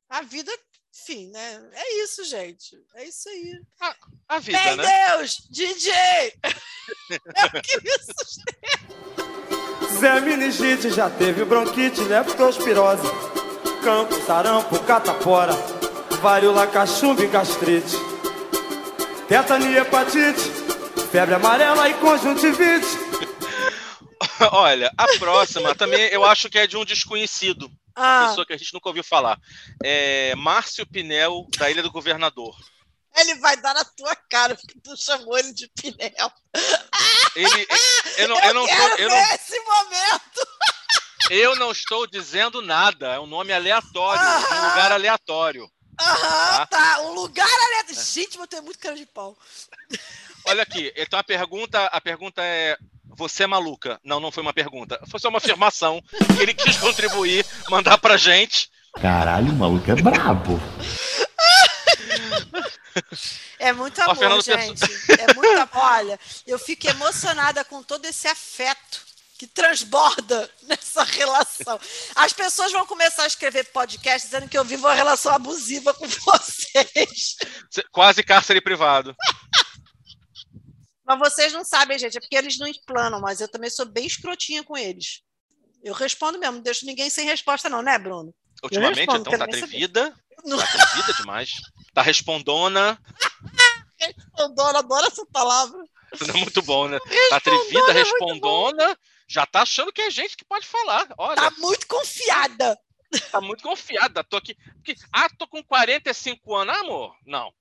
A 0.09 0.23
vida, 0.23 0.53
enfim, 0.95 1.31
né? 1.31 1.71
É 1.73 2.03
isso, 2.03 2.25
gente. 2.25 2.77
É 2.95 3.05
isso 3.05 3.29
aí. 3.29 3.61
A 4.29 4.39
vida, 4.39 4.63
Meu 4.65 4.77
né? 4.77 5.09
Deus, 5.09 5.37
DJ! 5.51 5.93
é 7.11 7.47
o 7.47 7.63
que 7.63 7.81
me 7.83 7.93
sustenta. 7.93 9.27
Zé 10.01 10.21
Meningite 10.21 10.91
já 10.91 11.09
teve 11.09 11.45
bronquite, 11.45 12.03
leptospirose, 12.03 13.07
campo, 13.83 14.15
sarampo, 14.27 14.79
catapora, 14.81 15.55
varíola, 16.21 16.67
cachumba 16.67 17.23
e 17.23 17.27
gastrite, 17.29 17.97
tetania, 19.29 19.81
hepatite, 19.81 20.51
febre 21.17 21.35
amarela 21.35 21.89
e 21.89 21.95
conjuntivite. 21.95 22.87
Olha, 24.53 24.93
a 24.99 25.07
próxima 25.19 25.75
também 25.75 26.03
eu 26.13 26.23
acho 26.27 26.51
que 26.51 26.59
é 26.59 26.67
de 26.67 26.77
um 26.77 26.85
desconhecido. 26.85 27.71
Uma 27.97 28.25
Ah. 28.25 28.29
pessoa 28.29 28.45
que 28.45 28.53
a 28.53 28.57
gente 28.59 28.75
nunca 28.75 28.91
ouviu 28.91 29.03
falar. 29.03 29.39
É 29.83 30.35
Márcio 30.37 30.87
Pinel, 30.87 31.47
da 31.57 31.71
Ilha 31.71 31.83
do 31.83 31.91
Governador. 31.91 32.55
Ele 33.17 33.35
vai 33.37 33.57
dar 33.57 33.73
na 33.73 33.83
tua 33.83 34.15
cara, 34.29 34.55
porque 34.57 34.79
tu 34.79 34.95
chamou 34.95 35.39
ele 35.39 35.55
de 35.55 35.67
Pinel. 35.69 36.31
Ele, 37.35 37.67
eu 38.19 38.29
não, 38.29 38.39
eu 38.39 38.53
não 38.53 38.67
quero 38.67 38.97
tô, 38.97 39.03
eu 39.03 39.09
ver 39.09 39.17
não, 39.17 39.35
esse 39.35 39.59
momento. 39.61 40.49
eu 41.31 41.57
não 41.57 41.73
estou 41.73 42.07
dizendo 42.07 42.61
nada. 42.61 43.15
É 43.15 43.19
um 43.19 43.27
nome 43.27 43.55
aleatório, 43.55 44.23
de 44.23 44.55
um 44.55 44.69
lugar 44.69 44.93
aleatório. 44.93 45.67
Aham, 45.99 46.67
tá. 46.67 47.01
Um 47.05 47.13
lugar 47.13 47.49
aleatório. 47.49 48.05
Gente, 48.05 48.37
mas 48.37 48.49
tu 48.49 48.57
é 48.57 48.61
muito 48.61 48.79
cara 48.79 48.95
de 48.95 49.07
pau. 49.07 49.35
Olha 50.49 50.63
aqui, 50.63 50.93
então 50.97 51.19
a 51.19 51.25
pergunta, 51.25 51.87
a 51.87 52.01
pergunta 52.01 52.43
é: 52.43 52.77
você 53.05 53.45
é 53.45 53.47
maluca? 53.47 54.01
Não, 54.05 54.21
não 54.21 54.31
foi 54.31 54.43
uma 54.43 54.53
pergunta. 54.53 55.01
Foi 55.09 55.19
só 55.19 55.29
uma 55.29 55.39
afirmação 55.39 56.03
que 56.37 56.43
ele 56.43 56.55
quis 56.55 56.77
contribuir, 56.77 57.45
mandar 57.69 57.99
pra 57.99 58.17
gente. 58.17 58.71
Caralho, 59.01 59.51
o 59.53 59.57
maluco 59.57 59.91
é 59.91 59.95
brabo. 59.95 60.61
É 63.59 63.73
muito 63.73 64.01
amor, 64.01 64.43
gente. 64.43 64.85
É 65.19 65.35
muito 65.35 65.61
amor. 65.61 65.69
Olha, 65.75 66.21
eu 66.47 66.59
fico 66.59 66.89
emocionada 66.89 67.65
com 67.65 67.83
todo 67.83 68.07
esse 68.07 68.27
afeto 68.29 69.05
que 69.39 69.47
transborda 69.47 70.51
nessa 70.63 71.05
relação. 71.05 71.79
As 72.15 72.33
pessoas 72.33 72.73
vão 72.73 72.87
começar 72.87 73.25
a 73.25 73.27
escrever 73.27 73.65
podcast 73.65 74.27
dizendo 74.27 74.49
que 74.49 74.57
eu 74.57 74.65
vivo 74.65 74.87
uma 74.87 74.95
relação 74.95 75.33
abusiva 75.35 75.93
com 75.93 76.07
vocês. 76.09 77.37
Quase 77.93 78.23
cárcere 78.23 78.61
privado. 78.61 79.15
Mas 81.07 81.19
vocês 81.19 81.53
não 81.53 81.65
sabem, 81.65 81.99
gente, 81.99 82.17
é 82.17 82.21
porque 82.21 82.37
eles 82.37 82.59
não 82.59 82.67
explanam, 82.67 83.21
mas 83.21 83.41
eu 83.41 83.49
também 83.49 83.71
sou 83.71 83.87
bem 83.87 84.07
escrotinha 84.07 84.65
com 84.65 84.77
eles. 84.77 85.23
Eu 85.83 85.95
respondo 85.95 86.39
mesmo, 86.39 86.57
não 86.57 86.63
deixo 86.63 86.85
ninguém 86.85 87.09
sem 87.09 87.25
resposta, 87.27 87.69
não, 87.69 87.81
né, 87.81 87.97
Bruno? 87.97 88.35
Ultimamente, 88.63 88.99
respondo, 88.99 89.21
então, 89.21 89.39
tá 89.39 89.45
atrevida. 89.45 90.15
Não. 90.45 90.59
Tá 90.59 90.65
atrevida 90.65 91.15
demais. 91.15 91.51
Tá 91.95 92.03
respondona. 92.03 92.99
Respondona, 93.99 94.81
adoro 94.81 95.07
essa 95.07 95.25
palavra. 95.33 95.79
Não 96.21 96.35
é 96.35 96.39
muito 96.39 96.61
bom, 96.61 96.87
né? 96.87 96.99
Tá 97.31 97.37
atrevida, 97.37 97.93
Respondona 97.93 97.93
é 97.93 97.95
muito 97.95 98.15
respondona. 98.15 98.99
Já 99.29 99.47
tá 99.47 99.63
achando 99.63 99.93
que 99.93 100.03
é 100.03 100.11
gente 100.11 100.37
que 100.37 100.45
pode 100.45 100.67
falar. 100.67 101.07
Olha. 101.17 101.37
Tá 101.37 101.51
muito 101.59 101.87
confiada. 101.87 102.79
Tá 103.33 103.41
muito 103.41 103.63
confiada. 103.63 104.23
Tô 104.23 104.37
aqui. 104.37 104.57
Ah, 105.13 105.29
tô 105.31 105.47
com 105.49 105.63
45 105.65 106.55
anos. 106.55 106.77
Ah, 106.77 106.81
amor? 106.81 107.17
Não. 107.25 107.53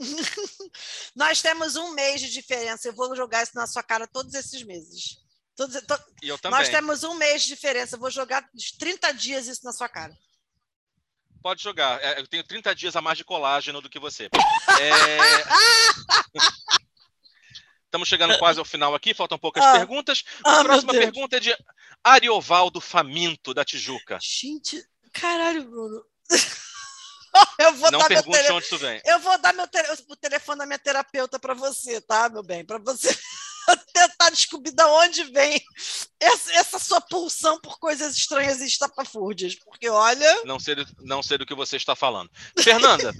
Nós 1.14 1.40
temos 1.42 1.76
um 1.76 1.92
mês 1.92 2.20
de 2.20 2.30
diferença. 2.30 2.88
Eu 2.88 2.94
vou 2.94 3.14
jogar 3.14 3.42
isso 3.42 3.52
na 3.54 3.66
sua 3.66 3.82
cara 3.82 4.06
todos 4.06 4.34
esses 4.34 4.62
meses. 4.62 5.18
Todos, 5.56 5.80
to- 5.82 6.04
E 6.22 6.28
eu 6.28 6.38
também. 6.38 6.58
Nós 6.58 6.68
temos 6.68 7.04
um 7.04 7.14
mês 7.14 7.42
de 7.42 7.48
diferença. 7.48 7.96
Eu 7.96 8.00
vou 8.00 8.10
jogar 8.10 8.48
uns 8.54 8.72
30 8.72 9.12
dias 9.12 9.46
isso 9.46 9.64
na 9.64 9.72
sua 9.72 9.88
cara. 9.88 10.16
Pode 11.42 11.62
jogar. 11.62 12.02
É, 12.02 12.20
Eu 12.20 12.26
tenho 12.26 12.44
30 12.44 12.74
dias 12.74 12.96
a 12.96 13.00
mais 13.00 13.16
de 13.18 13.24
colágeno 13.24 13.80
do 13.80 13.88
que 13.90 13.98
você. 13.98 14.24
É, 14.78 15.18
Estamos 17.86 18.06
chegando 18.08 18.38
quase 18.38 18.58
ao 18.58 18.64
final 18.64 18.94
aqui, 18.94 19.12
faltam 19.12 19.36
poucas 19.38 19.64
Ah. 19.64 19.72
perguntas. 19.72 20.22
Ah, 20.44 20.50
A 20.52 20.54
meu 20.58 20.64
próxima 20.64 20.92
pergunta 20.92 21.36
é 21.36 21.40
de 21.40 21.56
Ariovaldo 22.04 22.80
Faminto, 22.80 23.52
da 23.52 23.64
Tijuca. 23.64 24.16
Gente, 24.22 24.80
caralho, 25.12 25.64
Bruno. 25.68 26.04
Eu 27.58 27.74
vou 27.74 27.90
Não 27.90 27.98
dar 27.98 28.08
meu 28.08 28.22
pergunte 28.22 28.38
tele... 28.38 28.52
onde 28.52 28.76
vem. 28.78 29.02
Eu 29.04 29.18
vou 29.20 29.38
dar 29.38 29.52
meu 29.52 29.68
tele... 29.68 29.88
o 30.08 30.16
telefone 30.16 30.58
da 30.58 30.66
minha 30.66 30.78
terapeuta 30.78 31.38
para 31.38 31.54
você, 31.54 32.00
tá, 32.00 32.28
meu 32.28 32.42
bem? 32.42 32.64
Para 32.64 32.78
você 32.78 33.08
tentar 33.92 34.30
descobrir 34.30 34.72
de 34.72 34.82
onde 34.82 35.24
vem 35.24 35.62
essa, 36.18 36.52
essa 36.54 36.78
sua 36.78 37.00
pulsão 37.00 37.60
por 37.60 37.78
coisas 37.78 38.16
estranhas 38.16 38.60
e 38.60 38.66
estapafúrdias. 38.66 39.54
Porque, 39.54 39.88
olha. 39.88 40.42
Não 40.44 40.58
sei, 40.58 40.74
do, 40.74 40.86
não 41.00 41.22
sei 41.22 41.38
do 41.38 41.46
que 41.46 41.54
você 41.54 41.76
está 41.76 41.94
falando. 41.94 42.30
Fernanda, 42.58 43.12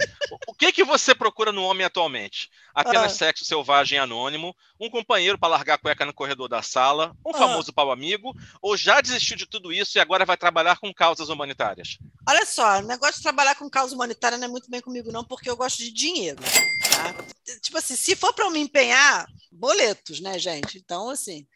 o 0.47 0.53
que, 0.53 0.71
que 0.71 0.83
você 0.83 1.13
procura 1.15 1.51
no 1.51 1.63
homem 1.63 1.85
atualmente? 1.85 2.49
Apenas 2.73 3.13
Ah. 3.13 3.15
sexo 3.15 3.45
selvagem 3.45 3.99
anônimo, 3.99 4.55
um 4.79 4.89
companheiro 4.89 5.37
para 5.37 5.49
largar 5.49 5.75
a 5.75 5.77
cueca 5.77 6.05
no 6.05 6.13
corredor 6.13 6.49
da 6.49 6.61
sala, 6.61 7.15
um 7.25 7.33
Ah. 7.35 7.37
famoso 7.37 7.71
pau 7.71 7.91
amigo, 7.91 8.33
ou 8.61 8.75
já 8.75 8.99
desistiu 9.01 9.37
de 9.37 9.45
tudo 9.45 9.71
isso 9.71 9.97
e 9.97 10.01
agora 10.01 10.25
vai 10.25 10.35
trabalhar 10.37 10.77
com 10.79 10.93
causas 10.93 11.29
humanitárias? 11.29 11.97
Olha 12.27 12.45
só, 12.45 12.79
o 12.79 12.83
negócio 12.83 13.15
de 13.15 13.23
trabalhar 13.23 13.55
com 13.55 13.69
causa 13.69 13.95
humanitária 13.95 14.37
não 14.37 14.45
é 14.45 14.47
muito 14.47 14.69
bem 14.69 14.79
comigo, 14.79 15.11
não, 15.11 15.23
porque 15.23 15.49
eu 15.49 15.57
gosto 15.57 15.79
de 15.79 15.91
dinheiro. 15.91 16.41
tá? 16.41 17.59
Tipo 17.61 17.77
assim, 17.77 17.95
se 17.95 18.15
for 18.15 18.33
para 18.33 18.45
eu 18.45 18.51
me 18.51 18.59
empenhar, 18.59 19.25
boletos, 19.51 20.19
né, 20.21 20.37
gente? 20.37 20.77
Então, 20.77 21.09
assim, 21.09 21.47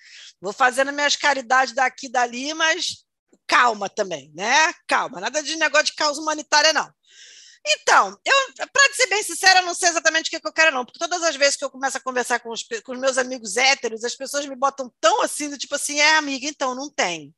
vou 0.42 0.52
fazendo 0.52 0.92
minhas 0.92 1.16
caridades 1.16 1.74
daqui 1.74 2.08
e 2.08 2.12
dali, 2.12 2.54
mas 2.54 3.06
calma 3.48 3.88
também, 3.88 4.32
né? 4.34 4.74
Calma, 4.88 5.22
nada 5.22 5.42
de 5.42 5.56
negócio 5.56 5.88
de 5.88 5.96
causa 5.96 6.20
humanitária, 6.20 6.74
não. 6.74 6.92
Então, 7.68 8.18
eu, 8.24 8.68
para 8.72 8.94
ser 8.94 9.08
bem 9.08 9.24
sincera, 9.24 9.60
eu 9.60 9.66
não 9.66 9.74
sei 9.74 9.90
exatamente 9.90 10.28
o 10.28 10.30
que, 10.30 10.40
que, 10.40 10.48
eu 10.48 10.54
quero, 10.54 10.72
não, 10.72 10.86
porque 10.86 11.00
todas 11.00 11.24
as 11.24 11.36
vezes 11.36 11.56
que 11.56 11.66
eu 11.66 11.70
começo 11.70 11.98
a 11.98 12.02
conversar 12.02 12.40
com 12.40 12.52
os, 12.52 12.64
com 12.84 12.92
os 12.94 13.00
meus 13.00 13.18
amigos 13.18 13.58
héteros, 13.58 14.04
as 14.04 14.16
pessoas 14.16 14.46
me 14.46 14.56
botam 14.56 14.92
tão 15.02 15.22
assim, 15.24 15.50
do 15.50 15.58
tipo 15.58 15.74
assim, 15.74 16.00
é 16.00 16.16
amiga, 16.16 16.48
então 16.48 16.76
não 16.76 16.90
tem. 16.90 17.34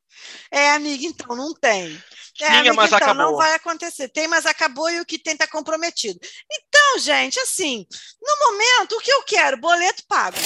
É 0.51 0.71
amiga, 0.71 1.05
então 1.05 1.35
não 1.35 1.53
tem. 1.53 1.95
É 1.95 2.45
Tinha, 2.45 2.59
amiga, 2.59 2.73
mas 2.73 2.87
então 2.87 2.97
acabou. 2.97 3.23
não 3.23 3.35
vai 3.35 3.53
acontecer. 3.53 4.09
Tem, 4.09 4.27
mas 4.27 4.45
acabou 4.45 4.89
e 4.89 4.99
o 4.99 5.05
que 5.05 5.19
tem 5.19 5.33
está 5.33 5.47
comprometido. 5.47 6.19
Então, 6.51 6.99
gente, 6.99 7.39
assim, 7.39 7.85
no 8.21 8.51
momento, 8.51 8.93
o 8.93 8.99
que 8.99 9.11
eu 9.11 9.23
quero? 9.23 9.57
Boleto 9.57 10.03
pago. 10.07 10.37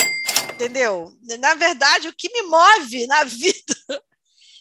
Entendeu? 0.53 1.11
Na 1.39 1.53
verdade, 1.53 2.07
o 2.07 2.13
que 2.13 2.31
me 2.31 2.43
move 2.43 3.07
na 3.07 3.23
vida 3.25 3.75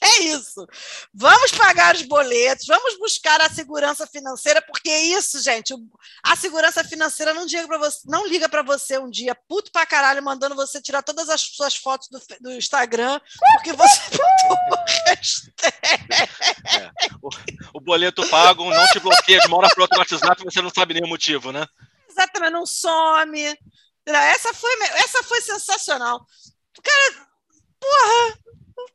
é 0.04 0.22
isso. 0.24 0.66
Vamos 1.12 1.52
pagar 1.52 1.94
os 1.94 2.02
boletos, 2.02 2.66
vamos 2.66 2.98
buscar 2.98 3.40
a 3.40 3.50
segurança 3.50 4.06
financeira, 4.06 4.62
porque 4.62 4.88
é 4.88 5.02
isso, 5.02 5.42
gente, 5.42 5.74
o- 5.74 5.78
a 6.22 6.34
segurança 6.36 6.82
financeira 6.82 7.34
não 7.34 7.46
você, 7.78 8.00
não 8.06 8.26
liga 8.26 8.48
para 8.48 8.62
você 8.62 8.98
um 8.98 9.10
dia 9.10 9.34
puto 9.34 9.70
pra 9.70 9.84
caralho 9.86 10.22
mandando 10.22 10.54
você 10.54 10.80
tirar 10.80 11.02
todas 11.02 11.28
as 11.28 11.40
suas 11.40 11.76
fotos 11.76 12.08
do, 12.08 12.20
do 12.40 12.52
Instagram, 12.52 13.20
porque 13.54 13.72
você 13.72 14.00
botou 14.48 14.84
hashtag. 15.06 15.80
O 17.74 17.80
boleto 17.80 18.26
pago 18.28 18.68
não 18.70 18.86
te 18.88 19.00
bloqueia 19.00 19.40
de 19.40 19.46
uma 19.48 19.58
hora 19.58 19.68
para 19.68 19.82
outra 19.82 19.96
no 19.96 20.00
WhatsApp, 20.00 20.44
você 20.44 20.62
não 20.62 20.70
sabe 20.70 20.94
nem 20.94 21.04
o 21.04 21.08
motivo, 21.08 21.52
né? 21.52 21.66
Exatamente, 22.08 22.52
não 22.52 22.66
some. 22.66 23.56
Essa 24.06 24.52
foi, 24.54 24.72
essa 24.96 25.22
foi 25.22 25.40
sensacional. 25.40 26.26
O 26.78 26.82
cara, 26.82 27.26
porra, 27.78 28.38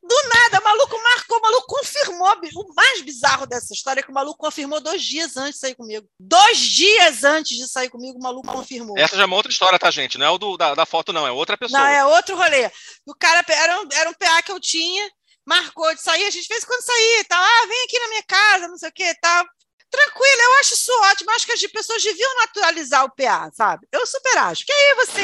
do 0.04 0.30
nada, 0.30 0.60
o 0.60 0.64
maluco 0.64 1.04
marcou, 1.04 1.38
o 1.38 1.42
maluco 1.42 1.68
confirmou. 1.68 2.32
O 2.56 2.74
mais 2.74 3.02
bizarro 3.02 3.46
dessa 3.46 3.74
história 3.74 4.00
é 4.02 4.04
que 4.04 4.12
o 4.12 4.14
maluco 4.14 4.38
confirmou 4.38 4.80
dois 4.80 5.02
dias 5.02 5.38
antes 5.38 5.56
de 5.56 5.60
sair 5.60 5.76
comigo. 5.76 6.08
Dois 6.20 6.60
dias 6.60 7.24
antes 7.24 7.58
de 7.58 7.68
sair 7.68 7.90
comigo, 7.90 8.20
o 8.20 8.22
maluco 8.22 8.48
confirmou. 8.48 8.98
Essa 8.98 9.16
já 9.16 9.24
é 9.24 9.26
uma 9.26 9.36
outra 9.36 9.52
história, 9.52 9.80
tá, 9.80 9.90
gente? 9.92 10.18
Não 10.18 10.26
é 10.26 10.30
o 10.30 10.38
do, 10.38 10.58
da, 10.58 10.76
da 10.76 10.86
foto, 10.86 11.12
não, 11.12 11.26
é 11.26 11.32
outra 11.32 11.58
pessoa. 11.58 11.80
Não, 11.80 11.88
é 11.88 12.06
outro 12.06 12.36
rolê. 12.36 12.70
O 13.06 13.16
cara 13.16 13.44
era 13.48 13.82
um, 13.82 13.88
era 13.92 14.10
um 14.10 14.14
PA 14.14 14.42
que 14.42 14.52
eu 14.52 14.60
tinha, 14.60 15.10
marcou 15.46 15.94
de 15.94 16.02
sair, 16.02 16.26
a 16.26 16.32
gente 16.32 16.48
fez 16.48 16.64
quando 16.64 16.82
sair, 16.82 17.26
tal. 17.28 17.42
Ah, 17.42 17.68
vem 17.68 17.84
aqui 17.86 18.00
na 18.00 18.08
minha 18.10 18.24
casa, 18.24 18.68
não 18.68 18.78
sei 18.78 18.90
o 18.90 18.94
que, 18.94 19.14
tal. 19.22 19.46
Tranquilo, 19.90 20.42
eu 20.42 20.60
acho 20.60 20.74
isso 20.74 20.92
ótimo. 21.04 21.32
Acho 21.32 21.46
que 21.46 21.54
as 21.54 21.62
pessoas 21.62 22.04
deviam 22.04 22.36
naturalizar 22.38 23.06
o 23.06 23.16
PA, 23.16 23.50
sabe? 23.54 23.88
Eu 23.92 24.06
super 24.06 24.38
acho. 24.40 24.66
Que 24.66 24.74
aí 24.74 24.96
você 24.96 25.22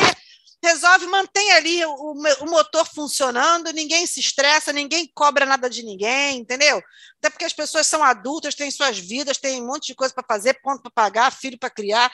resolve, 0.63 1.07
mantém 1.07 1.51
ali 1.53 1.83
o, 1.85 2.13
o 2.41 2.45
motor 2.45 2.85
funcionando, 2.85 3.73
ninguém 3.73 4.05
se 4.05 4.19
estressa, 4.19 4.71
ninguém 4.71 5.09
cobra 5.13 5.45
nada 5.45 5.69
de 5.69 5.83
ninguém, 5.83 6.39
entendeu? 6.39 6.81
Até 7.17 7.29
porque 7.29 7.45
as 7.45 7.53
pessoas 7.53 7.87
são 7.87 8.03
adultas, 8.03 8.55
têm 8.55 8.69
suas 8.69 8.97
vidas, 8.97 9.37
têm 9.37 9.61
um 9.61 9.67
monte 9.67 9.87
de 9.87 9.95
coisa 9.95 10.13
para 10.13 10.23
fazer, 10.27 10.59
ponto 10.61 10.81
para 10.81 10.91
pagar, 10.91 11.31
filho 11.31 11.57
para 11.57 11.69
criar. 11.69 12.11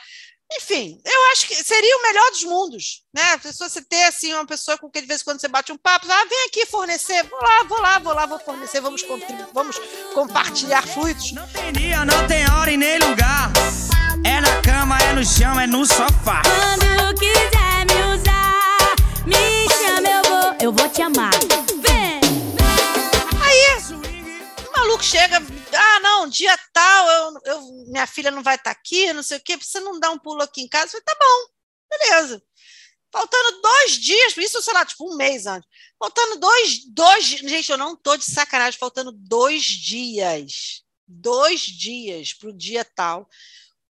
Enfim, 0.54 0.98
eu 1.04 1.32
acho 1.32 1.46
que 1.46 1.56
seria 1.56 1.98
o 1.98 2.04
melhor 2.04 2.32
dos 2.32 2.44
mundos, 2.46 3.04
né? 3.14 3.38
Se 3.40 3.60
você 3.60 3.82
ter 3.82 4.04
assim 4.06 4.34
uma 4.34 4.46
pessoa 4.46 4.78
com 4.78 4.90
quem 4.90 5.02
de 5.02 5.08
vez 5.08 5.20
em 5.20 5.26
quando 5.26 5.42
você 5.42 5.48
bate 5.50 5.74
um 5.74 5.78
papo, 5.78 6.08
ah, 6.10 6.26
vem 6.26 6.46
aqui 6.46 6.66
fornecer, 6.66 7.22
vou 7.24 7.42
lá, 7.42 7.64
vou 7.64 7.82
lá, 7.82 8.00
vou 8.00 8.14
lá, 8.14 8.26
vou 8.26 8.40
fornecer, 8.40 8.80
vamos, 8.80 9.04
vamos 9.54 9.78
compartilhar 10.14 10.88
fluidos. 10.88 11.34
Não 11.34 11.46
tem 11.50 11.74
dia, 11.74 12.06
não 12.06 12.28
tem 12.28 12.50
hora 12.50 12.72
e 12.72 12.78
nem 12.78 12.98
lugar. 12.98 13.52
É 14.26 14.40
na 14.40 14.62
cama, 14.62 14.98
é 15.00 15.14
no 15.14 15.26
chão, 15.26 15.60
é 15.60 15.68
no 15.68 15.86
sofá. 15.86 16.42
Quando 16.44 17.20
quiser 17.20 17.57
me 19.28 19.70
chama, 19.70 20.10
eu 20.10 20.24
vou, 20.24 20.58
eu 20.62 20.72
vou 20.72 20.90
te 20.90 21.02
amar. 21.02 21.34
Vem! 21.82 22.20
Aí, 23.44 24.68
o 24.68 24.72
maluco 24.72 25.04
chega, 25.04 25.38
ah, 25.38 26.00
não, 26.00 26.28
dia 26.28 26.58
tal, 26.74 27.10
eu, 27.10 27.34
eu, 27.46 27.62
minha 27.88 28.08
filha 28.08 28.32
não 28.32 28.42
vai 28.42 28.56
estar 28.56 28.72
aqui, 28.72 29.12
não 29.14 29.24
sei 29.24 29.38
o 29.38 29.42
quê, 29.42 29.58
você 29.58 29.80
não 29.80 30.00
dá 30.00 30.10
um 30.10 30.18
pulo 30.18 30.42
aqui 30.42 30.62
em 30.62 30.68
casa? 30.68 30.86
Eu 30.86 30.90
falei, 30.92 31.04
tá 31.04 31.18
bom, 31.20 31.48
beleza. 31.90 32.42
Faltando 33.12 33.62
dois 33.62 33.94
dias, 33.94 34.36
isso, 34.38 34.62
sei 34.62 34.74
lá, 34.74 34.86
tipo 34.86 35.12
um 35.12 35.16
mês 35.16 35.46
antes. 35.46 35.68
Faltando 35.98 36.40
dois, 36.40 36.86
dois, 36.94 37.26
gente, 37.26 37.72
eu 37.72 37.78
não 37.78 37.96
tô 37.96 38.16
de 38.18 38.26
sacanagem, 38.26 38.80
faltando 38.80 39.12
dois 39.12 39.64
dias, 39.64 40.84
dois 41.08 41.62
dias 41.62 42.34
pro 42.34 42.54
dia 42.54 42.84
tal. 42.84 43.28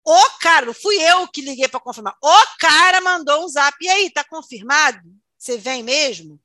O 0.04 0.30
cara, 0.40 0.74
fui 0.74 0.96
eu 0.96 1.28
que 1.28 1.42
liguei 1.42 1.68
para 1.68 1.80
confirmar. 1.80 2.18
O 2.22 2.58
cara 2.60 3.02
mandou 3.02 3.46
um 3.46 3.48
zap. 3.48 3.78
E 3.80 3.90
aí, 3.90 4.10
tá 4.10 4.24
confirmado? 4.24 5.00
Você 5.42 5.58
vem 5.58 5.82
mesmo? 5.82 6.39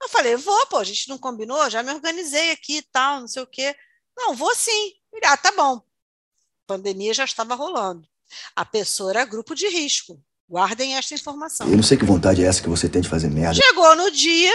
Eu 0.00 0.08
falei, 0.08 0.36
vou, 0.36 0.66
pô, 0.68 0.78
a 0.78 0.84
gente 0.84 1.06
não 1.06 1.18
combinou, 1.18 1.68
já 1.68 1.82
me 1.82 1.92
organizei 1.92 2.50
aqui 2.50 2.78
e 2.78 2.82
tal, 2.82 3.20
não 3.20 3.28
sei 3.28 3.42
o 3.42 3.46
quê. 3.46 3.76
Não, 4.16 4.34
vou 4.34 4.54
sim. 4.56 4.94
Ele, 5.12 5.26
ah, 5.26 5.36
tá 5.36 5.52
bom. 5.52 5.76
A 5.76 6.66
pandemia 6.66 7.12
já 7.12 7.24
estava 7.24 7.54
rolando. 7.54 8.08
A 8.56 8.64
pessoa 8.64 9.10
era 9.10 9.26
grupo 9.26 9.54
de 9.54 9.68
risco. 9.68 10.18
Guardem 10.48 10.96
esta 10.96 11.14
informação. 11.14 11.68
Eu 11.68 11.76
não 11.76 11.82
sei 11.82 11.98
que 11.98 12.06
vontade 12.06 12.42
é 12.42 12.46
essa 12.46 12.62
que 12.62 12.70
você 12.70 12.88
tem 12.88 13.02
de 13.02 13.08
fazer 13.08 13.28
merda. 13.28 13.54
Chegou 13.54 13.94
no 13.96 14.10
dia, 14.10 14.52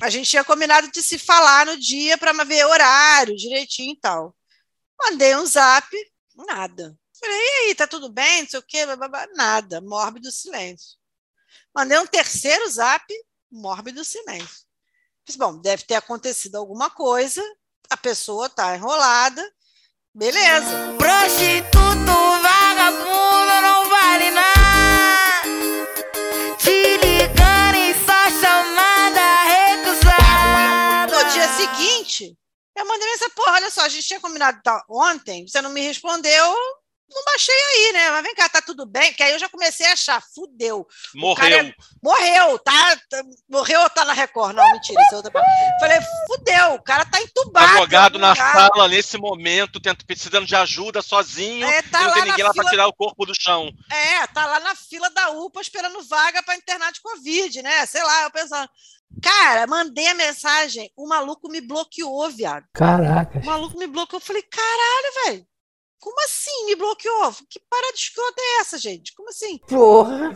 a 0.00 0.10
gente 0.10 0.28
tinha 0.28 0.42
combinado 0.42 0.90
de 0.90 1.00
se 1.00 1.16
falar 1.16 1.66
no 1.66 1.78
dia 1.78 2.18
para 2.18 2.32
ver 2.42 2.66
horário 2.66 3.36
direitinho 3.36 3.92
e 3.92 4.00
tal. 4.00 4.34
Mandei 5.00 5.36
um 5.36 5.46
zap, 5.46 5.86
nada. 6.34 6.98
Falei, 7.20 7.38
e 7.38 7.68
aí, 7.68 7.74
tá 7.76 7.86
tudo 7.86 8.10
bem? 8.10 8.42
Não 8.42 8.48
sei 8.48 8.58
o 8.58 8.64
quê, 8.64 8.84
blá, 8.84 8.96
blá, 8.96 9.08
blá. 9.08 9.28
nada, 9.36 9.80
mórbido 9.80 10.28
silêncio. 10.32 11.00
Mandei 11.74 11.98
um 11.98 12.06
terceiro 12.06 12.68
zap, 12.68 13.02
mórbido 13.50 14.04
silêncio. 14.04 14.66
Fiz, 15.24 15.36
bom, 15.36 15.58
deve 15.58 15.84
ter 15.84 15.94
acontecido 15.94 16.56
alguma 16.56 16.90
coisa, 16.90 17.42
a 17.88 17.96
pessoa 17.96 18.50
tá 18.50 18.76
enrolada, 18.76 19.42
beleza. 20.14 20.66
Prostituto, 20.98 22.42
vagabundo, 22.42 23.62
não 23.62 23.88
vale 23.88 24.30
nada. 24.32 25.48
Te 26.58 26.96
ligando 26.98 27.76
e 27.76 27.94
só 28.04 28.30
chamada 28.38 29.44
recusada. 29.44 31.16
No 31.16 31.32
dia 31.32 31.48
seguinte, 31.56 32.36
eu 32.76 32.86
mandei 32.86 33.08
mensagem, 33.08 33.34
porra, 33.34 33.52
olha 33.52 33.70
só, 33.70 33.80
a 33.82 33.88
gente 33.88 34.06
tinha 34.06 34.20
combinado 34.20 34.60
tal, 34.62 34.84
ontem, 34.90 35.48
você 35.48 35.62
não 35.62 35.70
me 35.70 35.80
respondeu, 35.80 36.54
não 37.14 37.24
baixei 37.24 37.54
aí, 37.54 37.92
né? 37.92 38.10
Mas 38.10 38.22
vem 38.22 38.34
cá, 38.34 38.48
tá 38.48 38.60
tudo 38.62 38.86
bem? 38.86 39.10
Porque 39.10 39.22
aí 39.22 39.32
eu 39.32 39.38
já 39.38 39.48
comecei 39.48 39.86
a 39.86 39.92
achar, 39.92 40.22
fudeu. 40.34 40.86
Morreu. 41.14 41.58
É, 41.58 41.74
morreu, 42.02 42.58
tá, 42.58 42.96
tá? 43.08 43.22
Morreu 43.48 43.80
ou 43.82 43.90
tá 43.90 44.04
na 44.04 44.12
Record? 44.12 44.54
Não, 44.54 44.72
mentira, 44.72 45.00
isso 45.02 45.14
é 45.14 45.16
outra 45.16 45.30
parte. 45.30 45.48
Falei, 45.80 45.98
fudeu, 46.26 46.74
o 46.74 46.82
cara 46.82 47.04
tá 47.04 47.20
entubado. 47.20 47.72
Jogado 47.78 48.18
na 48.18 48.30
lugar. 48.30 48.52
sala 48.70 48.88
nesse 48.88 49.16
momento, 49.18 49.80
tenta, 49.80 50.04
precisando 50.06 50.46
de 50.46 50.54
ajuda 50.56 51.02
sozinho, 51.02 51.66
É, 51.66 51.82
tá 51.82 52.00
e 52.02 52.04
não 52.06 52.12
tem 52.14 52.22
ninguém 52.24 52.44
lá 52.44 52.52
pra 52.52 52.62
fila- 52.62 52.70
tirar 52.70 52.86
o 52.88 52.92
corpo 52.92 53.26
do 53.26 53.34
chão. 53.40 53.70
É, 53.90 54.26
tá 54.28 54.46
lá 54.46 54.60
na 54.60 54.74
fila 54.74 55.08
da 55.10 55.30
UPA 55.30 55.60
esperando 55.60 56.02
vaga 56.04 56.42
para 56.42 56.56
internar 56.56 56.92
de 56.92 57.00
Covid, 57.00 57.62
né? 57.62 57.86
Sei 57.86 58.02
lá, 58.02 58.22
eu 58.24 58.30
pensando. 58.30 58.68
Cara, 59.22 59.66
mandei 59.66 60.08
a 60.08 60.14
mensagem, 60.14 60.90
o 60.96 61.06
maluco 61.06 61.46
me 61.48 61.60
bloqueou, 61.60 62.30
viado. 62.30 62.64
Caraca. 62.72 63.38
O 63.40 63.44
maluco 63.44 63.78
me 63.78 63.86
bloqueou. 63.86 64.18
Eu 64.20 64.24
falei, 64.24 64.42
caralho, 64.42 65.14
velho. 65.26 65.46
Como 66.02 66.20
assim 66.24 66.66
me 66.66 66.74
bloqueou? 66.74 67.32
Que 67.48 67.60
parada 67.70 67.94
escrota 67.94 68.34
é 68.36 68.60
essa, 68.60 68.76
gente? 68.76 69.14
Como 69.14 69.28
assim? 69.28 69.58
Porra. 69.68 70.32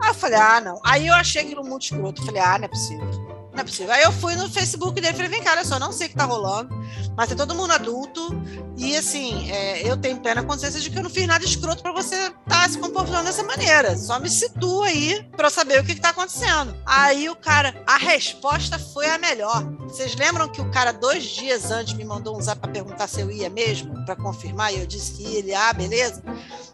Aí 0.00 0.10
eu 0.10 0.14
falei, 0.14 0.38
ah, 0.38 0.60
não. 0.60 0.80
Aí 0.86 1.08
eu 1.08 1.14
achei 1.14 1.42
aquilo 1.42 1.64
muito 1.64 1.82
escroto. 1.82 2.24
Falei, 2.24 2.40
ah, 2.40 2.56
não 2.56 2.66
é 2.66 2.68
possível. 2.68 3.10
Não 3.58 3.62
é 3.62 3.66
possível. 3.66 3.92
Aí 3.92 4.04
eu 4.04 4.12
fui 4.12 4.36
no 4.36 4.48
Facebook 4.48 5.00
dele 5.00 5.14
e 5.14 5.16
falei, 5.16 5.28
vem 5.28 5.42
cá, 5.42 5.50
olha 5.50 5.64
só, 5.64 5.80
não 5.80 5.90
sei 5.90 6.06
o 6.06 6.10
que 6.10 6.16
tá 6.16 6.26
rolando, 6.26 6.72
mas 7.16 7.32
é 7.32 7.34
todo 7.34 7.56
mundo 7.56 7.72
adulto. 7.72 8.40
E 8.76 8.96
assim, 8.96 9.50
é, 9.50 9.82
eu 9.82 9.96
tenho 9.96 10.20
plena 10.20 10.44
consciência 10.44 10.80
de 10.80 10.88
que 10.88 10.96
eu 10.96 11.02
não 11.02 11.10
fiz 11.10 11.26
nada 11.26 11.44
escroto 11.44 11.82
pra 11.82 11.90
você 11.90 12.14
estar 12.14 12.38
tá 12.46 12.68
se 12.68 12.78
comportando 12.78 13.24
dessa 13.24 13.42
maneira. 13.42 13.96
Só 13.96 14.20
me 14.20 14.30
situa 14.30 14.86
aí 14.86 15.28
pra 15.36 15.48
eu 15.48 15.50
saber 15.50 15.80
o 15.80 15.84
que, 15.84 15.96
que 15.96 16.00
tá 16.00 16.10
acontecendo. 16.10 16.72
Aí 16.86 17.28
o 17.28 17.34
cara, 17.34 17.82
a 17.84 17.96
resposta 17.96 18.78
foi 18.78 19.10
a 19.10 19.18
melhor. 19.18 19.64
Vocês 19.88 20.14
lembram 20.14 20.48
que 20.48 20.60
o 20.60 20.70
cara, 20.70 20.92
dois 20.92 21.24
dias 21.24 21.72
antes, 21.72 21.94
me 21.94 22.04
mandou 22.04 22.38
um 22.38 22.40
zap 22.40 22.60
pra 22.60 22.70
perguntar 22.70 23.08
se 23.08 23.20
eu 23.20 23.28
ia 23.28 23.50
mesmo, 23.50 24.04
pra 24.04 24.14
confirmar, 24.14 24.72
e 24.72 24.78
eu 24.78 24.86
disse 24.86 25.14
que 25.14 25.24
ia, 25.24 25.38
ele, 25.40 25.52
ah, 25.52 25.72
beleza? 25.72 26.22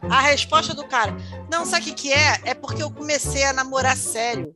A 0.02 0.20
resposta 0.20 0.74
do 0.74 0.86
cara, 0.86 1.16
não, 1.50 1.64
sabe 1.64 1.80
o 1.80 1.84
que, 1.86 1.92
que 1.94 2.12
é? 2.12 2.40
É 2.44 2.52
porque 2.52 2.82
eu 2.82 2.90
comecei 2.90 3.44
a 3.44 3.54
namorar 3.54 3.96
sério. 3.96 4.54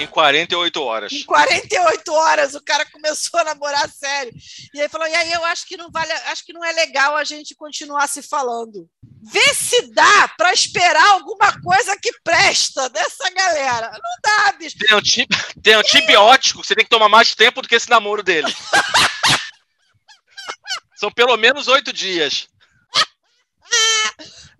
Em 0.00 0.06
48 0.06 0.82
horas. 0.82 1.12
Em 1.12 1.22
48 1.24 2.12
horas 2.12 2.54
o 2.54 2.62
cara 2.62 2.86
começou 2.86 3.40
a 3.40 3.44
namorar 3.44 3.88
sério. 3.90 4.32
E 4.72 4.80
aí 4.80 4.88
falou: 4.88 5.06
e 5.06 5.14
aí 5.14 5.32
eu 5.32 5.44
acho 5.44 5.66
que 5.66 5.76
não 5.76 5.90
vale, 5.90 6.12
acho 6.12 6.44
que 6.44 6.52
não 6.52 6.64
é 6.64 6.72
legal 6.72 7.16
a 7.16 7.24
gente 7.24 7.54
continuar 7.54 8.08
se 8.08 8.22
falando. 8.22 8.88
Vê 9.22 9.54
se 9.54 9.92
dá 9.92 10.28
para 10.36 10.52
esperar 10.52 11.10
alguma 11.10 11.60
coisa 11.60 11.96
que 12.00 12.10
presta 12.24 12.88
dessa 12.88 13.28
galera. 13.30 13.90
Não 13.90 14.00
dá, 14.22 14.52
bicho. 14.52 14.78
Tem, 14.78 14.96
anti... 14.96 15.26
tem 15.62 15.74
antibiótico, 15.74 16.64
você 16.64 16.74
tem 16.74 16.84
que 16.84 16.90
tomar 16.90 17.08
mais 17.08 17.34
tempo 17.34 17.60
do 17.60 17.68
que 17.68 17.74
esse 17.74 17.90
namoro 17.90 18.22
dele. 18.22 18.50
São 20.96 21.10
pelo 21.10 21.36
menos 21.36 21.68
oito 21.68 21.92
dias. 21.92 22.48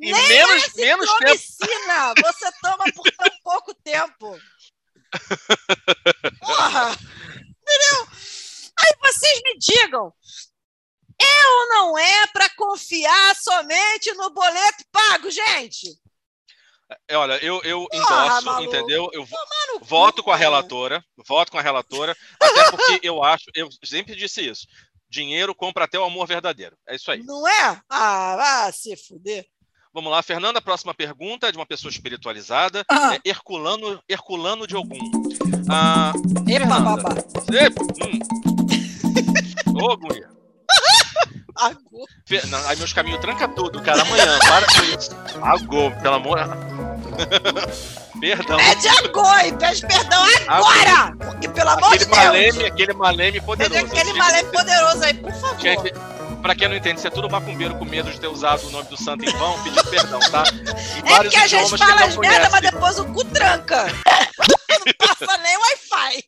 E 0.02 0.12
Nem 0.12 0.28
menos, 0.28 0.64
esse 0.64 0.80
menos 0.80 1.10
tempo. 1.18 1.42
você 2.22 2.50
toma 2.62 2.84
por 2.94 3.04
tão 3.12 3.30
pouco 3.44 3.74
tempo. 3.84 4.40
Porra! 6.40 6.90
Entendeu? 6.92 8.06
Aí 8.78 8.94
vocês 9.02 9.40
me 9.44 9.58
digam, 9.58 10.12
é 11.20 11.48
ou 11.48 11.68
não 11.68 11.98
é 11.98 12.26
para 12.28 12.48
confiar 12.50 13.36
somente 13.36 14.12
no 14.14 14.30
boleto 14.30 14.84
pago, 14.90 15.30
gente? 15.30 15.98
É, 17.06 17.16
olha, 17.16 17.34
eu, 17.44 17.60
eu 17.62 17.86
endosso, 17.92 18.62
entendeu? 18.62 19.08
Eu 19.12 19.24
vo- 19.24 19.36
Tomar 19.36 19.66
no 19.74 19.80
cu, 19.80 19.84
voto 19.86 20.22
com 20.24 20.30
a 20.30 20.34
cara. 20.34 20.42
relatora, 20.42 21.04
voto 21.28 21.52
com 21.52 21.58
a 21.58 21.62
relatora, 21.62 22.16
até 22.40 22.70
porque 22.70 23.00
eu 23.06 23.22
acho, 23.22 23.44
eu 23.54 23.68
sempre 23.84 24.16
disse 24.16 24.40
isso. 24.48 24.66
Dinheiro 25.08 25.54
compra 25.54 25.84
até 25.84 25.98
o 25.98 26.04
amor 26.04 26.26
verdadeiro. 26.26 26.76
É 26.88 26.96
isso 26.96 27.10
aí. 27.10 27.22
Não 27.22 27.46
é? 27.46 27.80
Ah, 27.88 28.36
vá 28.36 28.72
se 28.72 28.96
fuder. 28.96 29.46
Vamos 29.92 30.10
lá, 30.12 30.22
Fernanda, 30.22 30.60
a 30.60 30.62
próxima 30.62 30.94
pergunta 30.94 31.48
é 31.48 31.52
de 31.52 31.58
uma 31.58 31.66
pessoa 31.66 31.90
espiritualizada, 31.90 32.84
Ah. 32.88 33.16
é 33.16 33.28
Herculano, 33.28 34.00
Herculano 34.08 34.66
de 34.66 34.76
Ogum. 34.76 34.98
Ah, 35.68 36.12
Epa, 36.14 36.44
Fernanda. 36.46 36.80
babá. 36.96 37.10
Epa, 37.52 37.82
hum. 37.82 39.80
Ô, 39.82 39.96
guria. 39.96 40.28
Agô. 41.58 42.06
Não, 42.48 42.68
Aí 42.68 42.76
meus 42.76 42.92
caminhos 42.92 43.20
tranca 43.20 43.48
tudo, 43.48 43.82
cara. 43.82 44.00
Amanhã, 44.02 44.38
para 44.38 44.66
com 44.66 44.82
isso. 44.96 45.10
Agô, 45.42 45.90
pelo 46.00 46.14
amor. 46.14 46.38
Perdão. 48.20 48.56
Pede 48.58 48.88
agora 48.88 49.46
e 49.46 49.52
pede 49.56 49.86
perdão 49.86 50.22
agora! 50.46 51.16
Porque, 51.16 51.48
pelo 51.48 51.70
amor 51.70 51.86
Aquele 51.94 52.04
de 52.04 52.10
Deus! 52.10 52.16
maleme, 52.24 52.64
aquele 52.66 52.92
maleme 52.92 53.40
poderoso. 53.40 53.80
Pede 53.80 53.98
aquele 53.98 54.12
malé 54.18 54.42
poderoso 54.44 55.04
aí, 55.04 55.14
por 55.14 55.32
favor. 55.32 55.56
Pra 56.40 56.54
quem 56.54 56.68
não 56.68 56.76
entende, 56.76 56.98
isso 56.98 57.06
é 57.06 57.10
tudo 57.10 57.28
macumbeiro 57.30 57.76
com 57.78 57.84
medo 57.84 58.10
de 58.10 58.20
ter 58.20 58.26
usado 58.28 58.66
o 58.66 58.70
nome 58.70 58.88
do 58.88 58.96
santo 58.96 59.24
em 59.24 59.30
vão, 59.32 59.62
pedir 59.62 59.84
perdão, 59.88 60.18
tá? 60.30 60.44
Em 61.04 61.12
É 61.12 61.22
porque 61.22 61.36
a 61.36 61.46
gente 61.46 61.70
que 61.70 61.78
fala 61.78 62.04
as 62.04 62.16
merda, 62.16 62.50
mas 62.50 62.60
depois 62.62 62.98
o 62.98 63.12
cu 63.12 63.24
tranca. 63.26 63.86
Não 64.86 64.94
passa 65.06 65.36
nem 65.38 65.56
Wi-Fi. 65.56 66.24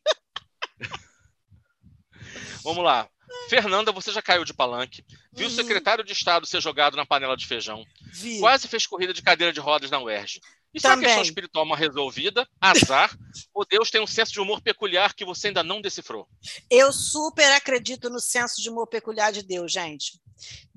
Vamos 2.63 2.83
lá. 2.83 3.07
Fernanda, 3.49 3.91
você 3.91 4.11
já 4.11 4.21
caiu 4.21 4.45
de 4.45 4.53
palanque, 4.53 5.03
viu 5.33 5.47
o 5.47 5.51
secretário 5.51 6.03
de 6.03 6.13
Estado 6.13 6.45
ser 6.45 6.61
jogado 6.61 6.95
na 6.95 7.05
panela 7.05 7.35
de 7.35 7.47
feijão, 7.47 7.79
Uhum. 7.79 7.85
Vi. 8.13 8.39
quase 8.39 8.67
fez 8.67 8.85
corrida 8.85 9.13
de 9.13 9.21
cadeira 9.23 9.51
de 9.51 9.59
rodas 9.59 9.89
na 9.89 9.99
UERJ. 9.99 10.39
Isso 10.73 10.87
é 10.87 10.89
uma 10.89 10.95
Também. 10.95 11.07
questão 11.09 11.23
espiritual 11.23 11.65
mal 11.65 11.77
resolvida, 11.77 12.47
azar, 12.59 13.15
ou 13.53 13.65
Deus 13.65 13.91
tem 13.91 14.01
um 14.01 14.07
senso 14.07 14.31
de 14.31 14.39
humor 14.39 14.61
peculiar 14.61 15.13
que 15.13 15.23
você 15.23 15.47
ainda 15.47 15.63
não 15.63 15.81
decifrou? 15.81 16.27
Eu 16.69 16.91
super 16.91 17.51
acredito 17.51 18.09
no 18.09 18.19
senso 18.19 18.61
de 18.61 18.69
humor 18.69 18.87
peculiar 18.87 19.31
de 19.31 19.43
Deus, 19.43 19.71
gente. 19.71 20.19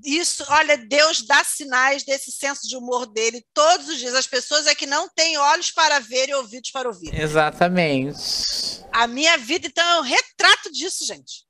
Isso, 0.05 0.44
olha, 0.49 0.76
Deus 0.76 1.22
dá 1.22 1.42
sinais 1.42 2.05
desse 2.05 2.30
senso 2.30 2.68
de 2.68 2.76
humor 2.76 3.07
dele 3.07 3.44
todos 3.55 3.88
os 3.88 3.99
dias. 3.99 4.14
As 4.14 4.26
pessoas 4.26 4.66
é 4.66 4.74
que 4.74 4.86
não 4.86 5.09
têm 5.09 5.38
olhos 5.38 5.70
para 5.70 5.99
ver 5.99 6.28
e 6.28 6.34
ouvidos 6.34 6.70
para 6.70 6.88
ouvir. 6.88 7.14
Exatamente. 7.18 8.84
A 8.92 9.07
minha 9.07 9.36
vida, 9.38 9.66
então, 9.66 9.88
é 9.88 10.01
um 10.01 10.03
retrato 10.03 10.70
disso, 10.70 11.05
gente. 11.07 11.44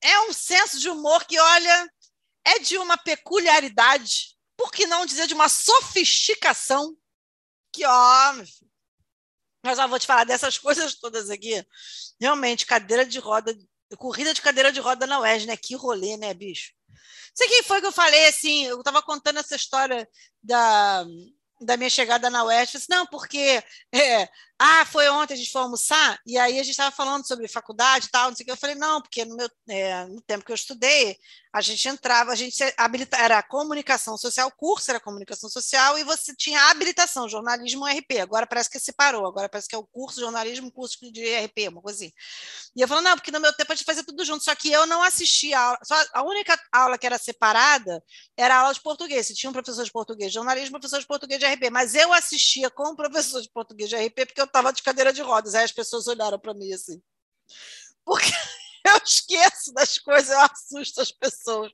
É 0.00 0.20
um 0.22 0.32
senso 0.32 0.78
de 0.78 0.88
humor 0.88 1.24
que, 1.24 1.38
olha, 1.38 1.90
é 2.46 2.60
de 2.60 2.78
uma 2.78 2.96
peculiaridade, 2.96 4.36
por 4.56 4.70
que 4.70 4.86
não 4.86 5.04
dizer 5.04 5.26
de 5.26 5.34
uma 5.34 5.48
sofisticação, 5.48 6.96
que, 7.72 7.84
ó, 7.86 8.34
mas 9.62 9.76
já 9.76 9.86
vou 9.86 9.98
te 9.98 10.06
falar 10.06 10.24
dessas 10.24 10.58
coisas 10.58 10.94
todas 10.94 11.30
aqui. 11.30 11.64
Realmente, 12.20 12.66
cadeira 12.66 13.04
de 13.04 13.18
roda, 13.18 13.56
corrida 13.96 14.32
de 14.32 14.40
cadeira 14.40 14.72
de 14.72 14.80
roda 14.80 15.06
na 15.06 15.20
UERJ, 15.20 15.46
né? 15.46 15.56
Que 15.56 15.74
rolê, 15.74 16.16
né, 16.16 16.32
bicho? 16.34 16.72
Sei 17.34 17.48
quem 17.48 17.62
foi 17.62 17.80
que 17.80 17.86
eu 17.86 17.92
falei 17.92 18.26
assim, 18.26 18.64
eu 18.64 18.78
estava 18.78 19.02
contando 19.02 19.38
essa 19.38 19.56
história 19.56 20.08
da, 20.42 21.04
da 21.60 21.76
minha 21.76 21.90
chegada 21.90 22.30
na 22.30 22.44
falei 22.44 22.76
assim, 22.76 22.86
não, 22.90 23.06
porque 23.06 23.62
é, 23.94 24.28
ah, 24.60 24.84
foi 24.86 25.08
ontem 25.08 25.34
a 25.34 25.36
gente 25.36 25.52
foi 25.52 25.62
almoçar, 25.62 26.18
e 26.26 26.36
aí 26.36 26.54
a 26.58 26.62
gente 26.62 26.72
estava 26.72 26.90
falando 26.90 27.24
sobre 27.26 27.46
faculdade 27.46 28.06
e 28.06 28.10
tal, 28.10 28.28
não 28.28 28.36
sei 28.36 28.42
o 28.42 28.46
que. 28.46 28.52
Eu 28.52 28.56
falei, 28.56 28.74
não, 28.74 29.00
porque 29.00 29.24
no, 29.24 29.36
meu, 29.36 29.48
é, 29.68 30.04
no 30.06 30.20
tempo 30.20 30.44
que 30.44 30.50
eu 30.50 30.56
estudei, 30.56 31.16
a 31.52 31.60
gente 31.60 31.88
entrava, 31.88 32.32
a 32.32 32.34
gente 32.34 32.60
era 33.16 33.42
comunicação 33.42 34.18
social, 34.18 34.48
o 34.48 34.52
curso 34.52 34.90
era 34.90 35.00
comunicação 35.00 35.48
social, 35.48 35.96
e 35.98 36.04
você 36.04 36.34
tinha 36.34 36.70
habilitação, 36.70 37.28
jornalismo 37.28 37.86
RP. 37.86 38.18
Agora 38.20 38.46
parece 38.46 38.68
que 38.68 38.80
separou, 38.80 39.26
agora 39.26 39.48
parece 39.48 39.68
que 39.68 39.74
é 39.74 39.78
o 39.78 39.86
curso 39.86 40.20
jornalismo, 40.20 40.72
curso 40.72 40.98
de 41.12 41.36
RP, 41.36 41.68
uma 41.68 41.80
coisa 41.80 42.04
assim. 42.04 42.12
E 42.76 42.82
eu 42.82 42.88
falo, 42.88 43.00
não, 43.00 43.14
porque 43.14 43.30
no 43.30 43.40
meu 43.40 43.52
tempo 43.52 43.72
a 43.72 43.76
gente 43.76 43.86
fazia 43.86 44.04
tudo 44.04 44.24
junto, 44.24 44.44
só 44.44 44.54
que 44.56 44.70
eu 44.72 44.86
não 44.86 45.02
assistia 45.02 45.58
a 45.58 45.62
aula, 45.62 45.78
só 45.84 45.94
a 46.14 46.22
única 46.22 46.58
aula 46.72 46.98
que 46.98 47.06
era 47.06 47.16
separada 47.16 48.02
era 48.36 48.56
a 48.56 48.60
aula 48.60 48.74
de 48.74 48.82
português. 48.82 49.26
Se 49.26 49.34
tinha 49.34 49.50
um 49.50 49.52
professor 49.52 49.84
de 49.84 49.92
português 49.92 50.32
de 50.32 50.34
jornalismo, 50.34 50.72
professor 50.72 51.00
de 51.00 51.06
português 51.06 51.40
de 51.40 51.46
RP, 51.46 51.70
mas 51.70 51.94
eu 51.94 52.12
assistia 52.12 52.70
com 52.70 52.88
o 52.88 52.96
professor 52.96 53.40
de 53.40 53.50
português 53.50 53.88
de 53.88 53.96
RP 53.96 54.26
porque 54.26 54.40
eu 54.40 54.47
estava 54.48 54.72
de 54.72 54.82
cadeira 54.82 55.12
de 55.12 55.22
rodas. 55.22 55.54
Aí 55.54 55.64
as 55.64 55.72
pessoas 55.72 56.06
olharam 56.06 56.38
para 56.38 56.54
mim 56.54 56.72
assim. 56.72 57.00
Porque 58.04 58.30
eu 58.84 58.96
esqueço 59.04 59.72
das 59.72 59.98
coisas, 59.98 60.30
eu 60.30 60.40
assusto 60.40 61.00
as 61.00 61.12
pessoas 61.12 61.72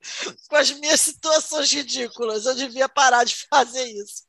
com 0.48 0.56
as 0.56 0.70
minhas 0.70 1.00
situações 1.00 1.72
ridículas. 1.72 2.46
Eu 2.46 2.54
devia 2.54 2.88
parar 2.88 3.24
de 3.24 3.36
fazer 3.48 3.84
isso. 3.84 4.24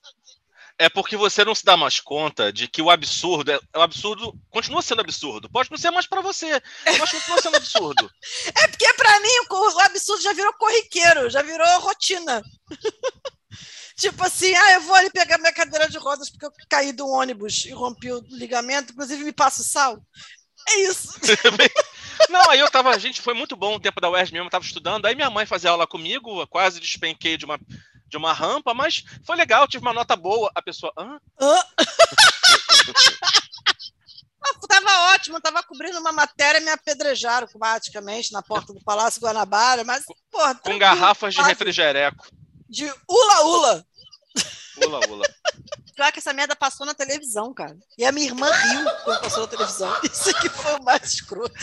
É 0.78 0.90
porque 0.90 1.16
você 1.16 1.46
não 1.46 1.56
se 1.56 1.64
dá 1.64 1.78
mais 1.78 2.02
conta 2.02 2.52
de 2.52 2.68
que 2.68 2.82
o 2.82 2.90
absurdo, 2.90 3.50
é, 3.50 3.60
o 3.78 3.82
absurdo 3.82 4.34
continua 4.50 4.82
sendo 4.82 5.00
absurdo. 5.00 5.50
Pode 5.50 5.72
não 5.72 5.78
ser 5.78 5.90
mais 5.90 6.06
para 6.06 6.20
você, 6.20 6.62
mas 6.86 7.12
continua 7.12 7.42
sendo 7.42 7.56
absurdo. 7.56 8.12
É 8.58 8.68
porque 8.68 8.94
para 8.94 9.20
mim 9.22 9.40
o, 9.50 9.56
o 9.56 9.80
absurdo 9.80 10.22
já 10.22 10.34
virou 10.34 10.54
corriqueiro, 10.54 11.30
já 11.30 11.42
virou 11.42 11.68
rotina. 11.80 12.44
tipo 13.96 14.24
assim, 14.24 14.54
ah, 14.54 14.74
eu 14.74 14.82
vou 14.82 14.96
ali 14.96 15.10
pegar 15.10 15.38
minha 15.38 15.54
cadeira 15.54 15.90
de 15.90 15.98
rodas 15.98 16.30
porque 16.30 16.46
eu 16.46 16.52
caí 16.70 16.92
do 16.92 17.08
ônibus 17.08 17.66
e 17.66 17.72
rompi 17.72 18.12
o 18.12 18.24
ligamento, 18.30 18.94
inclusive 18.94 19.24
me 19.24 19.34
passo 19.34 19.64
sal. 19.64 19.98
É 20.68 20.80
isso. 20.82 21.10
Não, 22.30 22.50
aí 22.50 22.60
eu 22.60 22.70
tava, 22.70 22.90
a 22.90 22.98
gente 22.98 23.22
foi 23.22 23.34
muito 23.34 23.56
bom 23.56 23.76
o 23.76 23.80
tempo 23.80 24.02
da 24.02 24.10
UERJ 24.10 24.34
mesmo, 24.34 24.48
eu 24.48 24.52
tava 24.52 24.66
estudando, 24.66 25.06
aí 25.06 25.16
minha 25.16 25.30
mãe 25.30 25.46
fazia 25.46 25.70
aula 25.70 25.86
comigo, 25.86 26.42
eu 26.42 26.48
quase 26.48 26.80
despenquei 26.80 27.38
de 27.38 27.46
uma, 27.46 27.60
de 28.08 28.18
uma 28.18 28.34
rampa, 28.34 28.74
mas 28.74 29.04
foi 29.26 29.36
legal, 29.36 29.68
tive 29.68 29.86
uma 29.86 29.94
nota 29.94 30.16
boa. 30.16 30.50
A 30.56 30.62
pessoa, 30.62 30.92
hã? 30.98 31.20
Hã? 31.40 31.56
Tava 34.68 35.14
ótimo, 35.14 35.42
tava 35.42 35.64
cobrindo 35.64 36.00
uma 36.00 36.12
matéria 36.12 36.60
e 36.60 36.64
me 36.64 36.70
apedrejaram 36.70 37.48
praticamente 37.48 38.32
na 38.32 38.44
porta 38.44 38.74
do 38.74 38.84
Palácio 38.84 39.22
Guanabara, 39.22 39.84
mas, 39.84 40.04
porra, 40.30 40.54
Com 40.56 40.78
garrafas 40.78 41.34
de 41.34 41.40
quase. 41.40 41.50
refrigereco. 41.50 42.28
De 42.70 42.86
ula-ula. 43.08 43.86
Ula, 44.84 45.00
ula. 45.10 45.26
Pior 45.96 46.12
que 46.12 46.20
essa 46.20 46.34
merda 46.34 46.56
passou 46.56 46.86
na 46.86 46.94
televisão, 46.94 47.54
cara. 47.54 47.78
E 47.98 48.04
a 48.04 48.12
minha 48.12 48.28
irmã 48.28 48.52
riu 48.52 48.86
quando 49.06 49.22
passou 49.22 49.44
na 49.44 49.48
televisão. 49.48 49.94
Isso 50.04 50.30
aqui 50.30 50.50
foi 50.50 50.74
o 50.76 50.84
mais 50.84 51.14
escroto. 51.14 51.54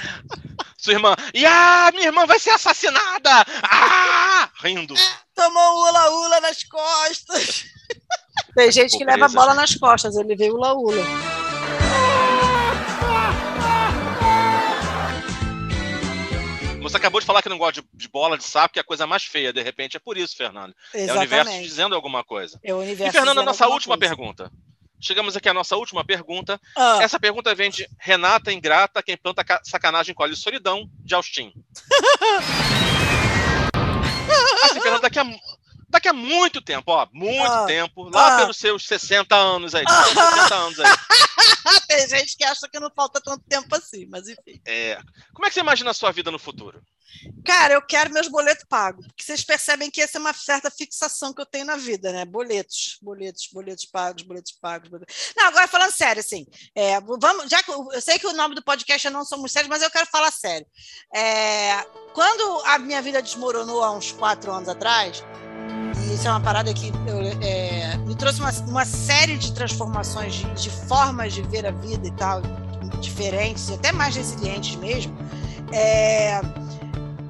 Sua 0.78 0.94
irmã, 0.94 1.14
e 1.34 1.44
ah, 1.44 1.90
minha 1.92 2.06
irmã 2.06 2.26
vai 2.26 2.38
ser 2.38 2.50
assassinada! 2.50 3.30
Ah! 3.62 4.50
Rindo. 4.62 4.94
Tomou 5.34 5.88
ula-ula 5.88 6.40
nas 6.40 6.64
costas. 6.64 7.64
Tem 8.54 8.72
gente 8.72 8.92
que 8.92 9.04
Pobreza, 9.04 9.20
leva 9.20 9.28
bola 9.28 9.50
gente. 9.50 9.60
nas 9.60 9.74
costas, 9.76 10.16
ele 10.16 10.34
veio 10.34 10.54
ula-ula. 10.54 11.02
Você 16.82 16.96
acabou 16.96 17.20
de 17.20 17.26
falar 17.26 17.42
que 17.42 17.48
não 17.48 17.58
gosta 17.58 17.80
de, 17.80 17.88
de 17.94 18.08
bola, 18.08 18.36
de 18.36 18.44
saco, 18.44 18.74
que 18.74 18.78
é 18.78 18.82
a 18.82 18.84
coisa 18.84 19.06
mais 19.06 19.24
feia, 19.24 19.52
de 19.52 19.62
repente. 19.62 19.96
É 19.96 20.00
por 20.00 20.16
isso, 20.16 20.36
Fernando. 20.36 20.74
É 20.92 20.98
o 20.98 21.00
universo 21.16 21.34
Exatamente. 21.48 21.68
dizendo 21.68 21.94
alguma 21.94 22.24
coisa. 22.24 22.58
É 22.62 22.74
o 22.74 22.78
universo 22.78 23.08
E, 23.08 23.12
Fernanda, 23.12 23.32
dizendo 23.40 23.46
nossa 23.46 23.68
última 23.68 23.96
coisa. 23.96 24.14
pergunta. 24.16 24.50
Chegamos 25.00 25.36
aqui 25.36 25.48
à 25.48 25.54
nossa 25.54 25.76
última 25.76 26.04
pergunta. 26.04 26.60
Ah. 26.76 26.98
Essa 27.02 27.18
pergunta 27.18 27.54
vem 27.54 27.70
de 27.70 27.88
Renata 27.98 28.52
Ingrata, 28.52 29.02
quem 29.02 29.16
planta 29.16 29.44
ca- 29.44 29.60
sacanagem 29.64 30.14
colhe 30.14 30.36
solidão, 30.36 30.88
de 31.00 31.14
Austin. 31.14 31.52
assim, 34.64 34.80
Fernanda, 34.80 35.02
daqui 35.02 35.18
a, 35.18 35.24
daqui 35.92 36.08
a 36.08 36.12
muito 36.12 36.60
tempo, 36.60 36.90
ó, 36.90 37.06
muito 37.12 37.52
Ah. 37.52 37.66
tempo, 37.66 38.08
lá 38.08 38.34
Ah. 38.34 38.38
pelos 38.40 38.56
seus 38.56 38.86
60 38.86 39.36
anos 39.36 39.74
aí, 39.74 39.84
seus 39.86 40.28
60 40.34 40.54
anos 40.54 40.80
aí. 40.80 40.86
Tem 41.88 42.08
gente 42.08 42.36
que 42.36 42.44
acha 42.44 42.68
que 42.68 42.80
não 42.80 42.90
falta 42.90 43.20
tanto 43.20 43.44
tempo 43.48 43.74
assim, 43.76 44.06
mas 44.06 44.26
enfim. 44.26 44.60
É, 44.66 44.98
como 45.34 45.46
é 45.46 45.48
que 45.48 45.54
você 45.54 45.60
imagina 45.60 45.90
a 45.90 45.94
sua 45.94 46.10
vida 46.10 46.30
no 46.30 46.38
futuro? 46.38 46.82
Cara, 47.44 47.74
eu 47.74 47.82
quero 47.82 48.12
meus 48.12 48.26
boletos 48.26 48.64
pagos, 48.66 49.06
porque 49.06 49.22
vocês 49.22 49.44
percebem 49.44 49.90
que 49.90 50.00
essa 50.00 50.16
é 50.16 50.20
uma 50.20 50.32
certa 50.32 50.70
fixação 50.70 51.32
que 51.32 51.42
eu 51.42 51.46
tenho 51.46 51.66
na 51.66 51.76
vida, 51.76 52.10
né? 52.10 52.24
Boletos, 52.24 52.96
boletos, 53.02 53.48
boletos 53.52 53.84
pagos, 53.84 54.22
boletos 54.22 54.52
pagos. 54.52 54.88
Boletos... 54.88 55.14
Não, 55.36 55.46
agora 55.46 55.68
falando 55.68 55.92
sério, 55.92 56.20
assim, 56.20 56.46
é, 56.74 56.98
vamos, 57.00 57.50
já 57.50 57.62
que 57.62 57.70
eu 57.70 57.86
eu 57.92 58.00
sei 58.00 58.18
que 58.18 58.26
o 58.26 58.32
nome 58.32 58.54
do 58.54 58.62
podcast 58.62 59.06
é 59.06 59.10
Não 59.10 59.26
Somos 59.26 59.52
Sérios, 59.52 59.68
mas 59.68 59.82
eu 59.82 59.90
quero 59.90 60.06
falar 60.06 60.30
sério. 60.32 60.66
É, 61.14 61.82
quando 62.14 62.62
a 62.64 62.78
minha 62.78 63.02
vida 63.02 63.20
desmoronou 63.20 63.84
há 63.84 63.90
uns 63.92 64.10
quatro 64.12 64.50
anos 64.50 64.68
atrás, 64.70 65.22
isso 66.12 66.28
é 66.28 66.30
uma 66.30 66.40
parada 66.40 66.72
que 66.74 66.88
eu, 67.06 67.18
é, 67.42 67.96
me 67.98 68.14
trouxe 68.14 68.40
uma, 68.40 68.50
uma 68.68 68.84
série 68.84 69.38
de 69.38 69.52
transformações, 69.52 70.34
de, 70.34 70.44
de 70.54 70.70
formas 70.70 71.32
de 71.32 71.42
ver 71.42 71.66
a 71.66 71.70
vida 71.70 72.06
e 72.06 72.12
tal, 72.12 72.42
diferentes, 73.00 73.68
e 73.70 73.74
até 73.74 73.92
mais 73.92 74.14
resilientes 74.14 74.76
mesmo. 74.76 75.16
É, 75.72 76.40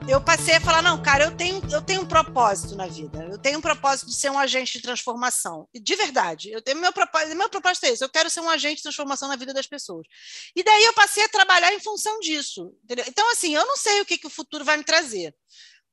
eu 0.08 0.20
passei 0.20 0.56
a 0.56 0.60
falar, 0.60 0.82
não, 0.82 1.00
cara, 1.00 1.24
eu 1.24 1.36
tenho, 1.36 1.62
eu 1.70 1.80
tenho 1.80 2.02
um 2.02 2.06
propósito 2.06 2.74
na 2.74 2.86
vida. 2.88 3.24
Eu 3.30 3.38
tenho 3.38 3.58
um 3.58 3.62
propósito 3.62 4.08
de 4.08 4.14
ser 4.14 4.30
um 4.30 4.38
agente 4.38 4.72
de 4.72 4.82
transformação. 4.82 5.68
De 5.72 5.94
verdade, 5.94 6.50
eu 6.50 6.60
tenho 6.60 6.80
meu 6.80 6.92
propósito, 6.92 7.36
meu 7.36 7.48
propósito 7.48 7.86
é 7.86 7.90
esse, 7.90 8.04
eu 8.04 8.08
quero 8.08 8.28
ser 8.28 8.40
um 8.40 8.50
agente 8.50 8.76
de 8.76 8.82
transformação 8.82 9.28
na 9.28 9.36
vida 9.36 9.54
das 9.54 9.66
pessoas. 9.66 10.06
E 10.56 10.62
daí 10.64 10.84
eu 10.84 10.92
passei 10.92 11.24
a 11.24 11.28
trabalhar 11.28 11.72
em 11.72 11.80
função 11.80 12.18
disso. 12.18 12.74
Entendeu? 12.82 13.04
Então, 13.08 13.30
assim, 13.30 13.54
eu 13.54 13.64
não 13.64 13.76
sei 13.76 14.00
o 14.00 14.04
que, 14.04 14.18
que 14.18 14.26
o 14.26 14.30
futuro 14.30 14.64
vai 14.64 14.76
me 14.76 14.84
trazer. 14.84 15.34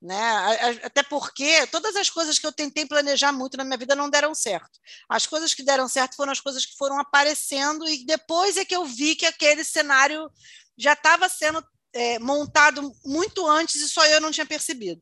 Né? 0.01 0.79
Até 0.83 1.03
porque 1.03 1.67
todas 1.67 1.95
as 1.95 2.09
coisas 2.09 2.39
que 2.39 2.47
eu 2.47 2.53
tentei 2.53 2.85
planejar 2.85 3.33
muito 3.33 3.57
na 3.57 3.65
minha 3.65 3.77
vida 3.77 3.95
não 3.95 4.09
deram 4.09 4.33
certo. 4.33 4.79
As 5.09 5.25
coisas 5.27 5.53
que 5.53 5.61
deram 5.61 5.89
certo 5.89 6.15
foram 6.15 6.31
as 6.31 6.39
coisas 6.39 6.65
que 6.65 6.77
foram 6.77 6.97
aparecendo, 6.99 7.87
e 7.87 8.05
depois 8.05 8.55
é 8.55 8.63
que 8.63 8.75
eu 8.75 8.85
vi 8.85 9.15
que 9.15 9.25
aquele 9.25 9.63
cenário 9.63 10.31
já 10.77 10.93
estava 10.93 11.27
sendo 11.27 11.61
é, 11.93 12.17
montado 12.19 12.93
muito 13.03 13.45
antes 13.45 13.75
e 13.81 13.89
só 13.89 14.05
eu 14.05 14.21
não 14.21 14.31
tinha 14.31 14.45
percebido. 14.45 15.01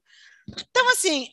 Então, 0.50 0.90
assim, 0.90 1.30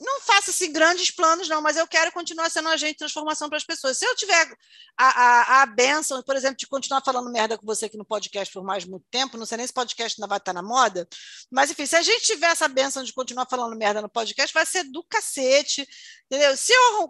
não 0.00 0.20
faço 0.20 0.50
assim, 0.50 0.72
grandes 0.72 1.10
planos, 1.10 1.48
não, 1.48 1.60
mas 1.60 1.76
eu 1.76 1.86
quero 1.86 2.12
continuar 2.12 2.50
sendo 2.50 2.68
um 2.68 2.72
agente 2.72 2.92
de 2.92 2.98
transformação 2.98 3.48
para 3.48 3.58
as 3.58 3.64
pessoas. 3.64 3.98
Se 3.98 4.06
eu 4.06 4.14
tiver 4.16 4.56
a, 4.96 5.06
a, 5.06 5.62
a 5.62 5.66
benção, 5.66 6.22
por 6.22 6.36
exemplo, 6.36 6.56
de 6.56 6.66
continuar 6.66 7.02
falando 7.02 7.30
merda 7.30 7.58
com 7.58 7.66
você 7.66 7.86
aqui 7.86 7.96
no 7.96 8.04
podcast 8.04 8.52
por 8.52 8.64
mais 8.64 8.84
muito 8.84 9.04
tempo, 9.10 9.36
não 9.36 9.46
sei 9.46 9.58
nem 9.58 9.66
se 9.66 9.72
podcast 9.72 10.20
ainda 10.20 10.28
vai 10.28 10.38
estar 10.38 10.52
na 10.52 10.62
moda, 10.62 11.08
mas 11.50 11.70
enfim, 11.70 11.86
se 11.86 11.96
a 11.96 12.02
gente 12.02 12.22
tiver 12.22 12.50
essa 12.50 12.68
benção 12.68 13.02
de 13.02 13.12
continuar 13.12 13.46
falando 13.48 13.76
merda 13.76 14.00
no 14.00 14.08
podcast, 14.08 14.52
vai 14.52 14.66
ser 14.66 14.84
do 14.84 15.02
cacete, 15.04 15.86
entendeu? 16.26 16.56
Se 16.56 16.72
eu 16.72 17.08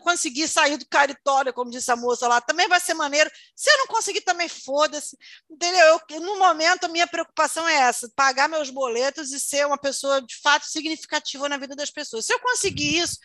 conseguir 0.00 0.48
sair 0.48 0.76
do 0.76 0.86
caritório, 0.86 1.52
como 1.52 1.70
disse 1.70 1.90
a 1.90 1.96
moça 1.96 2.26
lá, 2.28 2.40
também 2.40 2.68
vai 2.68 2.80
ser 2.80 2.94
maneiro. 2.94 3.30
Se 3.54 3.70
eu 3.70 3.78
não 3.78 3.86
conseguir, 3.86 4.20
também 4.22 4.48
foda-se, 4.48 5.16
entendeu? 5.50 6.00
Eu, 6.10 6.20
no 6.20 6.38
momento, 6.38 6.84
a 6.84 6.88
minha 6.88 7.06
preocupação 7.06 7.66
é 7.68 7.74
essa, 7.74 8.10
pagar 8.14 8.48
meus 8.48 8.70
boletos 8.70 9.32
e 9.32 9.40
ser 9.40 9.66
uma 9.66 9.78
pessoa 9.78 10.20
de 10.20 10.36
fato 10.40 10.66
significativa 10.66 11.48
na 11.48 11.56
vida 11.56 11.74
das 11.74 11.90
pessoas. 11.90 12.05
Se 12.06 12.32
eu 12.32 12.40
conseguir 12.40 12.98
isso, 12.98 13.18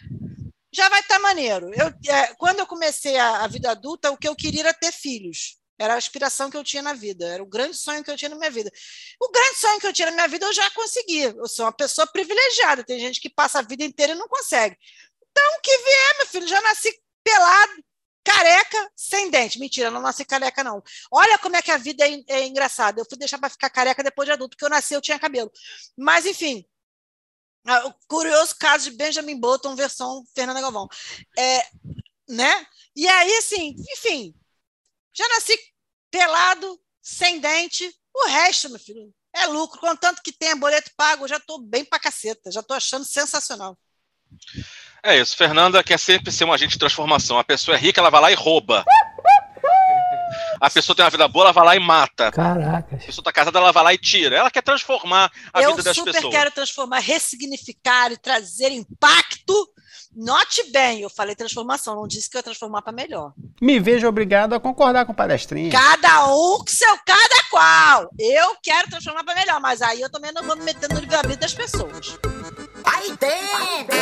já 0.74 0.88
vai 0.90 1.02
estar 1.02 1.16
tá 1.16 1.22
maneiro. 1.22 1.72
Eu, 1.74 1.88
é, 2.14 2.34
quando 2.36 2.60
eu 2.60 2.68
comecei 2.68 3.18
a, 3.18 3.44
a, 3.44 3.48
vida 3.48 3.72
adulta, 3.72 4.12
o 4.12 4.18
que 4.18 4.28
eu 4.28 4.36
queria 4.36 4.62
era 4.62 4.74
ter 4.74 4.92
filhos. 4.92 5.58
Era 5.78 5.96
a 5.96 5.98
aspiração 5.98 6.50
que 6.52 6.56
eu 6.56 6.64
tinha 6.64 6.84
na 6.84 6.94
vida, 6.94 7.26
era 7.26 7.42
o 7.42 7.46
grande 7.46 7.76
sonho 7.76 8.04
que 8.04 8.12
eu 8.12 8.16
tinha 8.16 8.30
na 8.30 8.36
minha 8.36 8.52
vida. 8.52 8.72
O 9.20 9.32
grande 9.32 9.58
sonho 9.58 9.80
que 9.80 9.88
eu 9.88 9.94
tinha 9.94 10.08
na 10.08 10.14
minha 10.14 10.28
vida 10.28 10.46
eu 10.46 10.54
já 10.54 10.70
consegui. 10.72 11.22
Eu 11.22 11.48
sou 11.48 11.66
uma 11.66 11.72
pessoa 11.72 12.06
privilegiada. 12.06 12.84
Tem 12.84 13.00
gente 13.00 13.20
que 13.20 13.30
passa 13.30 13.60
a 13.60 13.62
vida 13.64 13.84
inteira 13.84 14.14
e 14.14 14.16
não 14.16 14.28
consegue. 14.28 14.78
Então, 15.32 15.44
o 15.58 15.62
que 15.62 15.78
vier, 15.78 16.18
meu 16.18 16.28
filho, 16.28 16.48
já 16.48 16.62
nasci 16.62 16.94
pelado, 17.24 17.84
careca, 18.24 18.92
sem 18.96 19.32
dente. 19.32 19.60
Mentira, 19.60 19.90
não 19.90 20.02
nasci 20.02 20.24
careca, 20.24 20.64
não. 20.64 20.84
Olha 21.12 21.40
como 21.40 21.56
é 21.56 21.62
que 21.64 21.72
a 21.72 21.78
vida 21.78 22.08
é, 22.08 22.22
é 22.28 22.46
engraçada. 22.46 23.02
Eu 23.02 23.06
fui 23.10 23.18
deixar 23.18 23.40
para 23.40 23.50
ficar 23.50 23.70
careca 23.70 24.04
depois 24.04 24.28
de 24.28 24.34
adulto, 24.34 24.56
porque 24.56 24.66
eu 24.66 24.70
nasci, 24.70 24.94
eu 24.94 25.02
tinha 25.02 25.18
cabelo. 25.18 25.52
Mas, 25.98 26.28
enfim, 26.28 26.64
o 27.86 27.94
curioso 28.08 28.56
caso 28.60 28.90
de 28.90 28.98
Benjamin 28.98 29.40
Button, 29.40 29.76
versão 29.76 30.24
Fernanda 30.34 30.62
Galvão. 30.62 30.88
É, 31.38 31.62
né? 32.28 32.66
E 32.96 33.08
aí, 33.08 33.38
assim, 33.38 33.76
enfim, 33.94 34.34
já 35.14 35.28
nasci 35.30 35.58
pelado, 36.10 36.80
sem 37.02 37.40
dente, 37.40 37.90
o 38.14 38.28
resto, 38.28 38.70
meu 38.70 38.80
filho, 38.80 39.14
é 39.34 39.46
lucro. 39.46 39.80
Contanto 39.80 40.22
que 40.24 40.32
tenha 40.32 40.56
boleto 40.56 40.92
pago, 40.96 41.24
eu 41.24 41.30
já 41.30 41.38
estou 41.38 41.60
bem 41.60 41.86
pra 41.86 42.00
caceta, 42.00 42.52
já 42.52 42.60
estou 42.60 42.76
achando 42.76 43.06
sensacional. 43.06 43.78
É 45.04 45.18
isso, 45.18 45.36
Fernanda 45.36 45.84
quer 45.84 45.98
sempre 45.98 46.32
ser 46.32 46.46
um 46.46 46.54
agente 46.54 46.74
de 46.74 46.80
transformação. 46.80 47.40
A 47.40 47.44
pessoa 47.44 47.76
é 47.76 47.80
rica, 47.80 48.00
ela 48.00 48.10
vai 48.10 48.22
lá 48.22 48.32
e 48.32 48.36
rouba. 48.36 48.86
A 50.62 50.70
pessoa 50.70 50.96
tem 50.96 51.04
uma 51.04 51.10
vida 51.10 51.28
boa, 51.28 51.46
ela 51.46 51.54
vai 51.54 51.66
lá 51.66 51.76
e 51.76 51.80
mata. 51.80 52.32
Caraca. 52.32 52.96
A 52.96 53.00
pessoa 53.00 53.26
tá 53.26 53.34
casada, 53.34 53.58
ela 53.58 53.72
vai 53.72 53.84
lá 53.84 53.94
e 53.96 53.98
tira. 53.98 54.36
Ela 54.36 54.52
quer 54.52 54.62
transformar 54.62 55.32
a 55.52 55.60
eu 55.60 55.72
vida 55.72 55.82
das 55.82 55.98
pessoas. 55.98 56.16
Eu 56.16 56.22
super 56.22 56.38
quero 56.38 56.52
transformar, 56.52 57.00
ressignificar 57.00 58.12
e 58.12 58.18
trazer 58.18 58.70
impacto. 58.70 59.56
Note 60.16 60.70
bem, 60.72 61.02
eu 61.02 61.10
falei 61.10 61.36
transformação, 61.36 61.96
não 61.96 62.06
disse 62.08 62.30
que 62.30 62.38
eu 62.38 62.40
ia 62.40 62.44
transformar 62.44 62.84
para 62.84 62.94
melhor. 62.94 63.34
Me 63.60 63.80
vejo 63.80 64.08
obrigado 64.08 64.54
a 64.54 64.60
concordar 64.60 65.04
com 65.06 65.14
o 65.14 65.16
palestrinha. 65.16 65.72
Cada 65.72 66.28
um 66.28 66.60
com 66.60 66.68
seu 66.68 66.96
cada 67.04 67.44
qual. 67.50 68.10
Eu 68.20 68.56
quero 68.62 68.88
transformar 68.88 69.24
para 69.24 69.34
melhor, 69.34 69.60
mas 69.60 69.82
aí 69.82 70.00
eu 70.00 70.12
também 70.12 70.32
não 70.32 70.44
vou 70.44 70.56
me 70.56 70.64
meter 70.64 70.88
no 70.94 71.00
livre-arbítrio 71.00 71.42
das 71.42 71.56
pessoas. 71.56 72.20
Aí 72.84 73.18
dentro! 73.18 73.98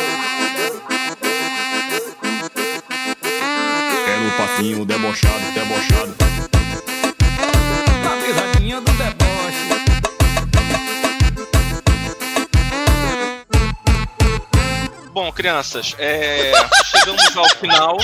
Quero 4.04 4.22
um 4.24 4.36
papinho 4.36 4.84
debochado, 4.84 5.52
debochado. 5.54 6.39
A 8.70 8.76
pisadinha 8.76 8.80
do 8.80 8.92
deboche. 8.92 9.30
Bom, 15.12 15.32
crianças, 15.32 15.96
é... 15.98 16.52
chegamos 16.84 17.36
ao 17.36 17.48
final 17.56 17.96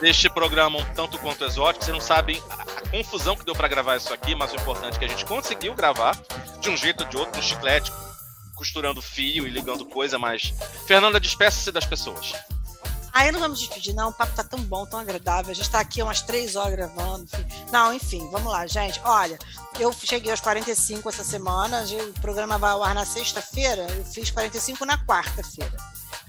deste 0.00 0.28
programa 0.28 0.78
um 0.78 0.84
tanto 0.94 1.18
quanto 1.18 1.44
exótico. 1.44 1.84
Vocês 1.84 1.96
não 1.96 2.02
sabem 2.02 2.42
a 2.50 2.90
confusão 2.90 3.36
que 3.36 3.44
deu 3.44 3.54
para 3.54 3.68
gravar 3.68 3.96
isso 3.96 4.12
aqui, 4.12 4.34
mas 4.34 4.52
o 4.52 4.56
importante 4.56 4.96
é 4.96 4.98
que 4.98 5.04
a 5.06 5.08
gente 5.08 5.24
conseguiu 5.24 5.74
gravar 5.74 6.14
de 6.60 6.68
um 6.68 6.76
jeito 6.76 7.04
ou 7.04 7.08
de 7.08 7.16
outro, 7.16 7.36
no 7.36 7.42
chiclete, 7.42 7.90
costurando 8.54 9.00
fio 9.00 9.46
e 9.46 9.50
ligando 9.50 9.86
coisa, 9.86 10.18
mas. 10.18 10.52
Fernanda, 10.86 11.18
despeça-se 11.18 11.72
das 11.72 11.86
pessoas. 11.86 12.34
Aí 13.12 13.30
não 13.30 13.40
vamos 13.40 13.58
despedir, 13.58 13.94
não. 13.94 14.08
O 14.08 14.12
papo 14.12 14.34
tá 14.34 14.42
tão 14.42 14.60
bom, 14.60 14.86
tão 14.86 14.98
agradável. 14.98 15.50
A 15.50 15.54
gente 15.54 15.70
tá 15.70 15.80
aqui 15.80 16.02
umas 16.02 16.22
três 16.22 16.56
horas 16.56 16.72
gravando. 16.72 17.24
Enfim. 17.24 17.66
Não, 17.70 17.92
enfim, 17.92 18.28
vamos 18.30 18.50
lá, 18.50 18.66
gente. 18.66 19.00
Olha, 19.04 19.38
eu 19.78 19.92
cheguei 19.92 20.30
aos 20.30 20.40
45 20.40 21.08
essa 21.08 21.22
semana. 21.22 21.84
O 21.84 22.20
programa 22.20 22.56
vai 22.56 22.70
ao 22.70 22.82
ar 22.82 22.94
na 22.94 23.04
sexta-feira. 23.04 23.86
Eu 23.96 24.04
fiz 24.04 24.30
45 24.30 24.84
na 24.86 24.96
quarta-feira. 24.98 25.76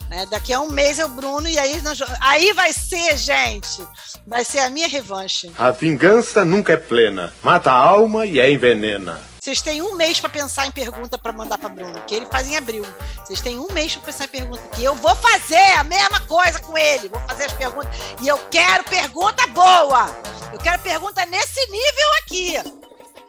Né? 0.10 0.26
Daqui 0.26 0.54
a 0.54 0.60
um 0.60 0.70
mês 0.70 1.00
é 1.00 1.06
o 1.06 1.10
Bruno, 1.10 1.48
e 1.48 1.58
aí, 1.58 1.82
nós... 1.82 2.00
aí 2.20 2.54
vai 2.54 2.74
ser, 2.74 3.18
gente. 3.18 3.82
Vai 4.28 4.44
ser 4.44 4.60
a 4.60 4.70
minha 4.70 4.88
revanche. 4.88 5.52
A 5.58 5.72
vingança 5.72 6.44
nunca 6.44 6.74
é 6.74 6.78
plena. 6.78 7.34
Mata 7.42 7.72
a 7.72 7.76
alma 7.76 8.26
e 8.26 8.40
é 8.40 8.52
envenena. 8.52 9.20
Vocês 9.44 9.62
têm 9.62 9.82
um 9.82 9.96
mês 9.96 10.22
para 10.22 10.30
pensar 10.30 10.66
em 10.68 10.72
pergunta 10.72 11.18
para 11.18 11.34
mandar 11.34 11.58
para 11.58 11.68
Bruno, 11.68 12.02
que 12.08 12.16
ele 12.16 12.26
faz 12.28 12.48
em 12.48 12.56
abril. 12.56 12.86
Vocês 13.26 13.42
têm 13.42 13.60
um 13.60 13.68
mês 13.74 13.94
para 13.94 14.06
pensar 14.06 14.24
em 14.24 14.30
pergunta, 14.30 14.62
que 14.74 14.82
eu 14.82 14.96
vou 14.96 15.14
fazer 15.18 15.74
a 15.78 15.84
mesma 15.84 16.22
coisa 16.22 16.60
com 16.60 16.78
ele. 16.78 17.10
Vou 17.10 17.20
fazer 17.28 17.44
as 17.44 17.52
perguntas. 17.52 17.94
E 18.22 18.28
eu 18.30 18.38
quero 18.50 18.86
pergunta 18.86 19.46
boa. 19.48 20.10
Eu 20.54 20.60
quero 20.60 20.82
pergunta 20.82 21.26
nesse 21.26 21.60
nível 21.70 22.10
aqui. 22.22 22.83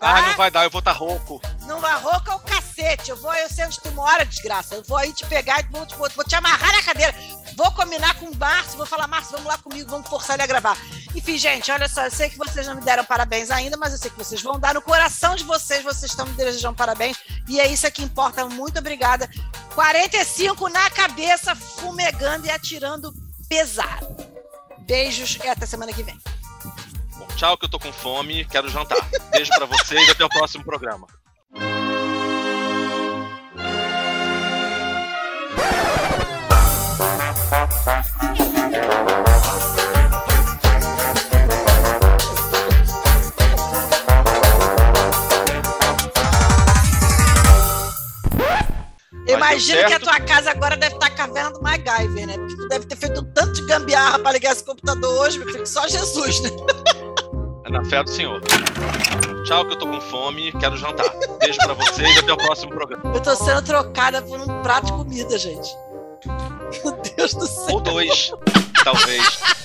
Ah, 0.04 0.22
não 0.22 0.36
vai 0.36 0.50
dar, 0.50 0.64
eu 0.64 0.70
vou 0.70 0.80
estar 0.80 0.92
tá 0.92 0.98
rouco. 0.98 1.40
Não 1.62 1.80
vai 1.80 1.98
rouco 1.98 2.30
é 2.30 2.34
o 2.34 2.38
cacete. 2.40 3.10
Eu 3.10 3.16
vou, 3.16 3.34
eu 3.34 3.48
sei 3.48 3.64
onde 3.64 3.80
tu 3.80 3.90
mora, 3.92 4.24
desgraça. 4.24 4.74
Eu 4.74 4.82
vou 4.84 4.98
aí 4.98 5.12
te 5.12 5.24
pegar 5.26 5.60
e 5.60 5.64
vou, 5.64 5.86
vou, 5.96 6.10
vou 6.10 6.24
te 6.24 6.34
amarrar 6.34 6.72
na 6.72 6.82
cadeira. 6.82 7.14
Vou 7.56 7.70
combinar 7.72 8.14
com 8.16 8.26
o 8.26 8.36
Márcio, 8.36 8.76
vou 8.76 8.86
falar, 8.86 9.06
Márcio, 9.06 9.32
vamos 9.32 9.46
lá 9.46 9.56
comigo, 9.56 9.88
vamos 9.88 10.08
forçar 10.08 10.36
ele 10.36 10.42
a 10.42 10.46
gravar. 10.46 10.76
Enfim, 11.14 11.38
gente, 11.38 11.70
olha 11.70 11.88
só, 11.88 12.04
eu 12.04 12.10
sei 12.10 12.28
que 12.28 12.36
vocês 12.36 12.66
não 12.66 12.74
me 12.74 12.82
deram 12.82 13.04
parabéns 13.04 13.50
ainda, 13.50 13.76
mas 13.76 13.92
eu 13.92 13.98
sei 13.98 14.10
que 14.10 14.18
vocês 14.18 14.42
vão 14.42 14.58
dar 14.58 14.74
no 14.74 14.82
coração 14.82 15.36
de 15.36 15.44
vocês, 15.44 15.82
vocês 15.82 16.10
estão 16.10 16.26
me 16.26 16.32
desejando 16.32 16.76
parabéns. 16.76 17.16
E 17.48 17.60
é 17.60 17.66
isso 17.68 17.90
que 17.90 18.02
importa. 18.02 18.44
Muito 18.46 18.78
obrigada. 18.78 19.30
45 19.74 20.68
na 20.68 20.90
cabeça, 20.90 21.54
fumegando 21.54 22.46
e 22.46 22.50
atirando 22.50 23.14
pesado. 23.48 24.16
Beijos 24.80 25.38
e 25.42 25.48
até 25.48 25.64
semana 25.64 25.92
que 25.92 26.02
vem. 26.02 26.20
Tchau, 27.36 27.58
que 27.58 27.64
eu 27.64 27.68
tô 27.68 27.78
com 27.80 27.92
fome, 27.92 28.44
quero 28.44 28.68
jantar. 28.68 28.98
Beijo 29.32 29.50
para 29.50 29.66
vocês 29.66 30.06
e 30.06 30.10
até 30.10 30.24
o 30.24 30.28
próximo 30.28 30.64
programa. 30.64 31.06
Imagina 49.26 49.84
que 49.86 49.92
a 49.92 50.00
tua 50.00 50.20
casa 50.20 50.50
agora 50.50 50.76
deve 50.76 50.94
estar 50.94 51.06
a 51.06 51.10
caverna 51.10 51.50
do 51.50 51.62
MacGyver, 51.62 52.26
né? 52.26 52.38
Porque 52.38 52.56
tu 52.56 52.68
deve 52.68 52.86
ter 52.86 52.96
feito 52.96 53.22
tanto 53.34 53.52
de 53.54 53.66
gambiarra 53.66 54.18
para 54.20 54.32
ligar 54.32 54.52
esse 54.52 54.64
computador 54.64 55.26
hoje, 55.26 55.38
meu 55.38 55.48
filho, 55.50 55.66
só 55.66 55.86
Jesus, 55.88 56.40
né? 56.40 56.50
Na 57.74 57.84
fé 57.84 58.04
do 58.04 58.08
Senhor. 58.08 58.40
Tchau, 59.44 59.66
que 59.66 59.72
eu 59.74 59.78
tô 59.80 59.88
com 59.88 60.00
fome, 60.00 60.52
quero 60.60 60.76
jantar. 60.76 61.12
Beijo 61.40 61.58
para 61.58 61.74
vocês 61.74 62.14
e 62.14 62.20
até 62.20 62.32
o 62.32 62.36
próximo 62.36 62.72
programa. 62.72 63.12
Eu 63.12 63.20
tô 63.20 63.34
sendo 63.34 63.62
trocada 63.62 64.22
por 64.22 64.38
um 64.38 64.62
prato 64.62 64.86
de 64.86 64.92
comida, 64.92 65.36
gente. 65.36 65.76
Meu 66.84 66.92
Deus 67.16 67.34
do 67.34 67.46
céu. 67.48 67.74
Ou 67.74 67.80
dois, 67.80 68.32
talvez. 68.84 69.63